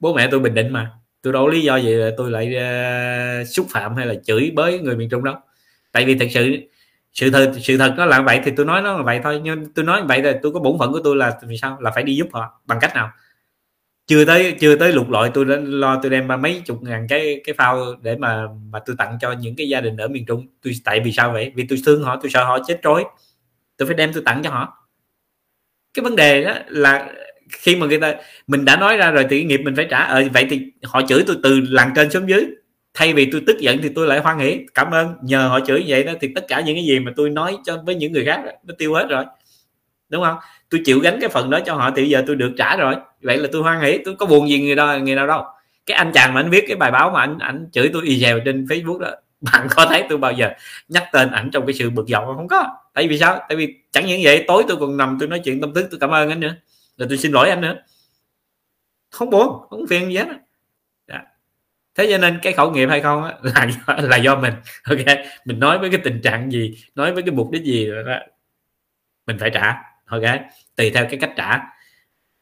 [0.00, 0.90] Bố mẹ tôi bình định mà.
[1.22, 4.50] Tôi đâu có lý do gì là tôi lại uh, xúc phạm hay là chửi
[4.54, 5.34] bới người miền trung đâu.
[5.92, 6.56] Tại vì thật sự
[7.12, 9.40] sự thật sự thật nó là vậy thì tôi nói nó là vậy thôi.
[9.44, 11.78] Nhưng tôi nói vậy là tôi có bổn phận của tôi là vì sao?
[11.80, 12.60] Là phải đi giúp họ.
[12.66, 13.10] Bằng cách nào?
[14.10, 17.06] Chưa tới chưa tới lục lọi tôi đã lo tôi đem ba mấy chục ngàn
[17.08, 20.26] cái cái phao để mà mà tôi tặng cho những cái gia đình ở miền
[20.26, 20.46] trung.
[20.62, 21.52] Tôi tại vì sao vậy?
[21.54, 23.04] Vì tôi thương họ tôi sợ họ chết trối.
[23.76, 24.88] Tôi phải đem tôi tặng cho họ.
[25.94, 27.08] Cái vấn đề đó là
[27.48, 28.14] khi mà người ta
[28.46, 29.98] mình đã nói ra rồi thì nghiệp mình phải trả.
[29.98, 32.46] Ờ vậy thì họ chửi tôi từ làng trên xuống dưới.
[32.94, 35.14] Thay vì tôi tức giận thì tôi lại hoan hỉ cảm ơn.
[35.22, 37.82] Nhờ họ chửi vậy đó thì tất cả những cái gì mà tôi nói cho
[37.86, 39.24] với những người khác đó, nó tiêu hết rồi.
[40.08, 40.36] Đúng không?
[40.70, 42.96] Tôi chịu gánh cái phần đó cho họ thì giờ tôi được trả rồi.
[43.22, 45.44] Vậy là tôi hoan hỉ tôi có buồn gì người đó người nào đâu.
[45.86, 48.18] Cái anh chàng mà anh viết cái bài báo mà anh anh chửi tôi y
[48.18, 49.10] dèo trên facebook đó
[49.40, 50.50] bạn có thấy tôi bao giờ
[50.88, 52.48] nhắc tên ảnh trong cái sự bực dọc không?
[52.48, 52.68] Có.
[52.94, 53.40] Tại vì sao?
[53.48, 56.00] Tại vì chẳng những vậy tối tôi còn nằm tôi nói chuyện tâm thức tôi
[56.00, 56.54] cảm ơn anh nữa.
[56.96, 57.76] Rồi tôi xin lỗi anh nữa.
[59.10, 60.34] Không buồn không phiền gì hết đó.
[61.08, 61.22] Dạ.
[61.94, 64.54] thế cho nên cái khẩu nghiệp hay không á, là do, là do mình.
[64.84, 68.04] Ok mình nói với cái tình trạng gì nói với cái mục đích gì rồi
[68.04, 68.18] đó
[69.26, 70.22] mình phải trả ok
[70.76, 71.58] tùy theo cái cách trả.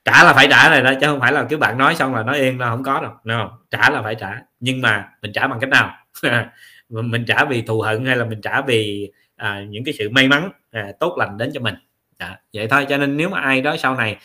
[0.04, 2.22] Trả là phải trả này đó chứ không phải là cứ bạn nói xong là
[2.22, 3.58] nói yên là không có đâu no.
[3.70, 4.30] trả là phải trả
[4.60, 5.94] nhưng mà mình trả bằng cách nào?
[6.88, 10.28] Mình trả vì thù hận hay là mình trả vì à, những cái sự may
[10.28, 11.74] mắn à, tốt lành đến cho mình?
[12.18, 14.16] À, vậy thôi cho nên nếu mà ai đó sau này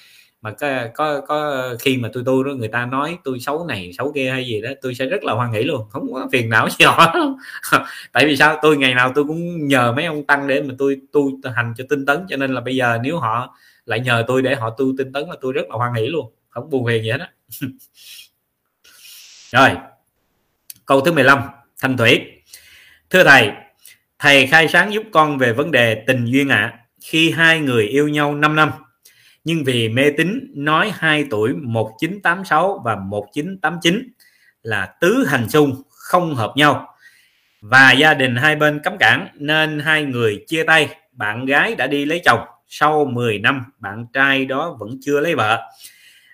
[0.44, 3.92] mà có có có khi mà tôi tu đó, người ta nói tôi xấu này,
[3.98, 5.90] xấu kia hay gì đó tôi sẽ rất là hoan hỷ luôn.
[5.90, 7.16] Không có phiền não gì họ.
[8.12, 8.60] Tại vì sao?
[8.62, 11.84] Tôi ngày nào tôi cũng nhờ mấy ông tăng để mà tôi tu hành cho
[11.90, 12.26] tinh tấn.
[12.30, 15.24] Cho nên là bây giờ nếu họ lại nhờ tôi để họ tu tinh tấn
[15.30, 16.34] là tôi rất là hoan hỷ luôn.
[16.50, 17.30] Không buồn phiền gì hết á.
[19.52, 19.70] Rồi.
[20.86, 21.42] Câu thứ 15
[21.82, 22.22] thanh thủy.
[23.10, 23.52] Thưa thầy
[24.20, 26.74] thầy khai sáng giúp con về vấn đề tình duyên ạ.
[26.74, 26.80] À.
[27.02, 28.72] khi hai người yêu nhau 5 năm
[29.44, 34.14] nhưng vì mê tín, nói hai tuổi 1986 và 1989
[34.62, 36.88] là tứ hành xung, không hợp nhau.
[37.62, 41.88] Và gia đình hai bên cấm cản, nên hai người chia tay, bạn gái đã
[41.88, 42.40] đi lấy chồng.
[42.68, 45.72] Sau 10 năm, bạn trai đó vẫn chưa lấy vợ.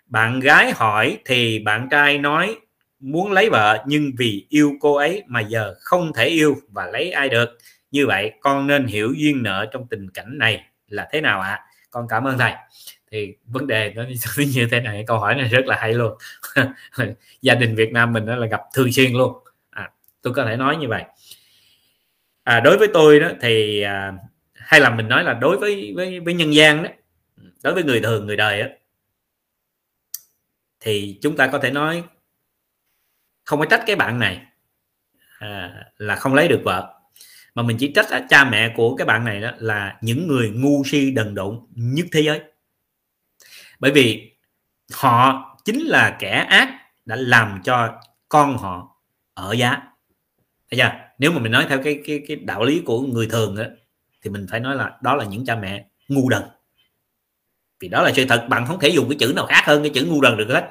[0.08, 2.56] Bạn gái hỏi thì bạn trai nói,
[3.00, 7.12] muốn lấy vợ, nhưng vì yêu cô ấy mà giờ không thể yêu và lấy
[7.12, 7.58] ai được.
[7.92, 11.50] Như vậy, con nên hiểu duyên nợ trong tình cảnh này là thế nào ạ?
[11.50, 11.66] À?
[11.92, 12.54] con cảm ơn thầy
[13.12, 14.04] thì vấn đề nó
[14.54, 16.18] như thế này câu hỏi này rất là hay luôn.
[17.42, 19.34] Gia đình Việt Nam mình đó là gặp thường xuyên luôn.
[19.70, 19.92] À,
[20.22, 21.04] tôi có thể nói như vậy.
[22.44, 24.14] À, đối với tôi đó thì à,
[24.54, 26.90] hay là mình nói là đối với với với nhân gian đó
[27.64, 28.68] đối với người thường người đời đó,
[30.80, 32.04] thì chúng ta có thể nói
[33.46, 34.42] không phải trách cái bạn này
[35.40, 36.94] à, là không lấy được vợ.
[37.56, 40.84] Mà mình chỉ trách cha mẹ của cái bạn này đó là những người ngu
[40.86, 42.42] si đần độn nhất thế giới
[43.80, 44.32] bởi vì
[44.94, 46.70] họ chính là kẻ ác
[47.06, 47.90] đã làm cho
[48.30, 48.96] con họ
[49.34, 49.82] ở giá.
[50.72, 51.10] Thấy chưa?
[51.20, 53.64] nếu mà mình nói theo cái cái cái đạo lý của người thường đó,
[54.22, 56.42] thì mình phải nói là đó là những cha mẹ ngu đần.
[57.80, 59.92] Vì đó là sự thật bạn không thể dùng cái chữ nào khác hơn cái
[59.94, 60.70] chữ ngu đần được hết.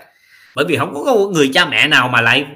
[0.56, 2.47] Bởi vì không có người cha mẹ nào mà lại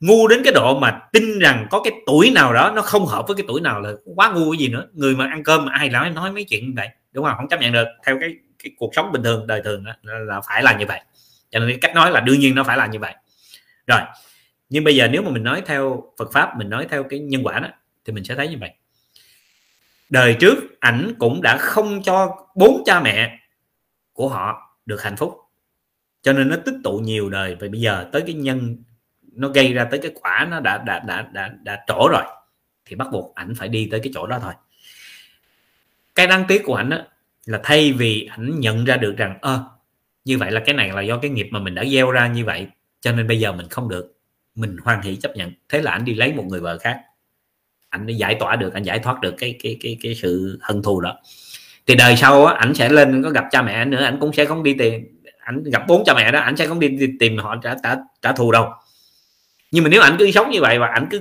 [0.00, 3.24] ngu đến cái độ mà tin rằng có cái tuổi nào đó nó không hợp
[3.28, 4.86] với cái tuổi nào là quá ngu cái gì nữa.
[4.92, 6.88] Người mà ăn cơm mà ai nói nói mấy chuyện như vậy?
[7.12, 7.34] Đúng không?
[7.36, 8.30] Không chấp nhận được theo cái
[8.62, 11.00] cái cuộc sống bình thường đời thường đó, là phải là như vậy.
[11.50, 13.14] Cho nên cái cách nói là đương nhiên nó phải là như vậy.
[13.86, 14.00] Rồi
[14.68, 17.42] nhưng bây giờ nếu mà mình nói theo Phật pháp mình nói theo cái nhân
[17.44, 17.68] quả đó
[18.04, 18.70] thì mình sẽ thấy như vậy.
[20.10, 23.38] Đời trước ảnh cũng đã không cho bốn cha mẹ
[24.12, 25.38] của họ được hạnh phúc.
[26.22, 28.76] Cho nên nó tích tụ nhiều đời và bây giờ tới cái nhân
[29.32, 32.24] nó gây ra tới cái quả nó đã đã đã đã đã trổ rồi
[32.84, 34.52] thì bắt buộc ảnh phải đi tới cái chỗ đó thôi.
[36.14, 36.98] Cái đáng tiếc của ảnh đó
[37.50, 39.64] là thay vì ảnh nhận ra được rằng ơ
[40.24, 42.44] như vậy là cái này là do cái nghiệp mà mình đã gieo ra như
[42.44, 42.66] vậy
[43.00, 44.16] cho nên bây giờ mình không được.
[44.54, 45.52] Mình hoan hỷ chấp nhận.
[45.68, 47.00] Thế là anh đi lấy một người vợ khác.
[47.88, 50.82] Anh đã giải tỏa được anh giải thoát được cái cái cái cái sự hận
[50.82, 51.18] thù đó.
[51.86, 54.44] Thì đời sau á ảnh sẽ lên có gặp cha mẹ nữa ảnh cũng sẽ
[54.44, 55.22] không đi tìm.
[55.38, 57.96] Ảnh gặp bốn cha mẹ đó ảnh sẽ không đi, đi tìm họ trả trả
[58.22, 58.68] trả thù đâu.
[59.70, 61.20] Nhưng mà nếu ảnh cứ sống như vậy và ảnh cứ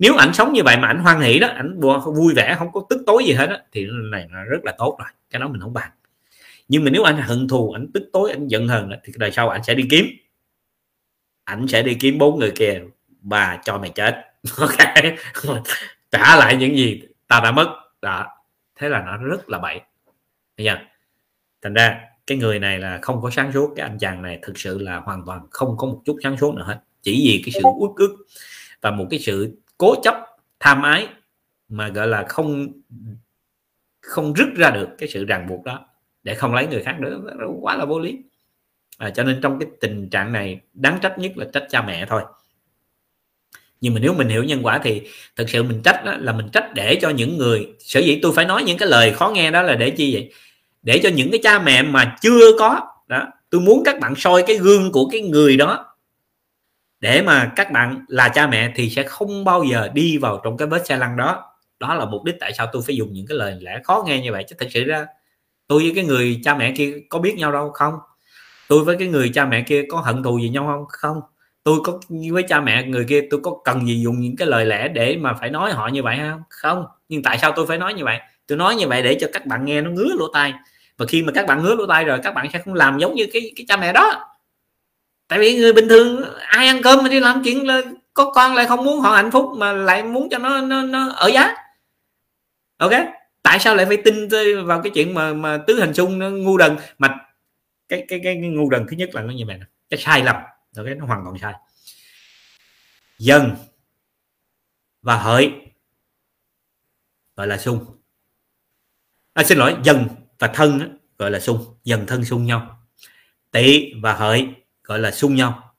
[0.00, 1.80] nếu ảnh sống như vậy mà ảnh hoan hỷ đó ảnh
[2.14, 4.96] vui vẻ không có tức tối gì hết đó, thì này là rất là tốt
[4.98, 5.08] rồi.
[5.30, 5.90] Cái đó mình không bàn.
[6.68, 9.48] Nhưng mà nếu anh hận thù ảnh tức tối anh giận hờn thì đời sau
[9.48, 10.06] ảnh sẽ đi kiếm.
[11.44, 12.80] Ảnh sẽ đi kiếm bốn người kia
[13.22, 14.26] và cho mày chết.
[14.58, 15.04] Ok.
[16.10, 17.76] Trả lại những gì ta đã mất.
[18.02, 18.26] Đó.
[18.76, 19.80] Thế là nó rất là bậy.
[20.56, 20.76] Bây giờ
[21.62, 24.58] thành ra cái người này là không có sáng suốt cái anh chàng này thực
[24.58, 26.80] sự là hoàn toàn không có một chút sáng suốt nào hết.
[27.02, 28.26] Chỉ vì cái sự uất ức
[28.80, 30.14] và một cái sự cố chấp
[30.60, 31.08] tham ái
[31.68, 32.68] mà gọi là không
[34.00, 35.86] không rứt ra được cái sự ràng buộc đó
[36.22, 37.20] để không lấy người khác nữa.
[37.60, 38.18] Quá là vô lý.
[38.98, 42.06] À, cho nên trong cái tình trạng này đáng trách nhất là trách cha mẹ
[42.06, 42.22] thôi.
[43.80, 45.02] Nhưng mà nếu mình hiểu nhân quả thì
[45.36, 48.32] thực sự mình trách đó là mình trách để cho những người sở dĩ tôi
[48.36, 50.32] phải nói những cái lời khó nghe đó là để chi vậy?
[50.82, 54.44] Để cho những cái cha mẹ mà chưa có đó tôi muốn các bạn soi
[54.46, 55.89] cái gương của cái người đó
[57.00, 60.56] để mà các bạn là cha mẹ thì sẽ không bao giờ đi vào trong
[60.56, 61.44] cái vết xe lăn đó.
[61.80, 64.20] Đó là mục đích tại sao tôi phải dùng những cái lời lẽ khó nghe
[64.20, 65.06] như vậy, chứ thật sự ra,
[65.66, 67.94] tôi với cái người cha mẹ kia có biết nhau đâu, không?
[68.68, 70.84] Tôi với cái người cha mẹ kia có hận thù gì nhau không?
[70.88, 71.20] Không.
[71.62, 71.98] Tôi có,
[72.32, 75.16] với cha mẹ người kia, tôi có cần gì dùng những cái lời lẽ để
[75.16, 76.42] mà phải nói họ như vậy không?
[76.48, 76.84] Không.
[77.08, 78.18] Nhưng tại sao tôi phải nói như vậy?
[78.46, 80.52] Tôi nói như vậy để cho các bạn nghe nó ngứa lỗ tai.
[80.96, 83.14] Và khi mà các bạn ngứa lỗ tai rồi, các bạn sẽ không làm giống
[83.14, 84.26] như cái cái cha mẹ đó
[85.30, 87.82] tại vì người bình thường ai ăn cơm mà đi làm chuyện là
[88.14, 91.10] có con lại không muốn họ hạnh phúc mà lại muốn cho nó nó, nó
[91.10, 91.54] ở giá.
[92.76, 92.92] Ok?
[93.42, 94.28] Tại sao lại phải tin
[94.66, 96.76] vào cái chuyện mà mà tứ hành xung nó ngu đần?
[96.98, 97.16] Mà
[97.88, 99.66] cái cái cái, cái ngu đần thứ nhất là nó như vậy nè.
[99.90, 100.36] Cái sai lầm.
[100.76, 100.86] Ok?
[100.96, 101.54] Nó hoàn toàn sai.
[103.18, 103.56] Dần
[105.02, 105.52] và hợi
[107.36, 107.86] gọi là xung.
[109.34, 110.08] À, xin lỗi dần
[110.38, 111.78] và thân gọi là xung.
[111.84, 112.88] Dần thân xung nhau.
[113.50, 114.48] Tỵ và hợi
[114.90, 115.74] gọi là xung nhau.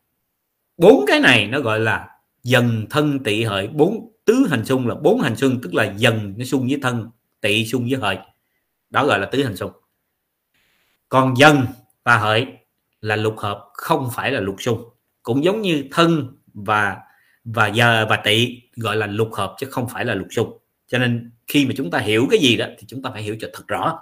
[0.78, 2.08] Bốn cái này nó gọi là
[2.44, 3.68] dần thân tỵ hợi.
[3.68, 7.10] Bốn tứ hành xung là bốn hành xung, tức là dần nó xung với thân,
[7.42, 8.18] tỵ xung với hợi.
[8.90, 9.72] Đó gọi là tứ hành xung.
[11.10, 11.66] Còn dần
[12.04, 12.48] và hợi
[13.02, 14.90] là lục hợp, không phải là lục xung.
[15.24, 16.98] Cũng giống như thân và
[17.44, 20.58] và giờ và tỵ gọi là lục hợp chứ không phải là lục xung.
[20.88, 23.36] Cho nên khi mà chúng ta hiểu cái gì đó thì chúng ta phải hiểu
[23.40, 24.00] cho thật rõ.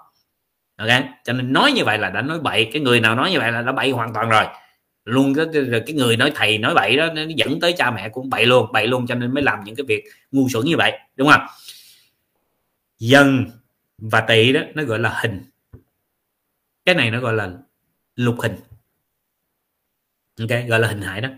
[0.77, 1.03] Ok?
[1.23, 2.69] Cho nên nói như vậy là đã nói bậy.
[2.73, 4.45] Cái người nào nói như vậy là đã bậy hoàn toàn rồi
[5.09, 5.45] luôn cái,
[5.85, 8.71] cái người nói thầy nói bậy đó nó dẫn tới cha mẹ cũng bậy luôn
[8.71, 11.41] bậy luôn cho nên mới làm những cái việc ngu xuẩn như vậy đúng không?
[12.99, 13.45] Dần
[13.97, 15.41] và tỷ đó nó gọi là hình.
[16.85, 17.51] Cái này nó gọi là
[18.15, 18.55] lục hình.
[20.39, 21.29] Ok gọi là hình hại đó.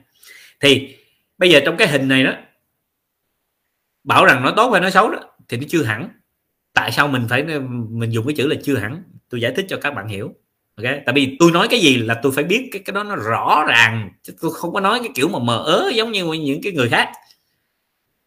[0.60, 0.98] Thì
[1.38, 2.34] bây giờ trong cái hình này đó
[4.04, 5.20] bảo rằng nó tốt hay nó xấu đó
[5.50, 6.10] thì nó chưa hẳn.
[6.74, 7.44] Tại sao mình phải
[7.90, 9.04] mình dùng cái chữ là chưa hẳn?
[9.30, 10.36] Tôi giải thích cho các bạn hiểu
[10.76, 10.86] ok?
[11.06, 13.66] Tại vì tôi nói cái gì là tôi phải biết cái cái đó nó rõ
[13.68, 16.72] ràng chứ tôi không có nói cái kiểu mà mờ ớ giống như những cái
[16.74, 17.12] người khác.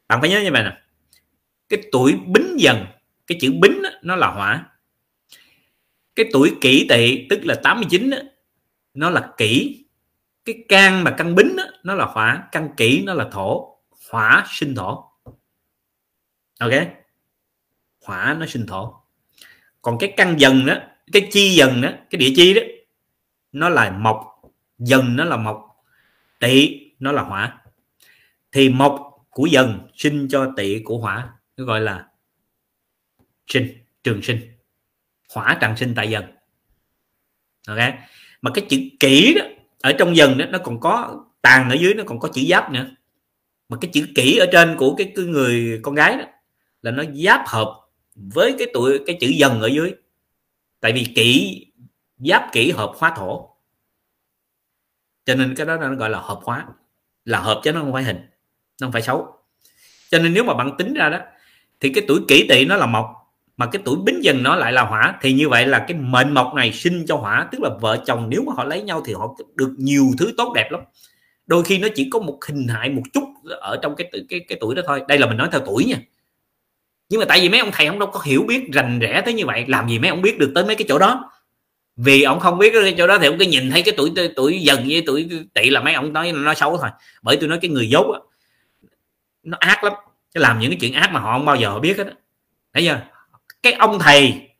[0.08, 0.78] Bạn phải nhớ như vậy nè.
[1.68, 2.86] Cái tuổi bính dần
[3.26, 4.66] cái chữ bính đó, nó là hỏa
[6.16, 8.18] cái tuổi kỷ tỵ tức là 89 đó,
[8.94, 9.84] nó là kỷ.
[10.44, 13.78] Cái can mà căn bính đó, nó là hỏa căn kỷ nó là thổ.
[14.10, 15.04] Hỏa sinh thổ.
[16.60, 16.72] Ok?
[18.04, 18.94] Hỏa nó sinh thổ.
[19.82, 20.74] Còn cái căn dần đó
[21.12, 22.60] cái chi dần đó cái địa chi đó
[23.52, 24.30] nó là mộc.
[24.78, 25.84] Dần nó là mộc
[26.38, 27.58] tỵ nó là hỏa.
[28.52, 32.06] Thì mộc của dần sinh cho tỵ của hỏa nó gọi là
[33.46, 33.68] sinh
[34.04, 34.40] trường sinh.
[35.34, 36.24] Hỏa tràng sinh tại dần.
[37.68, 37.78] Ok?
[38.42, 39.44] Mà cái chữ kỹ đó
[39.80, 42.72] ở trong dần đó nó còn có tàn ở dưới nó còn có chữ giáp
[42.72, 42.90] nữa.
[43.68, 46.24] Mà cái chữ kỹ ở trên của cái, cái người con gái đó
[46.82, 47.80] là nó giáp hợp
[48.14, 49.92] với cái tuổi cái chữ dần ở dưới
[50.84, 51.60] tại vì kỹ,
[52.18, 53.48] giáp kỹ hợp hóa thổ.
[55.24, 56.66] Cho nên cái đó nó gọi là hợp hóa.
[57.24, 58.16] Là hợp chứ nó không phải hình,
[58.80, 59.36] nó không phải xấu.
[60.10, 61.18] Cho nên nếu mà bạn tính ra đó,
[61.80, 63.06] thì cái tuổi kỷ tỵ nó là mộc,
[63.56, 65.18] mà cái tuổi bính dần nó lại là hỏa.
[65.20, 68.28] Thì như vậy là cái mệnh mộc này sinh cho hỏa, tức là vợ chồng
[68.28, 70.80] nếu mà họ lấy nhau thì họ được nhiều thứ tốt đẹp lắm.
[71.46, 73.24] Đôi khi nó chỉ có một hình hại một chút
[73.60, 75.02] ở trong cái cái cái tuổi đó thôi.
[75.08, 75.96] Đây là mình nói theo tuổi nha
[77.14, 79.34] nhưng mà tại vì mấy ông thầy ông đâu có hiểu biết rành rẽ tới
[79.34, 81.30] như vậy, làm gì mấy ông biết được tới mấy cái chỗ đó.
[81.96, 84.60] Vì ông không biết cái chỗ đó thì ông cứ nhìn thấy cái tuổi tuổi
[84.60, 86.90] dần với tuổi tỵ là mấy ông nói nó xấu thôi.
[87.22, 88.20] Bởi tôi nói cái người dốt á,
[89.42, 89.92] nó ác lắm.
[90.34, 92.04] Cái làm những cái chuyện ác mà họ không bao giờ biết hết
[92.74, 93.00] thấy chưa?
[93.62, 94.50] Cái ông thầy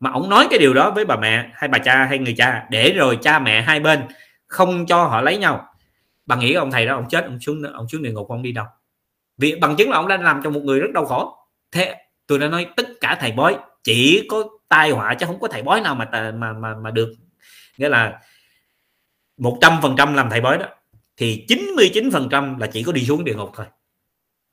[0.00, 2.66] mà ông nói cái điều đó với bà mẹ hay bà cha hay người cha,
[2.70, 4.00] để rồi cha mẹ hai bên
[4.46, 5.66] không cho họ lấy nhau.
[6.26, 8.52] Bà nghĩ ông thầy đó ông chết, ông xuống ông xuống địa ngục ông đi
[8.52, 8.66] đâu?
[9.38, 11.36] Vì bằng chứng là ông đã làm cho một người rất đau khổ
[11.72, 11.96] thế,
[12.26, 15.62] tôi đã nói tất cả thầy bói, chỉ có tai họa chứ không có thầy
[15.62, 17.14] bói nào mà mà mà mà được.
[17.78, 18.20] Nghĩa là
[19.36, 20.66] một trăm phần trăm làm thầy bói đó,
[21.16, 23.66] thì 99 phần trăm là chỉ có đi xuống địa ngục thôi.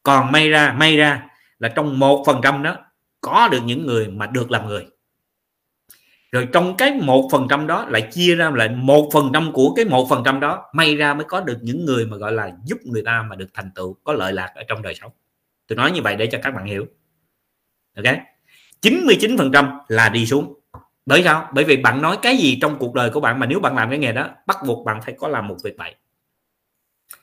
[0.04, 1.28] Còn may ra may ra
[1.60, 2.78] là trong một phần trăm đó
[3.22, 4.88] có được những người mà được làm người.
[6.32, 9.74] Rồi trong cái một phần trăm đó lại chia ra lại một phần trăm của
[9.76, 12.52] cái một phần trăm đó, may ra mới có được những người mà gọi là
[12.66, 15.12] giúp người ta mà được thành tựu, có lợi lạc ở trong đời sống.
[15.68, 16.86] Tôi nói như vậy để cho các bạn hiểu
[18.06, 18.18] ok?
[18.82, 20.54] 99 phần trăm là đi xuống.
[21.06, 21.50] Bởi sao?
[21.54, 23.90] Bởi vì bạn nói cái gì trong cuộc đời của bạn mà nếu bạn làm
[23.90, 25.96] cái nghề đó, bắt buộc bạn phải có làm một việc bậy.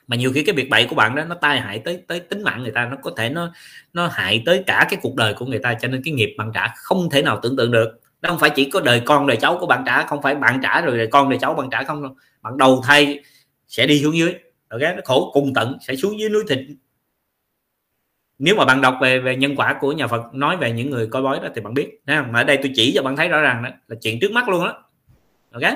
[0.07, 2.43] Mà nhiều khi cái việc bậy của bạn đó, nó tai hại tới tới tính
[2.43, 3.53] mạng người ta, nó có thể nó
[3.93, 6.51] nó hại tới cả cái cuộc đời của người ta, cho nên cái nghiệp bạn
[6.55, 8.01] trả không thể nào tưởng tượng được.
[8.23, 10.61] Nó không phải chỉ có đời con, đời cháu của bạn trả, không phải bạn
[10.62, 12.16] trả rồi đời con, đời cháu bạn trả không đâu.
[12.43, 13.20] Bạn đầu thai
[13.69, 14.35] sẽ đi xuống dưới,
[14.69, 14.81] ok?
[14.81, 16.59] Nó khổ, cùng tận, sẽ xuống dưới núi thịt
[18.38, 21.06] nếu mà bạn đọc về về nhân quả của nhà Phật, nói về những người
[21.06, 23.28] coi bói đó thì bạn biết ha mà ở đây tôi chỉ cho bạn thấy
[23.28, 24.82] rõ ràng đó, là chuyện trước mắt luôn đó
[25.52, 25.74] ok?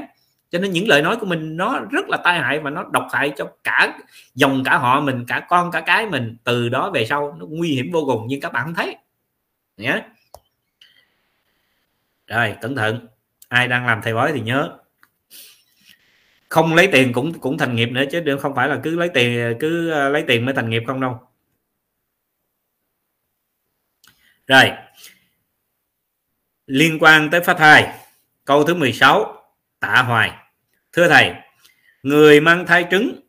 [0.50, 3.06] Cho nên những lời nói của mình, nó rất là tai hại và nó độc
[3.12, 3.98] hại cho cả
[4.34, 6.36] dòng, cả họ mình, cả con, cả cái mình.
[6.44, 8.96] Từ đó về sau, nó nguy hiểm vô cùng nhưng các bạn không thấy.
[9.76, 10.02] Nhé
[12.26, 13.06] rồi, cẩn thận.
[13.48, 14.78] Ai đang làm thầy bói thì nhớ.
[16.48, 19.56] Không lấy tiền cũng cũng thành nghiệp nữa chứ, không phải là cứ lấy tiền,
[19.60, 21.20] cứ ờ, lấy tiền mới thành nghiệp không đâu.
[24.51, 24.70] Rồi.
[26.66, 27.93] Liên quan tới phát thai
[28.44, 29.44] câu thứ 16
[29.81, 30.32] tạ hoài.
[30.93, 31.35] Thưa thầy
[32.02, 33.20] người mang thai trứng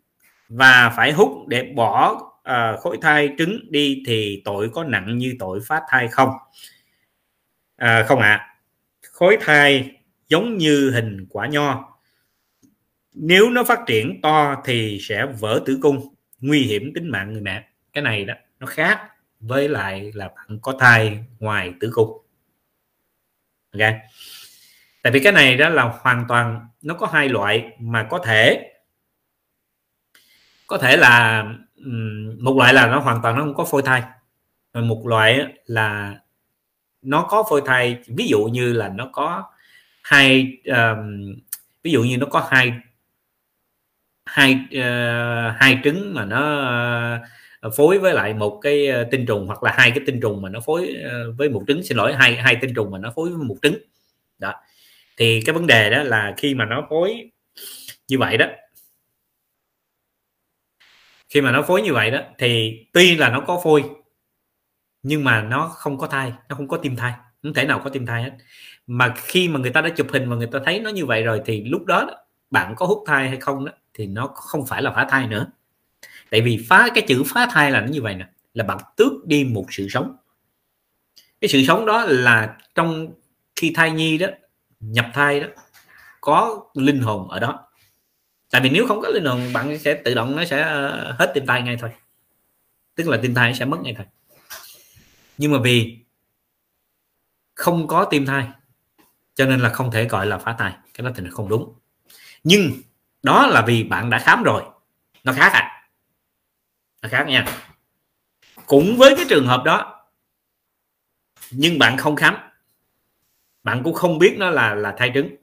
[0.49, 5.35] và phải hút để bỏ à, khối thai trứng đi thì tội có nặng như
[5.39, 6.29] tội phát thai không?
[7.75, 8.35] À, không ạ.
[8.35, 8.47] À.
[9.11, 9.91] khối thai
[10.27, 11.97] giống như hình quả nho.
[13.13, 17.41] Nếu nó phát triển to thì sẽ vỡ tử cung nguy hiểm tính mạng người
[17.41, 17.67] mẹ.
[17.93, 19.07] Cái này đó nó khác
[19.41, 22.25] với lại là bạn có thai ngoài tử cung.
[23.73, 23.93] Ok.
[25.01, 28.71] Tại vì cái này đó là hoàn toàn nó có hai loại mà có thể
[30.67, 31.43] có thể là
[32.39, 34.03] một loại là nó hoàn toàn nó không có phôi thai
[34.73, 36.19] rồi một loại là
[37.01, 37.97] nó có phôi thai.
[38.07, 39.51] Ví dụ như là nó có
[40.03, 41.35] hai um,
[41.83, 42.73] ví dụ như nó có hai
[44.25, 46.41] hai uh, hai trứng mà nó
[47.15, 47.21] uh,
[47.61, 50.41] Ờ, phối với lại một cái ờ, tinh trùng hoặc là hai cái tinh trùng
[50.41, 53.11] mà nó phối ờ, với một trứng, xin lỗi, hai hai tinh trùng mà nó
[53.15, 53.75] phối với một trứng.
[54.39, 54.53] Đó.
[55.17, 57.31] Thì cái vấn đề đó là khi mà nó phối
[58.07, 58.47] như vậy đó,
[61.29, 63.83] khi mà nó phối như vậy đó, thì tuy là nó có phôi,
[65.03, 67.13] nhưng mà nó không có thai, nó không có tim thai,
[67.43, 68.31] không thể nào có tim thai hết.
[68.87, 71.23] Mà khi mà người ta đã chụp hình và người ta thấy nó như vậy
[71.23, 72.09] rồi thì lúc đó,
[72.51, 75.45] bạn có hút thai hay không đó, thì nó không phải là phá thai nữa
[76.31, 79.25] tại vì phá, cái chữ phá thai là nó như vậy nè, là bạn tước
[79.25, 80.15] đi một sự sống.
[81.41, 83.13] Cái sự sống đó là trong
[83.55, 84.27] khi thai nhi đó,
[84.79, 85.47] nhập thai đó,
[86.21, 87.67] có linh hồn ở đó.
[88.51, 91.31] Tại vì nếu không có linh hồn, bạn sẽ tự động nó sẽ ờ, hết
[91.33, 91.89] tim thai ngay thôi.
[92.95, 94.05] Tức là tim thai sẽ mất ngay thôi.
[95.37, 95.97] Nhưng mà vì
[97.53, 98.47] không có tim thai,
[99.35, 100.73] cho nên là không thể gọi là phá thai.
[100.93, 101.73] Cái đó thì nó không đúng.
[102.43, 102.71] Nhưng
[103.23, 104.63] đó là vì bạn đã khám rồi.
[105.23, 105.80] Nó khác à
[107.01, 107.45] nó khác nha.
[108.65, 110.07] Cũng với cái trường hợp đó
[111.51, 112.35] nhưng bạn không khám.
[113.63, 115.35] Bạn cũng không biết nó là là thai trứng.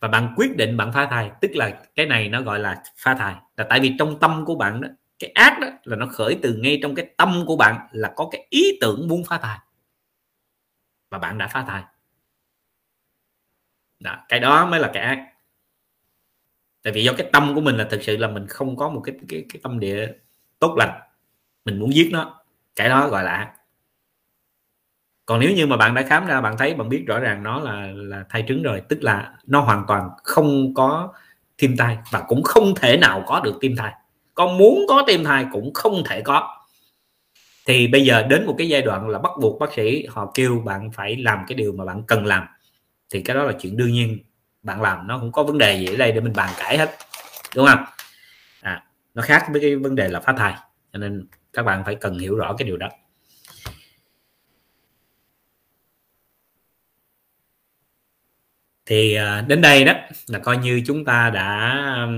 [0.00, 3.14] Và bạn quyết định bạn phá thai tức là cái này nó gọi là phá
[3.14, 3.34] thai.
[3.56, 4.88] Là tại vì trong tâm của bạn đó
[5.18, 8.28] cái ác đó là nó khởi từ ngay trong cái tâm của bạn là có
[8.32, 9.58] cái ý tưởng muốn phá thai.
[11.10, 11.84] Và bạn đã phá thai.
[14.00, 15.26] Đó, cái đó mới là cái ác.
[16.82, 19.00] Tại vì do cái tâm của mình là thực sự là mình không có một
[19.04, 20.12] cái cái, cái tâm địa
[20.60, 21.00] tốt lành.
[21.64, 22.40] Mình muốn giết nó.
[22.76, 23.52] Cái đó gọi là ác.
[25.26, 27.60] Còn nếu như mà bạn đã khám ra, bạn thấy, bạn biết rõ ràng nó
[27.60, 31.12] là là thai trứng rồi, tức là nó hoàn toàn không có
[31.58, 33.92] tim thai và cũng không thể nào có được tim thai.
[34.34, 36.56] Con muốn có tim thai cũng không thể có.
[37.66, 40.62] Thì bây giờ đến một cái giai đoạn là bắt buộc bác sĩ họ kêu
[40.64, 42.44] bạn phải làm cái điều mà bạn cần làm.
[43.10, 44.18] Thì cái đó là chuyện đương nhiên.
[44.62, 46.96] Bạn làm nó không có vấn đề gì ở đây để mình bàn cãi hết.
[47.56, 47.84] Đúng không?
[49.14, 50.54] Nó khác với cái vấn đề là phá thai
[50.92, 52.88] cho nên các bạn phải cần hiểu rõ cái điều đó.
[58.86, 59.92] Thì à, đến đây đó
[60.26, 62.08] là coi như chúng ta đã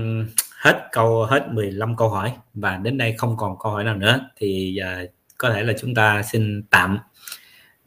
[0.63, 4.29] hết câu hết 15 câu hỏi và đến đây không còn câu hỏi nào nữa.
[4.35, 5.03] Thì à,
[5.37, 6.99] có thể là chúng ta xin tạm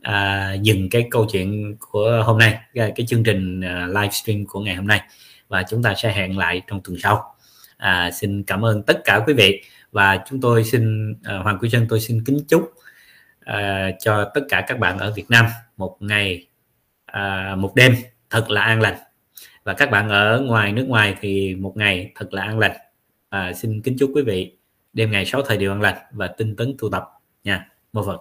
[0.03, 4.61] à, dừng cái câu chuyện của hôm nay cái, cái chương trình à, livestream của
[4.61, 5.01] ngày hôm nay
[5.49, 7.36] và chúng ta sẽ hẹn lại trong tuần sau
[7.77, 9.63] à, xin cảm ơn tất cả quý vị.
[9.93, 12.73] Và chúng tôi xin à, hoàng quý chân tôi xin kính chúc
[13.41, 15.47] à, cho tất cả các bạn ở Việt Nam
[15.77, 16.49] một ngày
[17.07, 17.95] à, một đêm
[18.31, 18.97] thật là an lành.
[19.65, 22.77] Và các bạn ở ngoài nước ngoài thì một ngày thật là an lành.
[23.29, 24.57] À, xin kính chúc quý vị
[24.93, 27.05] đêm ngày sáu thời điều an lành và tinh tấn tu tập
[27.45, 27.69] nha.
[27.93, 28.21] Mô phật